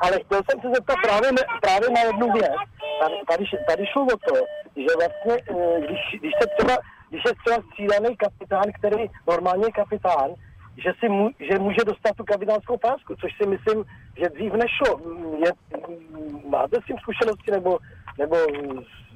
Ale 0.00 0.20
chtěl 0.20 0.40
jsem 0.50 0.60
se 0.60 0.68
zeptat 0.74 0.96
právě, 1.02 1.30
právě 1.60 1.90
na 1.90 2.00
jednu 2.00 2.32
věc. 2.32 2.52
Tady, 3.00 3.14
tady, 3.28 3.44
tady 3.68 3.86
šlo 3.86 4.02
o 4.02 4.06
to, 4.06 4.34
že 4.76 4.92
vlastně, 4.96 5.34
eh, 5.50 5.80
když, 5.80 6.20
když 6.20 6.32
se 6.42 6.48
třeba 6.58 6.76
když 7.10 7.22
je 7.26 7.32
třeba 7.44 7.62
střídaný 7.70 8.16
kapitán, 8.16 8.64
který 8.78 9.06
normálně 9.28 9.64
je 9.66 9.72
kapitán, 9.72 10.30
že, 10.78 10.92
si 11.00 11.08
mu, 11.08 11.30
že 11.40 11.58
může 11.58 11.84
dostat 11.86 12.16
tu 12.16 12.24
kapitánskou 12.24 12.78
pásku, 12.78 13.14
což 13.20 13.30
si 13.36 13.48
myslím, 13.48 13.84
že 14.18 14.28
dřív 14.28 14.52
nešlo. 14.52 15.00
Je, 15.44 15.50
máte 16.48 16.76
s 16.80 16.84
tím 16.84 16.96
zkušenosti, 16.98 17.50
nebo 17.50 17.78
Nebo 18.18 18.36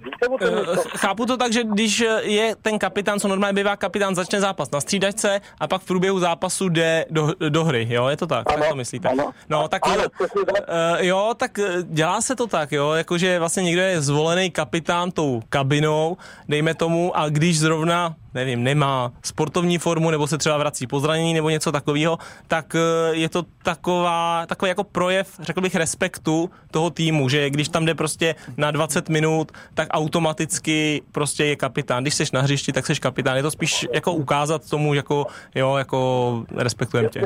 víte 0.05 0.29
o 0.29 0.39
tom 0.39 0.55
něco? 0.55 0.73
Eh, 0.95 0.99
Chápu 0.99 1.27
to 1.27 1.37
tak, 1.37 1.53
že 1.53 1.65
když 1.65 2.05
je 2.23 2.55
ten 2.63 2.79
kapitán, 2.79 3.21
co 3.21 3.29
normálně 3.29 3.55
bývá 3.55 3.77
kapitán, 3.77 4.15
začne 4.15 4.41
zápas 4.41 4.71
na 4.71 4.81
střídačce 4.81 5.41
a 5.61 5.69
pak 5.69 5.83
v 5.83 5.87
průběhu 5.87 6.19
zápasu 6.21 6.69
jde 6.69 7.05
do, 7.11 7.33
do 7.49 7.65
hry, 7.65 7.87
jo, 7.91 8.07
je 8.09 8.17
to 8.17 8.27
tak, 8.27 8.49
Ano, 8.53 8.59
tak 8.61 8.69
to 8.69 8.77
myslíte? 8.77 9.09
ano. 9.09 9.31
No, 9.49 9.69
tak 9.69 9.87
Ano, 9.87 10.03
jo, 10.03 10.09
přesně 10.19 10.45
tak. 10.45 10.65
eh, 10.99 11.07
jo, 11.07 11.35
tak 11.37 11.59
eh, 11.59 11.65
dělá 11.83 12.21
se 12.21 12.37
to 12.37 12.47
tak, 12.47 12.73
jo, 12.73 12.93
jakože 12.93 13.39
vlastně 13.39 13.63
někdo 13.63 13.83
je 13.83 14.01
zvolený 14.01 14.51
kapitán 14.51 15.11
tou 15.11 15.43
kabinou, 15.49 16.17
dejme 16.49 16.75
tomu, 16.75 17.17
a 17.19 17.29
když 17.29 17.59
zrovna 17.59 18.15
nevím, 18.35 18.63
nemá 18.63 19.13
sportovní 19.25 19.79
formu, 19.79 20.11
nebo 20.11 20.27
se 20.27 20.39
třeba 20.39 20.57
vrací 20.59 20.87
po 20.87 21.01
zranění, 21.01 21.35
nebo 21.35 21.51
něco 21.51 21.73
takového, 21.73 22.19
tak 22.49 22.77
je 23.11 23.29
to 23.29 23.45
taková, 23.63 24.47
takový 24.47 24.69
jako 24.69 24.85
projev, 24.85 25.29
řekl 25.41 25.61
bych, 25.61 25.75
respektu 25.75 26.51
toho 26.71 26.91
týmu, 26.91 27.29
že 27.29 27.51
když 27.51 27.69
tam 27.69 27.85
jde 27.85 27.95
prostě 27.95 28.35
na 28.57 28.71
20 28.71 29.09
minut, 29.09 29.53
tak 29.75 29.89
automaticky 29.91 31.03
prostě 31.13 31.45
je 31.45 31.57
kapitán. 31.57 32.03
Když 32.03 32.15
jsi 32.15 32.25
na 32.33 32.41
hřišti, 32.41 32.73
tak 32.73 32.87
jsi 32.87 32.95
kapitán. 32.95 33.37
Je 33.37 33.43
to 33.43 33.51
spíš 33.51 33.87
jako 33.93 34.13
ukázat 34.13 34.71
tomu, 34.71 34.95
jako, 34.95 35.27
jo, 35.55 35.77
jako 35.77 36.43
respektujeme 36.57 37.09
tě. 37.09 37.23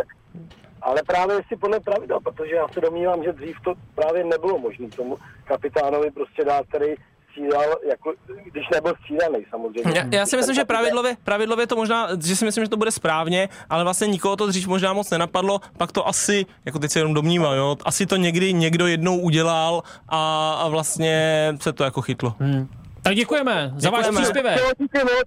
Ale 0.82 1.02
právě 1.06 1.36
si 1.48 1.56
podle 1.56 1.80
pravidel, 1.80 2.20
protože 2.20 2.54
já 2.54 2.68
se 2.68 2.80
domnívám, 2.80 3.24
že 3.24 3.32
dřív 3.32 3.56
to 3.64 3.74
právě 3.94 4.24
nebylo 4.24 4.58
možné 4.58 4.88
tomu 4.88 5.18
kapitánovi 5.44 6.10
prostě 6.10 6.44
dát, 6.44 6.66
který 6.68 6.94
střídal, 7.34 7.74
jako, 7.90 8.12
když 8.52 8.64
nebyl 8.74 8.92
střídaný 9.00 9.46
samozřejmě. 9.50 9.98
Já, 9.98 10.04
já 10.18 10.26
si 10.26 10.36
myslím, 10.36 10.54
že 10.54 10.64
pravidlově, 10.64 11.16
pravidlově 11.24 11.66
to 11.66 11.76
možná, 11.76 12.08
že 12.24 12.36
si 12.36 12.44
myslím, 12.44 12.64
že 12.64 12.70
to 12.70 12.76
bude 12.76 12.90
správně, 12.90 13.48
ale 13.70 13.84
vlastně 13.84 14.06
nikoho 14.06 14.36
to 14.36 14.46
dřív 14.46 14.66
možná 14.66 14.92
moc 14.92 15.10
nenapadlo, 15.10 15.60
pak 15.76 15.92
to 15.92 16.08
asi, 16.08 16.46
jako 16.64 16.78
teď 16.78 16.90
se 16.90 16.98
jenom 16.98 17.14
domnívám, 17.14 17.56
jo, 17.56 17.76
asi 17.84 18.06
to 18.06 18.16
někdy 18.16 18.52
někdo 18.52 18.86
jednou 18.86 19.18
udělal 19.18 19.82
a, 20.08 20.52
a 20.60 20.68
vlastně 20.68 21.14
se 21.60 21.72
to 21.72 21.84
jako 21.84 22.02
chytlo. 22.02 22.34
Hmm. 22.38 22.68
Tak 23.02 23.14
děkujeme 23.14 23.72
za 23.76 23.90
váš 23.90 24.04
Děkujeme. 24.04 24.20
příspěvek. 24.20 24.60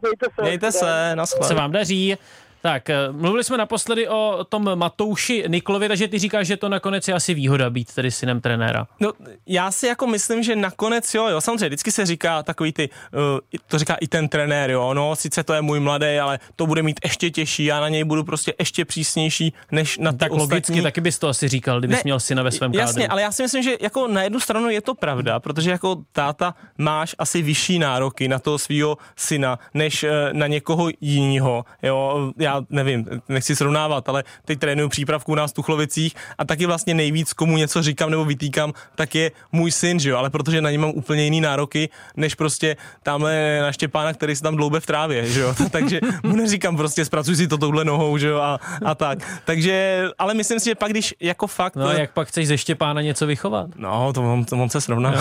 Mějte 0.01 0.25
se. 0.35 0.41
Mějte 0.41 0.71
se, 0.71 0.79
Se 0.79 1.15
naschle. 1.15 1.55
vám 1.55 1.71
daří. 1.71 2.17
Tak, 2.61 2.89
eh, 2.89 2.95
mluvili 3.11 3.43
jsme 3.43 3.57
naposledy 3.57 4.07
o 4.07 4.45
tom 4.49 4.75
Matouši 4.75 5.43
Niklovi, 5.47 5.87
takže 5.87 6.07
ty 6.07 6.19
říkáš, 6.19 6.47
že 6.47 6.57
to 6.57 6.69
nakonec 6.69 7.07
je 7.07 7.13
asi 7.13 7.33
výhoda 7.33 7.69
být 7.69 7.93
tedy 7.93 8.11
synem 8.11 8.41
trenéra. 8.41 8.87
No, 8.99 9.11
já 9.47 9.71
si 9.71 9.87
jako 9.87 10.07
myslím, 10.07 10.43
že 10.43 10.55
nakonec, 10.55 11.13
jo, 11.13 11.27
jo, 11.27 11.41
samozřejmě, 11.41 11.67
vždycky 11.67 11.91
se 11.91 12.05
říká 12.05 12.43
takový 12.43 12.73
ty, 12.73 12.89
uh, 13.13 13.19
to 13.67 13.79
říká 13.79 13.95
i 14.01 14.07
ten 14.07 14.29
trenér, 14.29 14.71
jo, 14.71 14.93
no, 14.93 15.15
sice 15.15 15.43
to 15.43 15.53
je 15.53 15.61
můj 15.61 15.79
mladý, 15.79 16.19
ale 16.19 16.39
to 16.55 16.65
bude 16.67 16.83
mít 16.83 16.99
ještě 17.03 17.29
těžší, 17.31 17.65
já 17.65 17.79
na 17.79 17.89
něj 17.89 18.03
budu 18.03 18.23
prostě 18.23 18.53
ještě 18.59 18.85
přísnější, 18.85 19.53
než 19.71 19.97
na 19.97 20.11
ty 20.11 20.17
Tak 20.17 20.31
ostatní. 20.31 20.53
logicky, 20.53 20.81
taky 20.81 21.01
bys 21.01 21.19
to 21.19 21.27
asi 21.27 21.47
říkal, 21.47 21.79
kdybys 21.79 21.97
Ne, 21.97 22.01
měl 22.03 22.19
syna 22.19 22.43
ve 22.43 22.51
svém 22.51 22.73
Jasně, 22.73 23.01
kádru. 23.01 23.11
ale 23.11 23.21
já 23.21 23.31
si 23.31 23.43
myslím, 23.43 23.63
že 23.63 23.71
jako 23.81 24.07
na 24.07 24.23
jednu 24.23 24.39
stranu 24.39 24.69
je 24.69 24.81
to 24.81 24.95
pravda, 24.95 25.39
protože 25.39 25.71
jako 25.71 25.95
táta 26.11 26.55
máš 26.77 27.15
asi 27.19 27.41
vyšší 27.41 27.79
nároky 27.79 28.27
na 28.27 28.39
toho 28.39 28.57
svého 28.57 28.97
syna, 29.15 29.59
než 29.73 30.03
eh, 30.03 30.09
na 30.33 30.47
někoho 30.47 30.89
jiného. 31.01 31.65
Jo, 31.83 32.31
já 32.37 32.56
nevím, 32.69 33.05
nechci 33.29 33.55
srovnávat, 33.55 34.09
ale 34.09 34.23
teď 34.45 34.59
trénuju 34.59 34.89
přípravku 34.89 35.31
u 35.31 35.35
nás 35.35 35.51
v 35.51 35.53
Tuchlovicích 35.53 36.15
a 36.37 36.45
taky 36.45 36.65
vlastně 36.65 36.93
nejvíc, 36.93 37.33
komu 37.33 37.57
něco 37.57 37.83
říkám 37.83 38.09
nebo 38.09 38.25
vytýkám, 38.25 38.73
tak 38.95 39.15
je 39.15 39.31
můj 39.51 39.71
syn, 39.71 39.99
že 39.99 40.09
jo, 40.09 40.17
ale 40.17 40.29
protože 40.29 40.61
na 40.61 40.71
ně 40.71 40.77
mám 40.79 40.89
úplně 40.89 41.23
jiný 41.23 41.41
nároky, 41.41 41.89
než 42.15 42.35
prostě 42.35 42.77
tamhle 43.03 43.59
na 43.61 43.71
Štěpána, 43.71 44.13
který 44.13 44.35
se 44.35 44.43
tam 44.43 44.55
dloube 44.55 44.79
v 44.79 44.85
trávě, 44.85 45.25
že 45.25 45.39
jo, 45.39 45.55
takže 45.71 45.99
mu 46.23 46.35
neříkám 46.35 46.77
prostě 46.77 47.05
zpracuj 47.05 47.35
si 47.35 47.47
to 47.47 47.57
touhle 47.57 47.85
nohou, 47.85 48.17
že 48.17 48.27
jo, 48.27 48.37
a, 48.37 48.59
a 48.85 48.95
tak. 48.95 49.19
Takže, 49.45 50.03
ale 50.17 50.33
myslím 50.33 50.59
si, 50.59 50.65
že 50.69 50.75
pak, 50.75 50.91
když 50.91 51.15
jako 51.19 51.47
fakt... 51.47 51.75
No 51.75 51.87
a 51.87 51.93
jak 51.93 52.13
pak 52.13 52.27
chceš 52.27 52.47
ze 52.47 52.57
Štěpána 52.57 53.01
něco 53.01 53.27
vychovat? 53.27 53.69
No, 53.75 54.13
to 54.13 54.33
on, 54.33 54.45
to 54.45 54.55
on 54.57 54.69
se 54.69 54.81
srovná. 54.81 55.13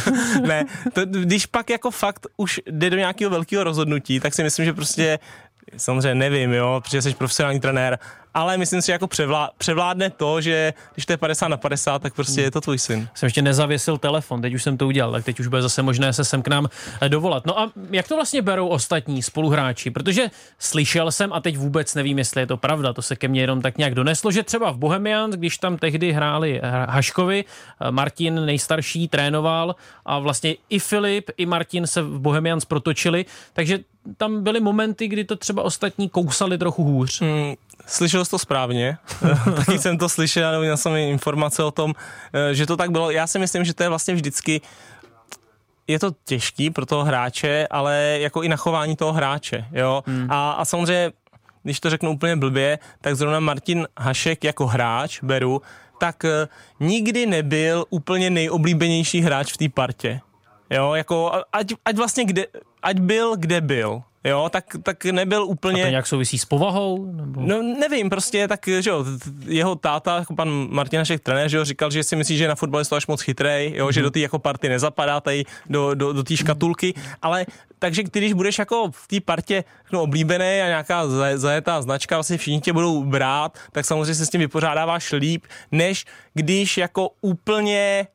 ne, 0.46 0.64
to, 0.92 1.06
když 1.06 1.46
pak 1.46 1.70
jako 1.70 1.90
fakt 1.90 2.26
už 2.36 2.60
jde 2.66 2.90
do 2.90 2.96
nějakého 2.96 3.30
velkého 3.30 3.64
rozhodnutí, 3.64 4.20
tak 4.20 4.34
si 4.34 4.42
myslím, 4.42 4.64
že 4.64 4.72
prostě 4.72 5.18
samozřejmě 5.76 6.14
nevím, 6.14 6.52
jo, 6.52 6.80
protože 6.84 7.02
jsi 7.02 7.14
profesionální 7.14 7.60
trenér, 7.60 7.98
ale 8.34 8.58
myslím 8.58 8.82
si, 8.82 8.86
že 8.86 8.92
jako 8.92 9.06
převlá, 9.06 9.50
převládne 9.58 10.10
to, 10.10 10.40
že 10.40 10.74
když 10.94 11.06
to 11.06 11.12
je 11.12 11.16
50 11.16 11.48
na 11.48 11.56
50, 11.56 12.02
tak 12.02 12.14
prostě 12.14 12.42
je 12.42 12.50
to 12.50 12.60
tvůj 12.60 12.78
syn. 12.78 13.08
Jsem 13.14 13.26
ještě 13.26 13.42
nezavěsil 13.42 13.98
telefon, 13.98 14.42
teď 14.42 14.54
už 14.54 14.62
jsem 14.62 14.76
to 14.76 14.86
udělal, 14.86 15.12
tak 15.12 15.24
teď 15.24 15.40
už 15.40 15.46
bude 15.46 15.62
zase 15.62 15.82
možné 15.82 16.12
se 16.12 16.24
sem 16.24 16.42
k 16.42 16.48
nám 16.48 16.68
eh, 17.00 17.08
dovolat. 17.08 17.46
No 17.46 17.60
a 17.60 17.72
jak 17.90 18.08
to 18.08 18.14
vlastně 18.14 18.42
berou 18.42 18.68
ostatní 18.68 19.22
spoluhráči? 19.22 19.90
Protože 19.90 20.30
slyšel 20.58 21.12
jsem, 21.12 21.32
a 21.32 21.40
teď 21.40 21.56
vůbec 21.56 21.94
nevím, 21.94 22.18
jestli 22.18 22.42
je 22.42 22.46
to 22.46 22.56
pravda, 22.56 22.92
to 22.92 23.02
se 23.02 23.16
ke 23.16 23.28
mně 23.28 23.40
jenom 23.40 23.62
tak 23.62 23.78
nějak 23.78 23.94
doneslo, 23.94 24.30
že 24.30 24.42
třeba 24.42 24.70
v 24.70 24.76
Bohemians, 24.76 25.36
když 25.36 25.58
tam 25.58 25.76
tehdy 25.76 26.12
hráli 26.12 26.60
eh, 26.62 26.70
Haškovi, 26.88 27.44
eh, 27.44 27.90
Martin 27.90 28.46
nejstarší 28.46 29.08
trénoval 29.08 29.76
a 30.06 30.18
vlastně 30.18 30.54
i 30.68 30.78
Filip, 30.78 31.30
i 31.36 31.46
Martin 31.46 31.86
se 31.86 32.02
v 32.02 32.18
Bohemians 32.18 32.64
protočili, 32.64 33.24
takže 33.52 33.78
tam 34.16 34.42
byly 34.42 34.60
momenty, 34.60 35.08
kdy 35.08 35.24
to 35.24 35.36
třeba 35.36 35.62
ostatní 35.62 36.08
kousali 36.08 36.58
trochu 36.58 36.84
hůř. 36.84 37.20
Mm, 37.20 37.54
Slyšel 37.86 38.24
jsi 38.24 38.30
to 38.30 38.38
správně, 38.38 38.98
taky 39.56 39.78
jsem 39.78 39.98
to 39.98 40.08
slyšel, 40.08 40.50
nebo 40.50 40.62
měl 40.62 40.76
jsem 40.76 40.96
informace 40.96 41.64
o 41.64 41.70
tom, 41.70 41.94
eh, 42.32 42.54
že 42.54 42.66
to 42.66 42.76
tak 42.76 42.90
bylo. 42.90 43.10
Já 43.10 43.26
si 43.26 43.38
myslím, 43.38 43.64
že 43.64 43.74
to 43.74 43.82
je 43.82 43.88
vlastně 43.88 44.14
vždycky 44.14 44.60
je 45.86 45.98
to 45.98 46.10
těžký 46.24 46.70
pro 46.70 46.86
toho 46.86 47.04
hráče, 47.04 47.66
ale 47.70 48.18
jako 48.20 48.42
i 48.42 48.48
na 48.48 48.56
chování 48.56 48.96
toho 48.96 49.12
hráče, 49.12 49.64
jo. 49.72 50.02
Hmm. 50.06 50.26
A, 50.30 50.52
a 50.52 50.64
samozřejmě, 50.64 51.12
když 51.62 51.80
to 51.80 51.90
řeknu 51.90 52.10
úplně 52.10 52.36
blbě, 52.36 52.78
tak 53.00 53.16
zrovna 53.16 53.40
Martin 53.40 53.88
Hašek 53.98 54.44
jako 54.44 54.66
hráč, 54.66 55.22
beru, 55.22 55.62
tak 55.98 56.24
eh, 56.24 56.48
nikdy 56.80 57.26
nebyl 57.26 57.84
úplně 57.90 58.30
nejoblíbenější 58.30 59.20
hráč 59.20 59.52
v 59.52 59.56
té 59.56 59.68
partě. 59.68 60.20
Jo, 60.70 60.94
jako 60.94 61.32
ať, 61.52 61.72
ať 61.84 61.96
vlastně 61.96 62.24
kde, 62.24 62.46
ať 62.82 63.00
byl 63.00 63.36
kde 63.36 63.60
byl, 63.60 64.02
jo, 64.24 64.48
tak, 64.52 64.64
tak 64.82 65.04
nebyl 65.04 65.42
A 65.42 65.44
úplně... 65.44 65.82
to 65.82 65.90
nějak 65.90 66.06
souvisí 66.06 66.38
s 66.38 66.44
povahou? 66.44 67.12
Nebo... 67.12 67.40
No 67.40 67.62
nevím, 67.62 68.10
prostě 68.10 68.48
tak, 68.48 68.60
že 68.80 68.90
jo, 68.90 69.04
jeho 69.44 69.74
táta, 69.74 70.18
jako 70.18 70.34
pan 70.34 70.68
Martin 70.70 70.98
Našek 70.98 71.20
trenér, 71.20 71.48
že 71.48 71.56
jo, 71.56 71.64
říkal, 71.64 71.90
že 71.90 72.02
si 72.02 72.16
myslí, 72.16 72.36
že 72.36 72.44
je 72.44 72.48
na 72.48 72.54
fotbalistu 72.54 72.94
až 72.94 73.06
moc 73.06 73.22
chytrej, 73.22 73.72
jo, 73.76 73.92
že 73.92 74.02
do 74.02 74.10
té 74.10 74.20
jako 74.20 74.38
party 74.38 74.68
nezapadá 74.68 75.20
tady 75.20 75.44
do, 75.70 75.94
do, 75.94 76.12
do 76.12 76.22
té 76.22 76.36
škatulky, 76.36 76.94
ale 77.22 77.46
takže 77.78 78.02
když 78.02 78.32
budeš 78.32 78.58
jako 78.58 78.90
v 78.90 79.08
té 79.08 79.20
partě 79.20 79.64
no, 79.92 80.02
oblíbený 80.02 80.44
a 80.44 80.66
nějaká 80.66 81.08
za- 81.08 81.38
zajetá 81.38 81.82
značka, 81.82 82.16
vlastně 82.16 82.38
všichni 82.38 82.60
tě 82.60 82.72
budou 82.72 83.04
brát, 83.04 83.58
tak 83.72 83.84
samozřejmě 83.84 84.14
se 84.14 84.26
s 84.26 84.30
tím 84.30 84.40
vypořádáváš 84.40 85.12
líp, 85.12 85.44
než 85.72 86.04
když 86.34 86.78
jako 86.78 87.10
úplně 87.20 88.06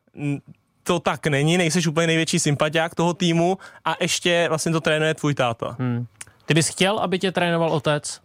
to 0.88 1.00
tak 1.00 1.28
není, 1.28 1.58
nejseš 1.58 1.88
úplně 1.88 2.08
největší 2.08 2.40
sympatiák 2.40 2.96
toho 2.96 3.14
týmu 3.14 3.58
a 3.86 3.96
ještě 4.02 4.46
vlastně 4.50 4.72
to 4.72 4.82
trénuje 4.82 5.14
tvůj 5.14 5.34
táta. 5.34 5.76
Hmm. 5.80 6.06
Ty 6.46 6.54
bys 6.54 6.70
chtěl, 6.70 7.00
aby 7.00 7.20
tě 7.20 7.32
trénoval 7.32 7.70
otec? 7.72 8.22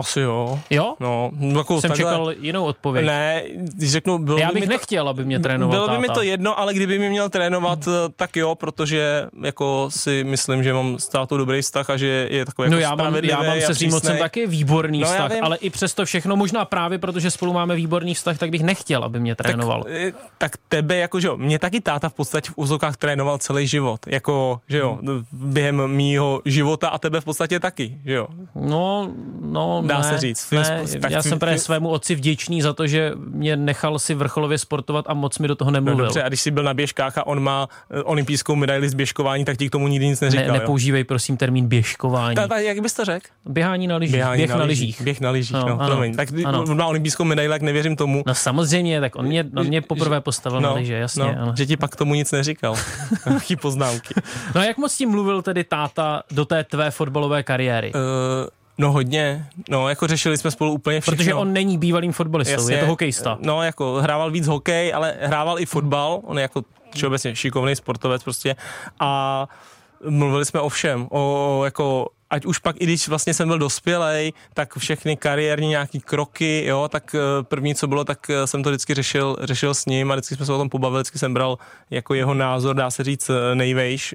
Asi 0.00 0.20
jo. 0.20 0.58
Jo? 0.70 0.94
No, 1.00 1.30
jako 1.56 1.80
Jsem 1.80 1.90
takhle- 1.90 2.10
čekal 2.12 2.32
jinou 2.40 2.64
odpověď. 2.64 3.06
Ne, 3.06 3.42
když 3.74 3.92
řeknu, 3.92 4.18
bylo 4.18 4.38
Já 4.38 4.48
by 4.48 4.54
bych 4.54 4.60
mi 4.62 4.66
to, 4.66 4.72
nechtěl, 4.72 5.08
aby 5.08 5.24
mě 5.24 5.38
trénoval 5.40 5.76
bylo 5.76 5.86
by 5.86 5.90
táta. 5.90 6.00
mi 6.00 6.08
to 6.08 6.22
jedno, 6.22 6.58
ale 6.58 6.74
kdyby 6.74 6.98
mi 6.98 7.10
měl 7.10 7.28
trénovat, 7.28 7.78
eh, 7.88 7.90
tak 8.16 8.36
jo, 8.36 8.54
protože 8.54 9.26
jako 9.42 9.86
si 9.90 10.24
myslím, 10.24 10.62
že 10.62 10.72
mám 10.72 10.98
s 10.98 11.08
tátou 11.08 11.36
dobrý 11.36 11.62
vztah 11.62 11.90
a 11.90 11.96
že 11.96 12.28
je 12.30 12.44
takový 12.44 12.70
No 12.70 12.78
jako 12.78 12.82
já 12.82 12.94
mám, 12.94 13.14
já 13.24 13.42
mám 13.42 13.60
se 13.60 13.74
přísnej. 13.74 14.18
taky 14.18 14.46
výborný 14.46 15.00
No, 15.00 15.06
vztah, 15.06 15.32
ale 15.42 15.56
i 15.56 15.70
přesto 15.70 16.04
všechno, 16.04 16.36
možná 16.36 16.64
právě 16.64 16.98
protože 16.98 17.30
spolu 17.30 17.52
máme 17.52 17.74
výborný 17.76 18.14
vztah, 18.14 18.38
tak 18.38 18.50
bych 18.50 18.62
nechtěl, 18.62 19.04
aby 19.04 19.20
mě 19.20 19.34
trénoval. 19.34 19.82
Tak, 19.82 19.92
eh, 19.92 20.12
tak 20.38 20.52
tebe, 20.68 20.96
jako 20.96 21.20
že 21.20 21.28
jo, 21.28 21.36
mě 21.36 21.58
taky 21.58 21.80
táta 21.80 22.08
v 22.08 22.14
podstatě 22.14 22.50
v 22.50 22.54
úzokách 22.56 22.96
trénoval 22.96 23.38
celý 23.38 23.66
život, 23.66 24.00
jako, 24.06 24.60
že 24.68 24.78
jo, 24.78 24.98
během 25.32 25.88
mýho 25.88 26.40
života 26.44 26.88
a 26.88 26.98
tebe 26.98 27.20
v 27.20 27.24
podstatě 27.24 27.60
taky, 27.60 27.98
že 28.04 28.12
jo. 28.14 28.26
No, 28.54 29.08
no, 29.40 29.82
Dá 29.86 29.98
ne, 29.98 30.04
se 30.04 30.18
říct. 30.18 30.50
Ne, 30.50 30.82
Tak 31.00 31.10
já 31.10 31.22
jsem 31.22 31.38
právě 31.38 31.58
svému 31.58 31.88
otci 31.88 32.14
vděčný 32.14 32.62
za 32.62 32.72
to, 32.72 32.86
že 32.86 33.12
mě 33.16 33.56
nechal 33.56 33.98
si 33.98 34.14
vrcholově 34.14 34.58
sportovat 34.58 35.04
a 35.08 35.14
moc 35.14 35.38
mi 35.38 35.48
do 35.48 35.54
toho 35.54 35.70
No 35.70 35.74
nemluvil. 35.74 36.04
dobře, 36.04 36.22
a 36.22 36.28
když 36.28 36.40
jsi 36.40 36.50
byl 36.50 36.62
na 36.62 36.74
běžkách 36.74 37.18
a 37.18 37.26
on 37.26 37.40
má 37.42 37.68
eh, 37.90 38.02
olympijskou 38.02 38.54
medaili 38.56 38.88
z 38.88 38.94
běžkování, 38.94 39.44
tak 39.44 39.56
ti 39.56 39.68
k 39.68 39.72
tomu 39.72 39.88
nikdy 39.88 40.06
nic 40.06 40.20
neříkal, 40.20 40.46
ne, 40.46 40.48
jo? 40.48 40.60
nepoužívej 40.60 41.04
prosím 41.04 41.36
termín 41.36 41.66
běžkování. 41.68 42.34
Ta, 42.36 42.48
ta, 42.48 42.58
jak 42.58 42.80
bys 42.80 42.94
to 42.94 43.04
řekl? 43.04 43.26
Běhání 43.46 43.86
na 43.86 43.96
lyžích, 43.96 44.22
běh 44.36 44.50
na 44.50 44.64
lyžích. 44.64 45.00
Běh 45.02 45.20
na 45.20 45.30
lyžích, 45.30 45.52
No, 45.52 45.60
no, 45.60 45.68
no 45.68 45.80
ano, 45.80 45.90
promiň. 45.90 46.16
Tak 46.16 46.28
ano. 46.44 46.62
on 46.62 46.76
má 46.76 46.86
olympijskou 46.86 47.24
medaili, 47.24 47.48
tak 47.50 47.62
nevěřím 47.62 47.96
tomu. 47.96 48.22
No 48.26 48.34
samozřejmě, 48.34 49.00
tak 49.00 49.16
on 49.16 49.26
mě, 49.26 49.44
on 49.56 49.66
mě 49.66 49.80
poprvé 49.82 50.20
postavil 50.20 50.60
na 50.60 50.72
lyže, 50.72 50.94
jasně. 50.94 51.22
no, 51.22 51.34
ano. 51.42 51.54
že 51.56 51.66
ti 51.66 51.76
pak 51.76 51.96
tomu 51.96 52.14
nic 52.14 52.32
neříkal. 52.32 52.74
Chyb 53.38 53.58
poznámky. 53.60 54.14
No 54.54 54.60
a 54.60 54.64
jak 54.64 54.76
moc 54.78 54.96
tím 54.96 55.10
mluvil 55.10 55.42
tedy 55.42 55.64
táta 55.64 56.22
do 56.30 56.44
té 56.44 56.64
tvé 56.64 56.90
fotbalové 56.90 57.42
kariéry? 57.42 57.92
Uh, 57.94 58.00
no 58.78 58.92
hodně, 58.92 59.46
no 59.70 59.88
jako 59.88 60.06
řešili 60.06 60.38
jsme 60.38 60.50
spolu 60.50 60.72
úplně 60.72 61.00
všechno. 61.00 61.16
Protože 61.16 61.34
on 61.34 61.52
není 61.52 61.78
bývalým 61.78 62.12
fotbalistou, 62.12 62.68
je 62.68 62.78
to 62.78 62.86
hokejista. 62.86 63.38
No 63.40 63.62
jako 63.62 63.94
hrával 63.94 64.30
víc 64.30 64.46
hokej, 64.46 64.94
ale 64.94 65.16
hrával 65.20 65.60
i 65.60 65.66
fotbal, 65.66 66.20
on 66.24 66.38
je 66.38 66.42
jako 66.42 66.62
všeobecně 66.94 67.36
šikovný 67.36 67.76
sportovec 67.76 68.22
prostě. 68.24 68.56
A 69.00 69.48
mluvili 70.08 70.44
jsme 70.44 70.60
o 70.60 70.68
všem, 70.68 71.06
o, 71.10 71.58
o 71.58 71.64
jako 71.64 72.08
ať 72.30 72.46
už 72.46 72.58
pak, 72.58 72.76
i 72.80 72.84
když 72.84 73.08
vlastně 73.08 73.34
jsem 73.34 73.48
byl 73.48 73.58
dospělej, 73.58 74.32
tak 74.54 74.78
všechny 74.78 75.16
kariérní 75.16 75.68
nějaký 75.68 76.00
kroky, 76.00 76.64
jo, 76.66 76.88
tak 76.88 77.14
eh, 77.14 77.42
první, 77.42 77.74
co 77.74 77.86
bylo, 77.86 78.04
tak 78.04 78.30
eh, 78.30 78.46
jsem 78.46 78.62
to 78.62 78.70
vždycky 78.70 78.94
řešil, 78.94 79.36
řešil 79.40 79.74
s 79.74 79.86
ním 79.86 80.10
a 80.10 80.14
vždycky 80.14 80.36
jsme 80.36 80.46
se 80.46 80.52
o 80.52 80.58
tom 80.58 80.68
pobavili, 80.68 81.00
vždycky 81.00 81.18
jsem 81.18 81.34
bral 81.34 81.58
jako 81.90 82.14
jeho 82.14 82.34
názor, 82.34 82.76
dá 82.76 82.90
se 82.90 83.04
říct, 83.04 83.30
nejvejš 83.54 84.14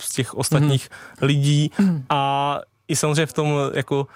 z 0.00 0.12
těch 0.12 0.34
ostatních 0.34 0.88
mm. 0.90 1.26
lidí. 1.26 1.70
A 2.08 2.60
i 2.90 2.96
samozřejmě 2.96 3.26
v 3.26 3.32
tom 3.32 3.54
jako 3.74 4.06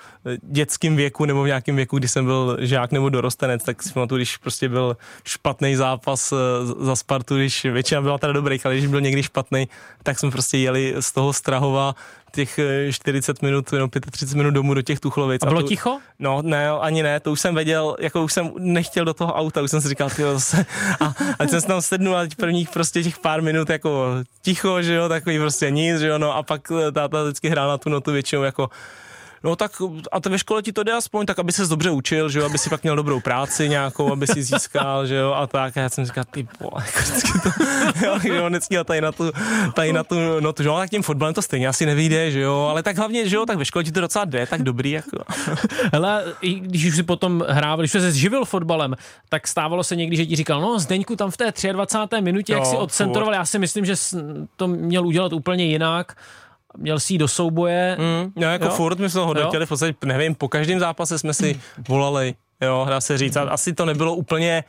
dětském 0.43 0.97
věku 0.97 1.25
nebo 1.25 1.43
v 1.43 1.47
nějakém 1.47 1.77
věku, 1.77 1.99
kdy 1.99 2.09
jsem 2.09 2.25
byl 2.25 2.57
žák 2.61 2.93
nebo 2.93 3.09
dorostenec, 3.09 3.65
tak 3.65 3.83
si 3.83 3.93
pamatuju, 3.93 4.19
když 4.19 4.37
prostě 4.37 4.69
byl 4.69 4.97
špatný 5.25 5.77
zápas 5.77 6.33
eh, 6.33 6.37
za 6.85 6.97
Spartu, 6.97 7.37
když 7.37 7.65
většina 7.65 8.03
byla 8.03 8.19
teda 8.19 8.33
dobrý, 8.33 8.59
ale 8.65 8.75
když 8.75 8.87
byl 8.87 9.01
někdy 9.01 9.23
špatný, 9.23 9.69
tak 10.03 10.19
jsme 10.19 10.31
prostě 10.31 10.59
jeli 10.59 10.95
z 11.01 11.13
toho 11.13 11.33
Strahova 11.33 11.95
těch 12.35 12.61
40 12.91 13.37
eh, 13.43 13.47
minut, 13.47 13.73
no 13.73 13.89
35 14.11 14.37
minut 14.37 14.51
domů 14.51 14.75
do 14.75 14.83
těch 14.83 15.01
Tuchlovic. 15.01 15.43
A 15.43 15.47
bylo 15.47 15.59
a 15.59 15.63
to, 15.63 15.69
ticho? 15.69 15.99
No, 16.19 16.43
ne, 16.43 16.71
ani 16.71 17.03
ne, 17.03 17.21
to 17.21 17.33
už 17.33 17.41
jsem 17.41 17.55
věděl, 17.55 17.97
jako 18.01 18.25
už 18.25 18.33
jsem 18.33 18.51
nechtěl 18.59 19.05
do 19.05 19.15
toho 19.15 19.35
auta, 19.35 19.63
už 19.63 19.71
jsem 19.71 19.81
si 19.81 19.89
říkal, 19.89 20.11
ty 20.11 20.23
zase, 20.23 20.67
a, 21.01 21.15
a 21.39 21.47
jsem 21.47 21.61
se 21.61 21.67
tam 21.67 21.83
sednul 21.83 22.17
a 22.17 22.21
teď 22.21 22.35
prvních 22.35 22.71
prostě 22.71 23.03
těch 23.03 23.19
pár 23.19 23.43
minut 23.43 23.71
jako 23.71 24.07
ticho, 24.43 24.83
že 24.83 24.95
jo, 24.95 25.09
takový 25.09 25.39
prostě 25.39 25.71
nic, 25.71 25.99
že 25.99 26.07
jo, 26.07 26.19
no 26.19 26.37
a 26.37 26.43
pak 26.43 26.73
eh, 26.89 26.93
táta 26.93 27.23
vždycky 27.23 27.49
hrál 27.49 27.69
na 27.69 27.79
tu 27.79 27.89
notu 27.89 28.13
většinou 28.13 28.43
jako 28.43 28.71
no 29.45 29.57
tak 29.57 29.73
a 30.13 30.21
to 30.21 30.31
ve 30.31 30.39
škole 30.39 30.63
ti 30.63 30.73
to 30.73 30.83
jde 30.83 30.93
aspoň, 30.93 31.27
tak 31.27 31.39
aby 31.39 31.53
se 31.53 31.67
dobře 31.67 31.91
učil, 31.91 32.29
že 32.29 32.39
jo, 32.39 32.47
aby 32.47 32.59
si 32.59 32.71
pak 32.71 32.83
měl 32.83 32.97
dobrou 32.97 33.21
práci 33.21 33.69
nějakou, 33.69 34.13
aby 34.13 34.27
si 34.27 34.43
získal, 34.43 35.07
že 35.07 35.15
jo, 35.15 35.33
a 35.33 35.47
tak. 35.47 35.77
A 35.77 35.81
já 35.81 35.89
jsem 35.89 36.05
říkal, 36.05 36.25
ty 36.31 36.49
vole, 36.61 36.85
jako 36.87 36.99
to, 37.43 37.51
jo, 38.07 38.35
jo, 38.35 38.49
vždycky 38.49 38.77
tady 38.85 39.01
na 39.01 39.13
tu, 39.13 39.33
tady 39.75 39.93
na 39.93 40.05
tu, 40.05 40.17
no 40.41 40.53
to, 40.53 40.63
že 40.63 40.69
jo, 40.69 40.77
tak 40.77 40.91
tím 40.91 41.03
fotbalem 41.03 41.35
to 41.35 41.43
stejně 41.43 41.69
asi 41.69 41.87
nevyjde, 41.87 42.31
že 42.31 42.41
jo, 42.41 42.67
ale 42.71 42.83
tak 42.83 42.97
hlavně, 42.97 43.29
že 43.29 43.37
jo, 43.37 43.47
tak 43.47 43.59
ve 43.59 43.65
škole 43.65 43.85
ti 43.85 43.93
to 43.93 44.01
docela 44.01 44.25
jde, 44.25 44.47
tak 44.47 44.63
dobrý, 44.63 44.91
jako. 44.91 45.19
Hele, 45.93 46.25
i 46.41 46.55
když 46.55 46.85
už 46.85 46.97
si 46.97 47.03
potom 47.03 47.45
hrával, 47.49 47.79
když 47.79 47.93
se 47.93 48.13
živil 48.13 48.45
fotbalem, 48.45 48.95
tak 49.29 49.49
stávalo 49.49 49.85
se 49.85 49.97
někdy, 49.97 50.17
že 50.17 50.27
ti 50.27 50.37
říkal, 50.37 50.61
no 50.61 50.79
Zdeňku 50.79 51.17
tam 51.17 51.31
v 51.31 51.37
té 51.37 51.73
23. 51.73 52.23
minutě, 52.23 52.53
jak 52.53 52.67
si 52.67 52.77
odcentroval, 52.77 53.35
já 53.35 53.45
si 53.45 53.59
myslím, 53.59 53.85
že 53.85 53.95
to 54.57 54.69
měl 54.69 55.07
udělat 55.07 55.33
úplně 55.33 55.65
jinak 55.65 56.17
měl 56.77 57.01
si 57.01 57.19
do 57.19 57.29
souboje. 57.29 57.97
Mm, 58.01 58.33
no 58.37 58.43
jako 58.43 58.65
jo? 58.65 58.71
furt 58.71 58.99
my 58.99 59.11
jsme 59.11 59.21
ho 59.21 59.27
hodnotili, 59.27 59.67
v 59.67 59.69
podstatě, 59.69 59.95
nevím, 60.05 60.35
po 60.35 60.49
každém 60.49 60.81
zápase 60.81 61.19
jsme 61.19 61.35
si 61.35 61.61
volali, 61.89 62.35
jo, 62.61 62.87
dá 62.89 63.01
se 63.01 63.19
říct. 63.19 63.37
A 63.37 63.43
asi 63.43 63.73
to 63.73 63.85
nebylo 63.85 64.15
úplně 64.15 64.65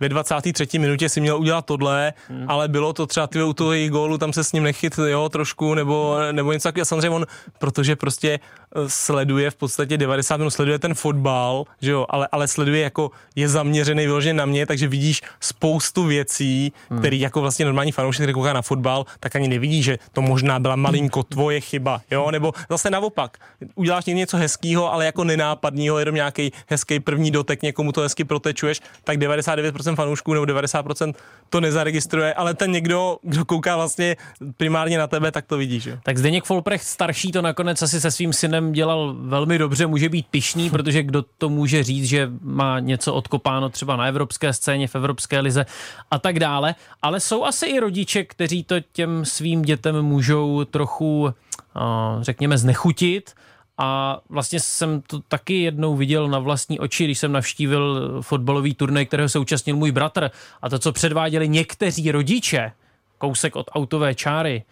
ve 0.00 0.08
23. 0.08 0.78
minutě 0.78 1.08
si 1.08 1.20
měl 1.20 1.38
udělat 1.38 1.66
tohle, 1.66 2.12
hmm. 2.28 2.44
ale 2.48 2.68
bylo 2.68 2.92
to 2.92 3.06
třeba 3.06 3.26
ty 3.26 3.42
u 3.42 3.52
toho 3.52 3.72
jejich 3.72 3.90
gólu, 3.90 4.18
tam 4.18 4.32
se 4.32 4.44
s 4.44 4.52
ním 4.52 4.62
nechyt, 4.62 4.98
jo, 5.06 5.28
trošku, 5.28 5.74
nebo, 5.74 6.16
nebo 6.32 6.52
něco 6.52 6.68
takového. 6.68 6.84
Samozřejmě 6.84 7.10
on, 7.10 7.26
protože 7.58 7.96
prostě 7.96 8.40
eh, 8.76 8.88
sleduje 8.88 9.50
v 9.50 9.54
podstatě 9.54 9.98
90 9.98 10.36
minut, 10.36 10.50
sleduje 10.50 10.78
ten 10.78 10.94
fotbal, 10.94 11.64
že 11.80 11.90
jo, 11.90 12.06
ale, 12.08 12.28
ale 12.32 12.48
sleduje 12.48 12.80
jako 12.80 13.10
je 13.36 13.48
zaměřený 13.48 14.06
vyloženě 14.06 14.34
na 14.34 14.46
mě, 14.46 14.66
takže 14.66 14.88
vidíš 14.88 15.22
spoustu 15.40 16.04
věcí, 16.04 16.72
hmm. 16.90 16.98
který 16.98 17.20
jako 17.20 17.40
vlastně 17.40 17.64
normální 17.64 17.92
fanoušek, 17.92 18.18
který 18.18 18.32
kouká 18.32 18.52
na 18.52 18.62
fotbal, 18.62 19.06
tak 19.20 19.36
ani 19.36 19.48
nevidí, 19.48 19.82
že 19.82 19.98
to 20.12 20.22
možná 20.22 20.58
byla 20.58 20.76
malinko 20.76 21.22
tvoje 21.22 21.60
chyba, 21.60 22.00
jo, 22.10 22.30
nebo 22.30 22.52
zase 22.70 22.90
naopak, 22.90 23.38
uděláš 23.74 24.04
někdy 24.04 24.18
něco 24.18 24.36
hezkého, 24.36 24.92
ale 24.92 25.06
jako 25.06 25.24
nenápadního, 25.24 25.98
jenom 25.98 26.14
nějaký 26.14 26.52
hezký 26.66 27.00
první 27.00 27.30
dotek, 27.30 27.62
někomu 27.62 27.92
to 27.92 28.00
hezky 28.00 28.24
protečuješ, 28.24 28.80
tak 29.04 29.18
99% 29.18 29.83
90% 29.84 29.96
fanoušků 29.96 30.34
nebo 30.34 30.46
90% 30.46 31.14
to 31.50 31.60
nezaregistruje, 31.60 32.34
ale 32.34 32.54
ten 32.54 32.70
někdo, 32.70 33.18
kdo 33.22 33.44
kouká 33.44 33.76
vlastně 33.76 34.16
primárně 34.56 34.98
na 34.98 35.06
tebe, 35.06 35.30
tak 35.30 35.46
to 35.46 35.56
vidí. 35.56 35.80
Že? 35.80 35.98
Tak 36.02 36.18
Zdeněk 36.18 36.44
Folprecht 36.44 36.84
starší 36.84 37.32
to 37.32 37.42
nakonec 37.42 37.82
asi 37.82 38.00
se 38.00 38.10
svým 38.10 38.32
synem 38.32 38.72
dělal 38.72 39.14
velmi 39.18 39.58
dobře, 39.58 39.86
může 39.86 40.08
být 40.08 40.26
pišný, 40.30 40.70
protože 40.70 41.02
kdo 41.02 41.24
to 41.38 41.48
může 41.48 41.82
říct, 41.82 42.04
že 42.04 42.30
má 42.40 42.80
něco 42.80 43.14
odkopáno 43.14 43.68
třeba 43.68 43.96
na 43.96 44.06
evropské 44.06 44.52
scéně, 44.52 44.88
v 44.88 44.94
evropské 44.94 45.40
lize 45.40 45.66
a 46.10 46.18
tak 46.18 46.38
dále. 46.38 46.74
Ale 47.02 47.20
jsou 47.20 47.44
asi 47.44 47.66
i 47.66 47.80
rodiče, 47.80 48.24
kteří 48.24 48.64
to 48.64 48.74
těm 48.92 49.24
svým 49.24 49.62
dětem 49.62 50.02
můžou 50.02 50.64
trochu, 50.64 51.34
řekněme, 52.20 52.58
znechutit, 52.58 53.34
a 53.78 54.20
vlastně 54.28 54.60
jsem 54.60 55.02
to 55.02 55.20
taky 55.20 55.62
jednou 55.62 55.96
viděl 55.96 56.28
na 56.28 56.38
vlastní 56.38 56.78
oči, 56.78 57.04
když 57.04 57.18
jsem 57.18 57.32
navštívil 57.32 58.18
fotbalový 58.22 58.74
turnaj, 58.74 59.06
kterého 59.06 59.28
se 59.28 59.38
účastnil 59.38 59.76
můj 59.76 59.92
bratr. 59.92 60.30
A 60.62 60.68
to, 60.68 60.78
co 60.78 60.92
předváděli 60.92 61.48
někteří 61.48 62.10
rodiče, 62.10 62.72
kousek 63.18 63.56
od 63.56 63.70
autové 63.72 64.14
čáry, 64.14 64.62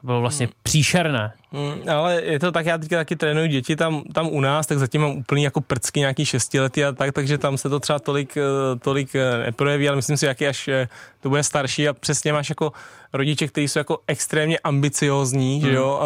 to 0.00 0.06
bylo 0.06 0.20
vlastně 0.20 0.46
hmm. 0.46 0.52
příšerné. 0.62 1.32
Hmm, 1.52 1.88
ale 1.88 2.22
je 2.22 2.38
to 2.38 2.52
tak, 2.52 2.66
já 2.66 2.78
teďka 2.78 2.96
taky 2.96 3.16
trénuji 3.16 3.48
děti 3.48 3.76
tam, 3.76 4.02
tam 4.14 4.28
u 4.28 4.40
nás, 4.40 4.66
tak 4.66 4.78
zatím 4.78 5.00
mám 5.00 5.10
úplný 5.10 5.42
jako 5.42 5.60
prcky 5.60 6.00
nějaký 6.00 6.24
šestiletý 6.24 6.84
a 6.84 6.92
tak, 6.92 7.12
takže 7.12 7.38
tam 7.38 7.58
se 7.58 7.68
to 7.68 7.80
třeba 7.80 7.98
tolik, 7.98 8.36
eh, 8.36 8.78
tolik 8.78 9.14
eh, 9.14 9.38
neprojeví, 9.46 9.88
ale 9.88 9.96
myslím 9.96 10.16
si, 10.16 10.26
jaký 10.26 10.46
až 10.46 10.68
eh, 10.68 10.88
to 11.20 11.28
bude 11.28 11.42
starší 11.42 11.88
a 11.88 11.92
přesně 11.92 12.32
máš 12.32 12.48
jako 12.48 12.72
rodiče, 13.12 13.48
kteří 13.48 13.68
jsou 13.68 13.78
jako 13.78 13.98
extrémně 14.06 14.58
ambiciozní, 14.58 15.60
hmm. 15.60 15.70
že 15.70 15.76
jo, 15.76 16.00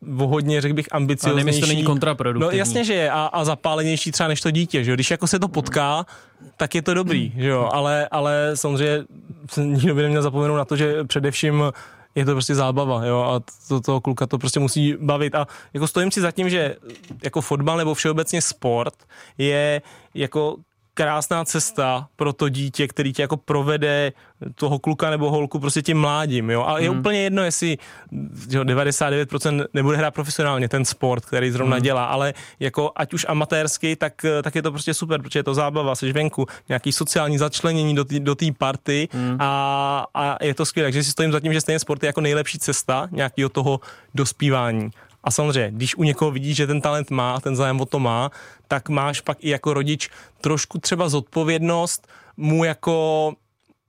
uh, 0.00 0.30
hodně 0.30 0.60
řekl 0.60 0.74
bych 0.74 0.86
ambicioznější. 0.90 1.58
Ale 1.58 1.60
to 1.60 1.66
není 1.66 1.84
kontraproduktivní. 1.84 2.56
No 2.56 2.58
jasně, 2.58 2.84
že 2.84 2.94
je 2.94 3.10
a, 3.10 3.26
a 3.26 3.44
zapálenější 3.44 4.12
třeba 4.12 4.28
než 4.28 4.40
to 4.40 4.50
dítě, 4.50 4.84
že 4.84 4.90
jo, 4.90 4.94
když 4.94 5.10
jako 5.10 5.26
se 5.26 5.38
to 5.38 5.48
potká, 5.48 6.06
tak 6.56 6.74
je 6.74 6.82
to 6.82 6.94
dobrý, 6.94 7.28
hmm. 7.28 7.42
že 7.42 7.48
jo, 7.48 7.68
ale, 7.72 8.08
ale 8.10 8.50
samozřejmě 8.54 9.04
nikdo 9.56 9.94
by 9.94 10.02
neměl 10.02 10.22
zapomenout 10.22 10.56
na 10.56 10.64
to, 10.64 10.76
že 10.76 11.04
především 11.04 11.62
je 12.16 12.24
to 12.24 12.32
prostě 12.32 12.54
zábava, 12.54 13.04
jo, 13.04 13.22
a 13.22 13.42
to, 13.68 13.80
toho 13.80 14.00
kluka 14.00 14.26
to 14.26 14.38
prostě 14.38 14.60
musí 14.60 14.94
bavit. 15.00 15.34
A 15.34 15.46
jako 15.74 15.88
stojím 15.88 16.10
si 16.10 16.20
za 16.20 16.32
tím, 16.32 16.50
že 16.50 16.76
jako 17.24 17.40
fotbal 17.40 17.76
nebo 17.76 17.94
všeobecně 17.94 18.42
sport 18.42 18.94
je 19.38 19.82
jako 20.14 20.56
krásná 20.96 21.44
cesta 21.44 22.08
pro 22.16 22.32
to 22.32 22.48
dítě, 22.48 22.88
který 22.88 23.12
tě 23.12 23.22
jako 23.22 23.36
provede 23.36 24.12
toho 24.54 24.78
kluka 24.78 25.10
nebo 25.10 25.30
holku 25.30 25.58
prostě 25.58 25.82
tím 25.82 26.00
mládím, 26.00 26.50
jo. 26.50 26.64
A 26.66 26.78
je 26.78 26.90
hmm. 26.90 26.98
úplně 26.98 27.18
jedno, 27.22 27.44
jestli 27.44 27.78
jo, 28.50 28.62
99% 28.62 29.66
nebude 29.74 29.96
hrát 29.96 30.14
profesionálně 30.14 30.68
ten 30.68 30.84
sport, 30.84 31.24
který 31.24 31.50
zrovna 31.50 31.76
hmm. 31.76 31.82
dělá, 31.82 32.04
ale 32.04 32.34
jako 32.60 32.92
ať 32.96 33.14
už 33.14 33.26
amatérsky, 33.28 33.96
tak, 33.96 34.26
tak 34.42 34.54
je 34.54 34.62
to 34.62 34.70
prostě 34.70 34.94
super, 34.94 35.22
protože 35.22 35.38
je 35.38 35.42
to 35.44 35.54
zábava, 35.54 35.94
jsi 35.94 36.12
venku, 36.12 36.46
nějaký 36.68 36.92
sociální 36.92 37.38
začlenění 37.38 37.94
do 37.94 38.04
té 38.04 38.20
do 38.20 38.36
party 38.58 39.08
hmm. 39.12 39.36
a, 39.40 40.06
a, 40.14 40.44
je 40.44 40.54
to 40.54 40.66
skvělé. 40.66 40.86
Takže 40.86 41.04
si 41.04 41.10
stojím 41.10 41.32
za 41.32 41.40
tím, 41.40 41.52
že 41.52 41.60
stejně 41.60 41.78
sport 41.78 42.02
je 42.02 42.06
jako 42.06 42.20
nejlepší 42.20 42.58
cesta 42.58 43.08
nějakého 43.12 43.48
toho 43.48 43.80
dospívání. 44.14 44.90
A 45.26 45.30
samozřejmě, 45.30 45.70
když 45.70 45.96
u 45.96 46.02
někoho 46.02 46.30
vidíš, 46.30 46.56
že 46.56 46.66
ten 46.66 46.80
talent 46.80 47.10
má, 47.10 47.40
ten 47.40 47.56
zájem 47.56 47.80
o 47.80 47.86
to 47.86 47.98
má, 47.98 48.30
tak 48.68 48.88
máš 48.88 49.20
pak 49.20 49.38
i 49.40 49.48
jako 49.48 49.74
rodič 49.74 50.10
trošku 50.40 50.78
třeba 50.78 51.08
zodpovědnost 51.08 52.08
mu 52.36 52.64
jako 52.64 53.32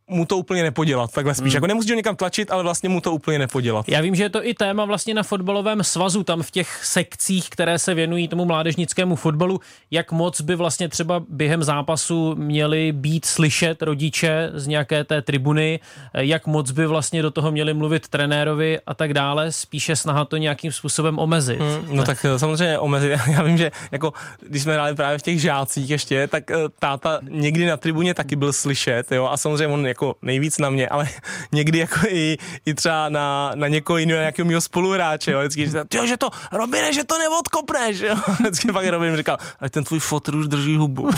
mu 0.10 0.26
to 0.26 0.38
úplně 0.38 0.64
nepodělat, 0.64 1.12
takhle 1.12 1.36
spíš. 1.36 1.54
Hmm. 1.54 1.56
Jako 1.56 1.68
nemusíš 1.68 1.92
ho 1.92 1.96
někam 1.96 2.16
tlačit, 2.16 2.52
ale 2.52 2.64
vlastně 2.64 2.90
mu 2.90 3.02
to 3.02 3.12
úplně 3.14 3.40
nepodělat. 3.40 3.90
Já 3.90 4.02
vím, 4.02 4.16
že 4.16 4.24
je 4.24 4.30
to 4.30 4.48
i 4.48 4.54
téma 4.54 4.86
vlastně 4.86 5.14
na 5.14 5.24
fotbalovém 5.24 5.84
svazu, 5.84 6.24
tam 6.24 6.44
v 6.44 6.52
těch 6.52 6.86
sekcích, 6.86 7.50
které 7.50 7.80
se 7.80 7.94
věnují 7.94 8.28
tomu 8.28 8.46
mládežnickému 8.46 9.16
fotbalu, 9.16 9.60
jak 9.92 10.12
moc 10.12 10.42
by 10.42 10.56
vlastně 10.56 10.90
třeba 10.90 11.24
během 11.30 11.64
zápasu 11.64 12.36
měli 12.36 12.92
být 12.92 13.26
slyšet 13.26 13.82
rodiče 13.82 14.52
z 14.54 14.68
nějaké 14.68 15.04
té 15.04 15.22
tribuny, 15.22 15.80
jak 16.14 16.48
moc 16.48 16.72
by 16.72 16.88
vlastně 16.88 17.22
do 17.22 17.32
toho 17.32 17.52
měli 17.52 17.74
mluvit 17.74 18.08
trenérovi 18.08 18.80
a 18.86 18.94
tak 18.94 19.14
dále, 19.14 19.52
spíše 19.52 19.96
snaha 19.96 20.26
to 20.26 20.38
nějakým 20.38 20.72
způsobem 20.72 21.20
omezit. 21.20 21.60
Hmm, 21.60 21.96
no 21.96 22.04
tak 22.04 22.26
eh, 22.26 22.40
samozřejmě 22.40 22.80
omezit. 22.80 23.12
Já 23.32 23.44
vím, 23.44 23.58
že 23.58 23.72
jako 23.92 24.14
když 24.40 24.64
jsme 24.64 24.74
hráli 24.74 24.96
právě 24.96 25.18
v 25.18 25.22
těch 25.22 25.42
žácích 25.42 25.90
ještě, 25.90 26.28
tak 26.28 26.52
eh, 26.52 26.56
táta 26.80 27.20
někdy 27.22 27.66
na 27.66 27.78
tribuně 27.78 28.14
taky 28.14 28.36
byl 28.36 28.54
slyšet, 28.54 29.12
jo, 29.12 29.26
a 29.26 29.38
samozřejmě 29.38 29.68
on 29.68 29.86
jako 29.98 30.16
nejvíc 30.22 30.58
na 30.58 30.70
mě, 30.70 30.90
ale 30.90 31.08
někdy 31.52 31.80
jako 31.80 32.00
i, 32.08 32.38
i 32.66 32.74
třeba 32.74 33.10
na, 33.10 33.52
na 33.56 33.68
někoho 33.68 33.98
jiného, 33.98 34.20
nějakého 34.20 34.48
mého 34.48 34.62
spoluhráče, 34.62 35.32
jo, 35.32 35.40
vždycky 35.40 35.68
říká, 35.68 35.84
tyjo, 35.84 36.06
že 36.06 36.18
to, 36.18 36.30
Robine, 36.52 36.94
že 36.94 37.04
to 37.04 37.18
neodkopneš, 37.18 38.00
jo. 38.00 38.16
Vždycky 38.40 38.72
pak 38.72 38.88
Robin 38.88 39.18
říkal, 39.18 39.38
ale 39.60 39.70
ten 39.70 39.84
tvůj 39.84 40.00
fotr 40.00 40.36
už 40.36 40.48
drží 40.48 40.78
hubu. 40.78 41.10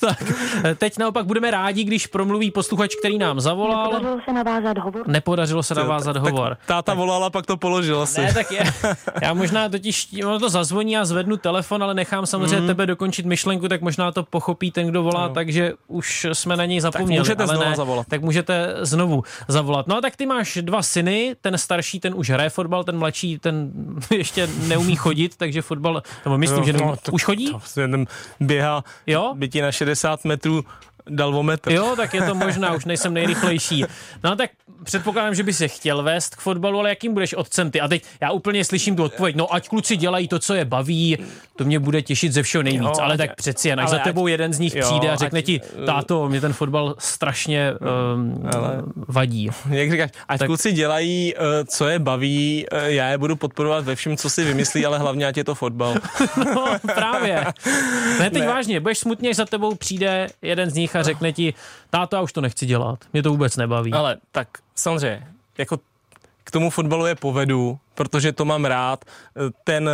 tak, 0.00 0.18
teď 0.78 0.98
naopak 0.98 1.26
budeme 1.26 1.50
rádi, 1.50 1.84
když 1.84 2.06
promluví 2.06 2.50
posluchač, 2.50 2.94
který 2.94 3.18
nám 3.18 3.40
zavolal. 3.40 3.92
Nepodařilo 3.92 4.20
se 4.24 4.32
navázat 4.32 4.78
hovor. 4.78 5.08
Nepodařilo 5.08 5.62
se 5.62 5.74
navázat 5.74 6.14
tak, 6.14 6.22
hovor. 6.22 6.48
Tak 6.48 6.66
táta 6.66 6.82
tak, 6.82 6.96
volala, 6.96 7.30
pak 7.30 7.46
to 7.46 7.56
položil 7.56 8.02
asi. 8.02 8.20
Ne, 8.20 8.34
tak 8.34 8.52
je. 8.52 8.64
Já 9.22 9.34
možná 9.34 9.68
totiž, 9.68 10.08
ono 10.24 10.38
to 10.38 10.48
zazvoní 10.48 10.96
a 10.96 11.04
zvednu 11.04 11.36
telefon, 11.36 11.82
ale 11.82 11.94
nechám 11.94 12.26
samozřejmě 12.26 12.60
mm. 12.60 12.66
tebe 12.66 12.86
dokončit 12.86 13.26
myšlenku, 13.26 13.68
tak 13.68 13.80
možná 13.80 14.12
to 14.12 14.22
pochopí 14.22 14.70
ten, 14.70 14.86
kdo 14.86 15.02
volá, 15.02 15.28
no. 15.28 15.34
takže 15.34 15.72
už 15.86 16.26
jsme 16.32 16.56
na 16.56 16.64
něj 16.64 16.77
zapomněli. 16.80 17.16
Tak 17.16 17.26
můžete 17.26 17.42
ale 17.42 17.56
znovu 17.56 17.70
ne, 17.70 17.76
zavolat. 17.76 18.06
Tak 18.08 18.22
můžete 18.22 18.74
znovu 18.80 19.22
zavolat. 19.48 19.86
No 19.86 19.96
a 19.96 20.00
tak 20.00 20.16
ty 20.16 20.26
máš 20.26 20.58
dva 20.62 20.82
syny, 20.82 21.36
ten 21.40 21.58
starší, 21.58 22.00
ten 22.00 22.14
už 22.16 22.30
hraje 22.30 22.50
fotbal, 22.50 22.84
ten 22.84 22.98
mladší, 22.98 23.38
ten 23.38 23.70
ještě 24.10 24.48
neumí 24.66 24.96
chodit, 24.96 25.36
takže 25.36 25.62
fotbal, 25.62 26.02
nebo 26.24 26.38
myslím, 26.38 26.58
no, 26.58 26.66
že 26.66 26.72
neumí, 26.72 26.90
no, 26.90 26.96
to, 26.96 27.12
už 27.12 27.24
chodí? 27.24 27.50
To, 27.50 27.60
ten 27.74 28.06
běhá, 28.40 28.84
jo? 29.06 29.32
bytí 29.36 29.60
na 29.60 29.72
60 29.72 30.24
metrů 30.24 30.64
dal 31.08 31.36
o 31.36 31.42
metr. 31.42 31.72
Jo, 31.72 31.96
tak 31.96 32.14
je 32.14 32.22
to 32.22 32.34
možná, 32.34 32.74
už 32.74 32.84
nejsem 32.84 33.14
nejrychlejší. 33.14 33.84
No 34.24 34.36
tak 34.36 34.50
předpokládám, 34.84 35.34
že 35.34 35.42
by 35.42 35.52
se 35.52 35.68
chtěl 35.68 36.02
vést 36.02 36.36
k 36.36 36.40
fotbalu, 36.40 36.78
ale 36.78 36.88
jakým 36.88 37.14
budeš 37.14 37.34
otcem 37.34 37.70
ty? 37.70 37.80
A 37.80 37.88
teď 37.88 38.02
já 38.20 38.30
úplně 38.30 38.64
slyším 38.64 38.96
tu 38.96 39.04
odpověď, 39.04 39.36
no 39.36 39.54
ať 39.54 39.68
kluci 39.68 39.96
dělají 39.96 40.28
to, 40.28 40.38
co 40.38 40.54
je 40.54 40.64
baví, 40.64 41.18
to 41.56 41.64
mě 41.64 41.78
bude 41.78 42.02
těšit 42.02 42.32
ze 42.32 42.42
všeho 42.42 42.62
nejvíc, 42.62 42.82
jo, 42.82 43.02
ale 43.02 43.14
ať, 43.14 43.18
tak 43.18 43.36
přeci 43.36 43.68
jen, 43.68 43.80
až 43.80 43.88
za 43.88 43.98
tebou 43.98 44.26
ať, 44.26 44.30
jeden 44.30 44.52
z 44.52 44.58
nich 44.58 44.74
jo, 44.74 44.82
přijde 44.86 45.10
a 45.10 45.16
řekne 45.16 45.38
ať, 45.38 45.44
ti, 45.44 45.60
táto, 45.86 46.28
mě 46.28 46.40
ten 46.40 46.52
fotbal 46.52 46.94
strašně 46.98 47.72
um, 48.14 48.50
ale, 48.56 48.82
vadí. 49.08 49.50
Jak 49.70 49.90
říkáš, 49.90 50.10
ať 50.28 50.38
tak, 50.38 50.46
kluci 50.46 50.72
dělají, 50.72 51.34
uh, 51.34 51.42
co 51.66 51.88
je 51.88 51.98
baví, 51.98 52.66
uh, 52.72 52.78
já 52.84 53.08
je 53.08 53.18
budu 53.18 53.36
podporovat 53.36 53.84
ve 53.84 53.94
všem, 53.94 54.16
co 54.16 54.30
si 54.30 54.44
vymyslí, 54.44 54.86
ale 54.86 54.98
hlavně 54.98 55.26
ať 55.26 55.36
je 55.36 55.44
to 55.44 55.54
fotbal. 55.54 55.94
no, 56.36 56.66
právě. 56.94 57.44
Ne, 58.18 58.30
teď 58.30 58.42
ne. 58.42 58.48
vážně, 58.48 58.80
budeš 58.80 58.98
smutně, 58.98 59.34
za 59.34 59.44
tebou 59.44 59.74
přijde 59.74 60.26
jeden 60.42 60.70
z 60.70 60.74
nich 60.74 60.96
a 60.98 61.02
řekne 61.02 61.32
ti, 61.32 61.54
táto, 61.90 62.16
já 62.16 62.22
už 62.22 62.32
to 62.32 62.40
nechci 62.40 62.66
dělat, 62.66 63.04
mě 63.12 63.22
to 63.22 63.30
vůbec 63.30 63.56
nebaví. 63.56 63.92
Ale 63.92 64.16
tak 64.32 64.48
samozřejmě, 64.74 65.26
jako 65.58 65.78
k 66.44 66.50
tomu 66.50 66.70
fotbalu 66.70 67.06
je 67.06 67.14
povedu, 67.14 67.78
protože 67.94 68.32
to 68.32 68.44
mám 68.44 68.64
rád. 68.64 69.04
Ten, 69.64 69.90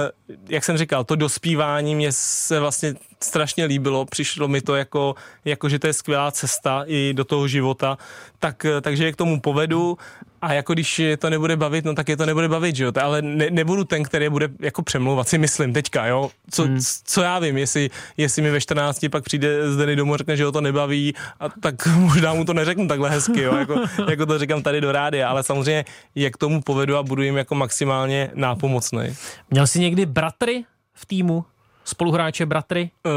jak 0.48 0.64
jsem 0.64 0.78
říkal, 0.78 1.04
to 1.04 1.16
dospívání 1.16 1.94
mě 1.94 2.12
se 2.12 2.60
vlastně 2.60 2.94
strašně 3.20 3.64
líbilo, 3.64 4.04
přišlo 4.04 4.48
mi 4.48 4.60
to 4.60 4.74
jako, 4.74 5.14
jako 5.44 5.68
že 5.68 5.78
to 5.78 5.86
je 5.86 5.92
skvělá 5.92 6.30
cesta 6.30 6.84
i 6.86 7.12
do 7.14 7.24
toho 7.24 7.48
života, 7.48 7.98
tak, 8.38 8.66
takže 8.80 9.04
je 9.04 9.12
k 9.12 9.16
tomu 9.16 9.40
povedu 9.40 9.98
a 10.44 10.52
jako 10.52 10.72
když 10.72 11.02
to 11.18 11.30
nebude 11.30 11.56
bavit, 11.56 11.84
no 11.84 11.94
tak 11.94 12.08
je 12.08 12.16
to 12.16 12.26
nebude 12.26 12.48
bavit, 12.48 12.76
že 12.76 12.84
jo, 12.84 12.92
ale 13.02 13.22
ne, 13.22 13.50
nebudu 13.50 13.84
ten, 13.84 14.02
který 14.02 14.28
bude 14.28 14.48
jako 14.60 14.82
přemlouvat, 14.82 15.28
si 15.28 15.38
myslím 15.38 15.72
teďka, 15.72 16.06
jo, 16.06 16.30
co, 16.50 16.62
hmm. 16.62 16.78
co 17.04 17.22
já 17.22 17.38
vím, 17.38 17.58
jestli, 17.58 17.90
jestli 18.16 18.42
mi 18.42 18.50
ve 18.50 18.60
14 18.60 19.06
pak 19.10 19.24
přijde 19.24 19.72
z 19.72 19.76
Denny 19.76 19.96
domů 19.96 20.14
a 20.14 20.16
řekne, 20.16 20.36
že 20.36 20.44
ho 20.44 20.52
to 20.52 20.60
nebaví, 20.60 21.14
a 21.40 21.48
tak 21.48 21.86
možná 21.96 22.34
mu 22.34 22.44
to 22.44 22.52
neřeknu 22.54 22.88
takhle 22.88 23.10
hezky, 23.10 23.42
jo, 23.42 23.56
jako, 23.56 23.74
jako 24.08 24.26
to 24.26 24.38
říkám 24.38 24.62
tady 24.62 24.80
do 24.80 24.92
rádia, 24.92 25.28
ale 25.28 25.42
samozřejmě 25.42 25.84
jak 26.14 26.36
tomu 26.36 26.62
povedu 26.62 26.96
a 26.96 27.02
budu 27.02 27.22
jim 27.22 27.36
jako 27.36 27.54
maximálně 27.54 28.30
nápomocný. 28.34 29.16
Měl 29.50 29.66
jsi 29.66 29.80
někdy 29.80 30.06
bratry 30.06 30.64
v 30.94 31.06
týmu? 31.06 31.44
Spoluhráče, 31.84 32.46
bratry? 32.46 32.90
Uh, 33.06 33.12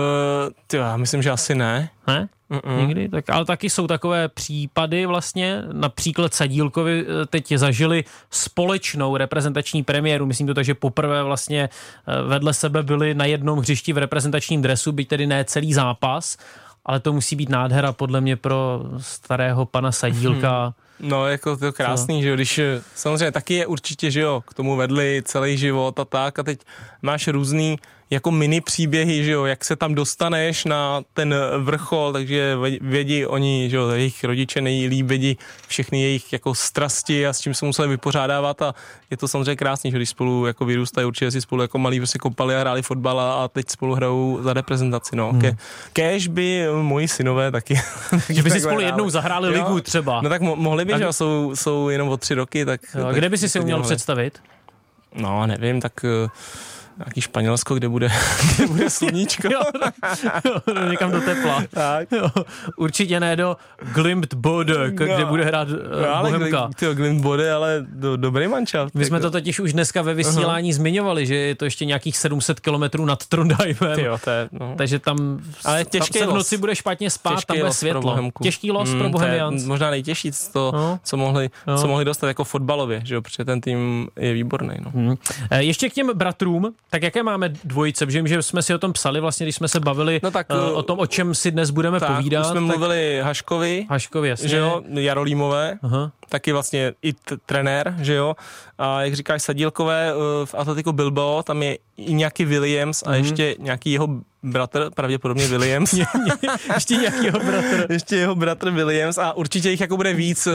tyjo, 0.68 0.84
já 0.84 0.98
myslím, 0.98 1.22
že 1.22 1.32
asi 1.32 1.56
ne. 1.56 1.90
Ne? 2.08 2.30
Mm-mm. 2.52 2.88
Nikdy? 2.88 3.10
Tak, 3.10 3.30
ale 3.30 3.46
taky 3.46 3.70
jsou 3.70 3.88
takové 3.88 4.28
případy 4.28 5.06
vlastně, 5.06 5.64
například 5.72 6.34
Sadílkovi 6.34 7.06
eh, 7.08 7.26
teď 7.26 7.54
zažili 7.56 8.04
společnou 8.32 9.18
reprezentační 9.18 9.84
premiéru, 9.84 10.26
myslím 10.26 10.48
to 10.48 10.54
tak, 10.54 10.66
že 10.66 10.74
poprvé 10.74 11.24
vlastně 11.24 11.70
eh, 11.70 12.22
vedle 12.22 12.54
sebe 12.54 12.84
byli 12.84 13.14
na 13.14 13.26
jednom 13.26 13.60
hřišti 13.60 13.94
v 13.94 13.98
reprezentačním 13.98 14.62
dresu, 14.62 14.92
byť 14.92 15.08
tedy 15.08 15.28
ne 15.28 15.46
celý 15.46 15.74
zápas, 15.74 16.38
ale 16.86 17.00
to 17.00 17.14
musí 17.14 17.36
být 17.36 17.50
nádhera 17.50 17.92
podle 17.92 18.22
mě 18.22 18.36
pro 18.36 18.84
starého 18.98 19.66
pana 19.66 19.92
Sadílka. 19.92 20.64
Hmm. 20.64 21.10
No, 21.10 21.28
jako 21.28 21.58
to 21.58 21.74
krásný, 21.74 22.20
Co? 22.20 22.22
že 22.22 22.30
jo, 22.30 22.36
když 22.36 22.60
samozřejmě 22.96 23.32
taky 23.32 23.54
je 23.54 23.66
určitě, 23.66 24.12
že 24.12 24.22
jo, 24.22 24.44
k 24.48 24.54
tomu 24.54 24.76
vedli 24.76 25.22
celý 25.26 25.58
život 25.58 26.00
a 26.00 26.06
tak 26.06 26.40
a 26.40 26.44
teď 26.44 26.60
máš 27.02 27.28
různý 27.28 27.78
jako 28.10 28.32
mini 28.32 28.62
příběhy, 28.62 29.24
že 29.24 29.32
jo, 29.32 29.46
jak 29.46 29.66
se 29.66 29.76
tam 29.76 29.96
dostaneš 29.96 30.66
na 30.66 31.02
ten 31.14 31.36
vrchol, 31.58 32.14
takže 32.14 32.58
vědí 32.82 33.26
oni, 33.26 33.70
že 33.70 33.78
jo, 33.78 33.90
jejich 33.90 34.24
rodiče 34.24 34.62
nejlíp 34.62 35.08
vědí 35.08 35.38
všechny 35.68 36.02
jejich 36.02 36.34
jako 36.34 36.56
strasti 36.56 37.28
a 37.28 37.34
s 37.34 37.40
čím 37.40 37.54
se 37.54 37.66
museli 37.66 37.88
vypořádávat 37.88 38.62
a 38.62 38.76
je 39.12 39.18
to 39.18 39.28
samozřejmě 39.28 39.56
krásný, 39.56 39.92
že 39.92 39.98
když 39.98 40.10
spolu 40.10 40.46
jako 40.46 40.66
vyrůstají, 40.66 41.08
určitě 41.08 41.32
si 41.32 41.42
spolu 41.42 41.62
jako 41.62 41.78
malí 41.78 42.00
prostě 42.00 42.20
kopali 42.20 42.56
a 42.56 42.60
hráli 42.60 42.82
fotbal 42.82 43.20
a 43.20 43.48
teď 43.48 43.70
spolu 43.70 43.96
hrajou 43.96 44.40
za 44.42 44.54
reprezentaci, 44.54 45.16
no. 45.16 45.32
Hmm. 45.32 45.42
Ke, 45.42 45.58
kež 45.94 46.28
by 46.28 46.66
moji 46.82 47.08
synové 47.08 47.52
taky. 47.52 47.82
že 48.30 48.44
by 48.44 48.52
si 48.52 48.62
spolu 48.62 48.80
jednou 48.80 49.10
zahráli 49.10 49.48
jo, 49.48 49.54
ligu 49.54 49.82
třeba. 49.82 50.22
No 50.22 50.30
tak 50.30 50.42
mo- 50.42 50.56
mohli 50.56 50.86
by, 50.86 50.92
tak... 50.92 51.02
že 51.02 51.14
jsou, 51.14 51.52
jsou 51.56 51.90
jenom 51.90 52.10
o 52.10 52.18
tři 52.18 52.34
roky, 52.34 52.66
tak... 52.66 52.82
Jo, 52.96 53.04
tak 53.04 53.16
kde 53.16 53.30
by 53.30 53.38
si 53.38 53.50
si 53.50 53.60
uměl 53.60 53.82
představit? 53.82 54.40
No, 55.16 55.48
nevím, 55.48 55.82
tak 55.82 56.06
nějaký 56.98 57.22
Španělsko, 57.22 57.76
kde 57.76 57.90
bude, 57.90 58.10
kde 58.56 58.68
bude 58.68 58.90
sluníčko. 58.90 59.48
jo, 59.52 59.62
jo, 60.46 60.90
někam 60.90 61.12
do 61.12 61.22
tepla. 61.22 61.64
Tak. 61.70 62.12
Jo, 62.12 62.30
určitě 62.78 63.20
ne 63.20 63.36
do 63.36 63.58
Glimt 63.94 64.34
Bode, 64.34 64.78
no, 64.78 64.90
kde 64.90 65.26
bude 65.26 65.46
hrát 65.46 65.70
uh, 65.70 65.76
no, 66.02 66.16
ale 66.16 66.32
Bohemka. 66.32 66.70
Tyjo, 66.76 66.94
Glimt 66.94 67.22
Bode, 67.22 67.52
ale 67.52 67.86
do, 67.90 68.18
dobrý 68.18 68.48
mančaft. 68.48 68.96
My 68.96 69.06
jsme 69.06 69.20
to 69.20 69.32
totiž 69.32 69.60
už 69.60 69.74
dneska 69.74 70.02
ve 70.02 70.14
vysílání 70.14 70.72
uh-huh. 70.72 70.76
zmiňovali, 70.76 71.26
že 71.26 71.36
je 71.36 71.56
to 71.56 71.66
ještě 71.66 71.86
nějakých 71.86 72.18
700 72.18 72.60
kilometrů 72.60 73.06
nad 73.06 73.26
Trondheimem. 73.26 74.00
Jo, 74.00 74.18
to 74.24 74.30
je, 74.30 74.50
no. 74.52 74.74
Takže 74.78 75.00
tam, 75.00 75.40
ale 75.66 75.86
těžký 75.86 76.20
tam 76.20 76.28
se 76.28 76.32
v 76.32 76.36
noci 76.36 76.58
bude 76.58 76.76
špatně 76.76 77.10
spát, 77.10 77.36
těžký 77.36 77.48
tam 77.48 77.58
bude 77.58 77.74
světlo. 77.74 78.32
Těžký 78.44 78.72
los 78.72 78.90
mm, 78.90 79.00
pro 79.00 79.10
Bohemians. 79.10 79.66
Možná 79.66 79.90
nejtěžší 79.90 80.32
to, 80.54 80.72
no. 80.76 81.00
co, 81.04 81.18
mohli, 81.18 81.50
no. 81.68 81.78
co 81.78 81.88
mohli 81.88 82.06
dostat 82.06 82.28
jako 82.28 82.44
fotbalově, 82.44 83.02
že 83.04 83.16
jo, 83.16 83.22
protože 83.22 83.46
ten 83.46 83.62
tým 83.62 84.08
je 84.20 84.34
výborný. 84.34 84.76
No. 84.86 84.92
Hmm. 84.92 85.16
Ještě 85.60 85.90
k 85.90 85.94
těm 85.94 86.12
bratrům, 86.14 86.74
tak 86.90 87.04
jaké 87.04 87.24
máme 87.24 87.50
dvojice? 87.50 88.06
Protože 88.06 88.28
že 88.28 88.44
jsme 88.44 88.62
si 88.62 88.74
o 88.74 88.78
tom 88.78 88.94
psali, 88.94 89.20
vlastně, 89.20 89.46
když 89.46 89.56
jsme 89.56 89.68
se 89.68 89.80
bavili 89.80 90.20
no 90.24 90.32
tak, 90.32 90.48
uh, 90.50 90.78
o 90.78 90.84
tom, 90.84 91.00
o 91.00 91.08
čem 91.08 91.36
si 91.36 91.52
dnes 91.52 91.70
budeme 91.70 92.00
tak, 92.00 92.16
povídat. 92.16 92.46
Už 92.46 92.52
jsme 92.52 92.60
tak... 92.60 92.64
mluvili 92.68 93.20
Haškovi, 93.24 93.86
Haškovi 93.90 94.30
jasně. 94.30 94.50
že 94.50 94.58
jo, 94.58 94.82
Jarolímové, 94.88 95.78
Aha. 95.84 96.12
taky 96.30 96.52
vlastně 96.52 96.94
i 97.02 97.14
t- 97.14 97.38
trenér, 97.46 97.96
že 98.02 98.14
jo. 98.14 98.36
A 98.78 99.02
jak 99.02 99.14
říkáš, 99.14 99.42
Sadílkové 99.42 100.14
uh, 100.14 100.22
v 100.46 100.56
Atletico 100.56 100.94
Bilbao, 100.94 101.44
tam 101.44 101.64
je 101.64 101.78
i 101.98 102.14
nějaký 102.14 102.46
Williams 102.46 103.04
a 103.04 103.06
mm-hmm. 103.06 103.14
ještě 103.14 103.56
nějaký 103.60 103.92
jeho 103.92 104.08
bratr, 104.44 104.90
pravděpodobně 104.96 105.48
Williams. 105.48 105.94
ještě 106.74 106.96
nějaký 106.96 107.26
jeho 107.26 107.40
bratr. 107.40 107.86
ještě 107.94 108.16
jeho 108.16 108.36
bratr 108.36 108.70
Williams 108.70 109.18
a 109.18 109.34
určitě 109.34 109.70
jich 109.70 109.82
jako 109.82 109.98
bude 109.98 110.14
víc 110.14 110.48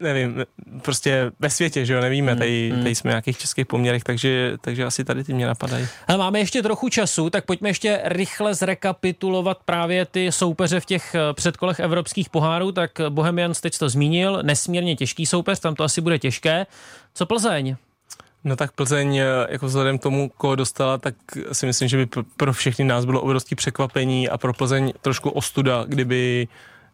nevím, 0.00 0.44
prostě 0.82 1.32
ve 1.40 1.50
světě, 1.50 1.86
že 1.86 1.94
jo, 1.94 2.00
nevíme, 2.00 2.32
hmm, 2.32 2.38
tady, 2.38 2.70
hmm. 2.70 2.82
tady 2.82 2.94
jsme 2.94 3.10
v 3.10 3.12
nějakých 3.12 3.38
českých 3.38 3.66
poměrech, 3.66 4.04
takže, 4.04 4.52
takže 4.60 4.84
asi 4.84 5.04
tady 5.04 5.24
ty 5.24 5.34
mě 5.34 5.46
napadají. 5.46 5.88
Ale 6.08 6.18
máme 6.18 6.38
ještě 6.38 6.62
trochu 6.62 6.88
času, 6.88 7.30
tak 7.30 7.44
pojďme 7.44 7.68
ještě 7.68 8.00
rychle 8.04 8.54
zrekapitulovat 8.54 9.58
právě 9.64 10.06
ty 10.06 10.32
soupeře 10.32 10.80
v 10.80 10.86
těch 10.86 11.14
eh, 11.14 11.34
předkolech 11.34 11.80
evropských 11.80 12.30
pohárů, 12.30 12.72
tak 12.72 12.90
Bohemians 13.08 13.60
teď 13.60 13.78
to 13.78 13.88
zmínil, 13.88 14.38
nesmírně 14.42 14.96
těžký 14.96 15.26
soupeř, 15.26 15.60
tam 15.60 15.74
to 15.74 15.84
asi 15.84 16.00
bude 16.00 16.18
těžké. 16.18 16.66
Co 17.14 17.26
Plzeň? 17.26 17.76
No 18.44 18.56
tak 18.56 18.72
Plzeň, 18.72 19.16
eh, 19.16 19.24
jako 19.48 19.66
vzhledem 19.66 19.98
tomu, 19.98 20.30
koho 20.36 20.54
dostala, 20.54 20.98
tak 20.98 21.14
si 21.52 21.66
myslím, 21.66 21.88
že 21.88 21.96
by 21.96 22.06
pro 22.36 22.52
všechny 22.52 22.84
nás 22.84 23.04
bylo 23.04 23.20
obrovské 23.20 23.56
překvapení 23.56 24.28
a 24.28 24.38
pro 24.38 24.52
Plzeň 24.52 24.92
trošku 25.02 25.30
ostuda, 25.30 25.84
kdyby 25.88 26.48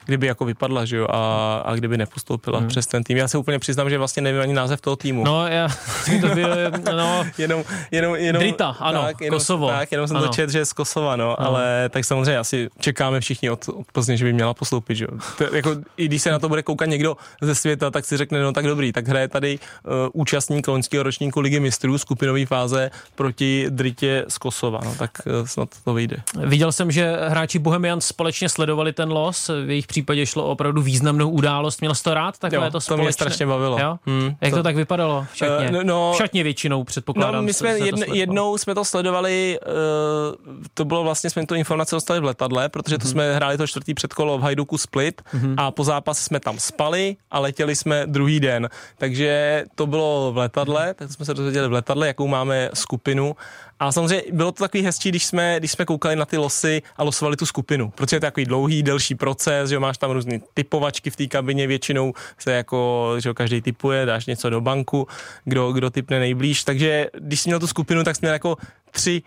kdyby 0.07 0.27
jako 0.27 0.45
vypadla, 0.45 0.85
že 0.85 0.97
jo, 0.97 1.07
a, 1.11 1.63
a 1.67 1.75
kdyby 1.75 1.99
nepostoupila 1.99 2.59
hmm. 2.59 2.69
přes 2.69 2.87
ten 2.87 3.05
tým. 3.05 3.17
Já 3.17 3.29
se 3.29 3.39
úplně 3.39 3.59
přiznám, 3.59 3.91
že 3.91 3.99
vlastně 3.99 4.23
nevím 4.23 4.43
ani 4.43 4.55
název 4.55 4.81
toho 4.81 4.97
týmu. 4.97 5.25
No, 5.25 5.47
já, 5.47 5.69
to 6.21 6.29
byl, 6.29 6.49
no, 6.97 7.25
jenom, 7.39 7.65
jenom, 7.91 8.15
jenom, 8.17 8.41
Drita, 8.41 8.77
ano, 8.81 9.03
tak, 9.03 9.21
jenom, 9.21 9.39
Kosovo. 9.39 9.69
Tak, 9.69 9.93
jenom 9.93 10.09
jsem 10.09 10.17
ano. 10.17 10.27
to 10.27 10.33
čet, 10.33 10.51
že 10.51 10.59
je 10.59 10.65
z 10.65 10.73
Kosova, 10.73 11.17
no, 11.17 11.31
no, 11.31 11.47
ale 11.47 11.89
tak 11.89 12.05
samozřejmě 12.05 12.39
asi 12.39 12.69
čekáme 12.79 13.21
všichni 13.21 13.51
od, 13.51 13.69
od 13.69 13.93
Plzně, 13.93 14.17
že 14.17 14.25
by 14.25 14.33
měla 14.33 14.55
postoupit, 14.55 14.95
že 14.95 15.05
jo. 15.05 15.19
To, 15.39 15.57
jako, 15.57 15.77
I 15.97 16.05
když 16.05 16.23
se 16.23 16.31
na 16.31 16.39
to 16.39 16.49
bude 16.49 16.63
koukat 16.63 16.89
někdo 16.89 17.17
ze 17.43 17.55
světa, 17.55 17.91
tak 17.91 18.05
si 18.05 18.17
řekne, 18.17 18.43
no 18.43 18.53
tak 18.53 18.67
dobrý, 18.67 18.93
tak 18.93 19.09
hraje 19.09 19.29
tady 19.29 19.59
uh, 19.59 19.93
účastník 20.13 20.69
loňského 20.69 21.03
ročníku 21.03 21.41
Ligy 21.41 21.61
mistrů, 21.61 21.99
skupinové 21.99 22.47
fáze 22.47 22.91
proti 23.15 23.67
Dritě 23.69 24.25
z 24.29 24.39
Kosova, 24.39 24.81
no, 24.85 24.95
tak 24.95 25.11
uh, 25.27 25.47
snad 25.47 25.69
to 25.85 25.95
vyjde. 25.95 26.17
Viděl 26.47 26.73
jsem, 26.73 26.91
že 26.91 27.17
hráči 27.29 27.59
Bohemian 27.59 28.01
společně 28.01 28.49
sledovali 28.49 28.93
ten 28.93 29.11
los, 29.11 29.49
v 29.49 29.71
jejich 29.71 29.87
případě 30.01 30.27
šlo 30.27 30.45
o 30.45 30.51
opravdu 30.51 30.83
významnou 30.83 31.31
událost. 31.31 31.81
Měl 31.81 31.95
jsi 31.95 32.03
to 32.03 32.15
rád? 32.15 32.39
Takové 32.39 32.67
jo, 32.67 32.71
to, 32.71 32.81
to 32.81 32.97
mě 32.97 33.13
strašně 33.13 33.47
bavilo. 33.47 33.79
Jo? 33.81 33.99
Hmm, 34.07 34.35
Jak 34.41 34.51
to... 34.51 34.57
to 34.57 34.63
tak 34.63 34.77
vypadalo 34.77 35.27
v 35.33 35.37
šatně? 35.37 35.79
Uh, 35.79 35.85
no, 35.85 36.13
v 36.13 36.17
šatně 36.17 36.43
většinou 36.43 36.85
předpokládám. 36.85 37.35
No, 37.35 37.43
my 37.43 37.53
jsme 37.53 37.79
jedn, 37.79 38.03
jednou 38.13 38.59
jsme 38.59 38.75
to 38.75 38.85
sledovali, 38.85 39.59
uh, 39.67 40.55
to 40.75 40.85
bylo 40.85 41.05
vlastně, 41.05 41.31
jsme 41.31 41.47
tu 41.47 41.55
informaci 41.55 41.95
dostali 41.95 42.21
v 42.21 42.25
letadle, 42.25 42.69
protože 42.69 42.99
to 42.99 43.05
mm-hmm. 43.05 43.11
jsme 43.11 43.35
hráli 43.35 43.59
to 43.59 43.67
čtvrtý 43.67 43.95
předkolo 43.95 44.39
v 44.39 44.43
Hajduku 44.43 44.79
Split 44.79 45.23
mm-hmm. 45.35 45.55
a 45.57 45.71
po 45.71 45.85
zápase 45.85 46.25
jsme 46.25 46.41
tam 46.41 46.59
spali 46.59 47.17
a 47.31 47.39
letěli 47.39 47.77
jsme 47.77 48.07
druhý 48.07 48.41
den. 48.41 48.69
Takže 48.99 49.65
to 49.75 49.87
bylo 49.87 50.33
v 50.33 50.37
letadle, 50.37 50.95
tak 50.95 51.13
jsme 51.13 51.25
se 51.25 51.35
dozvěděli 51.35 51.69
v 51.69 51.73
letadle, 51.73 52.07
jakou 52.07 52.29
máme 52.29 52.71
skupinu 52.75 53.37
a 53.81 53.93
samozřejmě 53.93 54.22
bylo 54.33 54.53
to 54.53 54.64
takový 54.64 54.83
hezčí, 54.83 55.09
když 55.09 55.26
jsme, 55.26 55.57
když 55.59 55.72
jsme 55.72 55.85
koukali 55.85 56.16
na 56.16 56.24
ty 56.24 56.37
losy 56.37 56.83
a 56.97 57.03
losovali 57.05 57.37
tu 57.37 57.47
skupinu, 57.47 57.91
protože 57.91 58.16
je 58.16 58.20
to 58.20 58.26
takový 58.26 58.47
dlouhý, 58.47 58.83
delší 58.83 59.14
proces, 59.14 59.70
že 59.70 59.78
máš 59.78 59.99
tam 59.99 60.11
různé 60.11 60.39
typovačky 60.55 61.11
v 61.11 61.16
té 61.16 61.26
kabině, 61.26 61.66
většinou 61.66 62.12
se 62.39 62.53
jako, 62.53 63.14
že 63.18 63.35
každý 63.35 63.62
typuje, 63.62 64.07
dáš 64.07 64.26
něco 64.26 64.51
do 64.51 64.61
banku, 64.61 65.07
kdo, 65.45 65.72
kdo 65.72 65.91
typne 65.91 66.18
nejblíž, 66.18 66.64
takže 66.64 67.07
když 67.18 67.41
jsi 67.41 67.49
měl 67.49 67.61
tu 67.61 67.66
skupinu, 67.66 68.05
tak 68.05 68.16
jsi 68.16 68.20
měl 68.22 68.33
jako 68.33 68.57
tři 68.91 69.22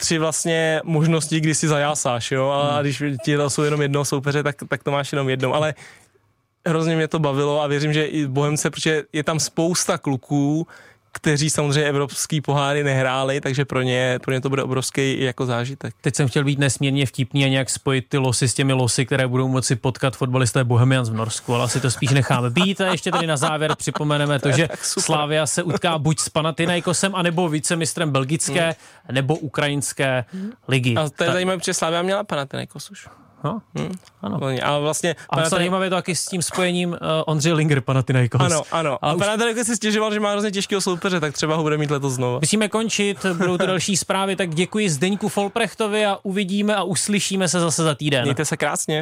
tři 0.00 0.18
vlastně 0.18 0.80
možnosti, 0.84 1.40
kdy 1.40 1.54
si 1.54 1.68
zajásáš, 1.68 2.30
jo, 2.30 2.48
a 2.48 2.72
hmm. 2.72 2.80
když 2.80 3.02
ti 3.24 3.36
jsou 3.48 3.62
jenom 3.62 3.82
jednoho 3.82 4.04
soupeře, 4.04 4.42
tak, 4.42 4.56
tak 4.68 4.82
to 4.82 4.90
máš 4.90 5.12
jenom 5.12 5.28
jednou, 5.28 5.54
ale 5.54 5.74
hrozně 6.66 6.96
mě 6.96 7.08
to 7.08 7.18
bavilo 7.18 7.62
a 7.62 7.66
věřím, 7.66 7.92
že 7.92 8.04
i 8.04 8.26
Bohemce, 8.26 8.70
protože 8.70 9.02
je 9.12 9.24
tam 9.24 9.40
spousta 9.40 9.98
kluků, 9.98 10.66
kteří 11.18 11.50
samozřejmě 11.50 11.88
evropský 11.88 12.40
poháry 12.40 12.84
nehráli, 12.84 13.40
takže 13.40 13.64
pro 13.64 13.82
ně, 13.82 14.18
pro 14.22 14.32
ně 14.32 14.40
to 14.40 14.48
bude 14.48 14.62
obrovský 14.62 15.22
jako 15.22 15.46
zážitek. 15.46 15.94
Teď 16.00 16.14
jsem 16.14 16.28
chtěl 16.28 16.44
být 16.44 16.58
nesmírně 16.58 17.06
vtipný 17.06 17.44
a 17.44 17.48
nějak 17.48 17.70
spojit 17.70 18.08
ty 18.08 18.18
losy 18.18 18.48
s 18.48 18.54
těmi 18.54 18.72
losy, 18.72 19.06
které 19.06 19.26
budou 19.26 19.48
moci 19.48 19.76
potkat 19.76 20.16
fotbalisté 20.16 20.64
Bohemians 20.64 21.08
v 21.08 21.14
Norsku, 21.14 21.54
ale 21.54 21.64
asi 21.64 21.80
to 21.80 21.90
spíš 21.90 22.10
necháme 22.10 22.50
být. 22.50 22.80
A 22.80 22.86
ještě 22.86 23.10
tady 23.10 23.26
na 23.26 23.36
závěr 23.36 23.74
připomeneme 23.76 24.38
to, 24.38 24.52
že 24.52 24.68
Slávia 24.82 25.46
se 25.46 25.62
utká 25.62 25.98
buď 25.98 26.18
s 26.18 26.28
Panathinaikosem, 26.28 27.14
anebo 27.14 27.48
vicemistrem 27.48 28.10
belgické 28.10 28.64
hmm. 28.64 29.14
nebo 29.14 29.36
ukrajinské 29.36 30.24
ligy. 30.68 30.94
A 30.96 31.08
to 31.08 31.24
je 31.24 31.32
zajímavé, 31.32 31.58
protože 31.58 31.74
Slávia 31.74 32.02
měla 32.02 32.24
Panathinaikos 32.24 32.90
už. 32.90 33.08
No, 33.44 33.62
hmm. 33.74 33.94
ano. 34.22 34.38
Ale 34.62 34.80
vlastně... 34.80 35.12
A 35.12 35.36
Panathinaik... 35.36 35.50
zajímavé 35.50 35.90
to 35.90 35.96
taky 35.96 36.14
s 36.14 36.26
tím 36.26 36.42
spojením 36.42 36.90
uh, 36.90 36.96
Ondřej 37.26 37.52
Linger, 37.52 37.80
Panathinaikos. 37.80 38.40
Ano, 38.40 38.62
ano. 38.70 38.98
A, 39.02 39.10
a 39.10 39.12
už... 39.12 39.18
Panathinaikos 39.18 39.66
si 39.66 39.76
stěžoval, 39.76 40.14
že 40.14 40.20
má 40.20 40.30
hrozně 40.30 40.50
těžkého 40.50 40.80
soupeře, 40.80 41.20
tak 41.20 41.34
třeba 41.34 41.56
ho 41.56 41.62
bude 41.62 41.78
mít 41.78 41.90
letos 41.90 42.12
znovu. 42.12 42.38
Musíme 42.40 42.68
končit, 42.68 43.26
budou 43.26 43.58
to 43.58 43.66
další 43.66 43.96
zprávy, 43.96 44.36
tak 44.36 44.54
děkuji 44.54 44.90
Zdeňku 44.90 45.28
Folprechtovi 45.28 46.06
a 46.06 46.18
uvidíme 46.22 46.76
a 46.76 46.82
uslyšíme 46.82 47.48
se 47.48 47.60
zase 47.60 47.82
za 47.82 47.94
týden. 47.94 48.22
Mějte 48.22 48.44
se 48.44 48.56
krásně. 48.56 48.96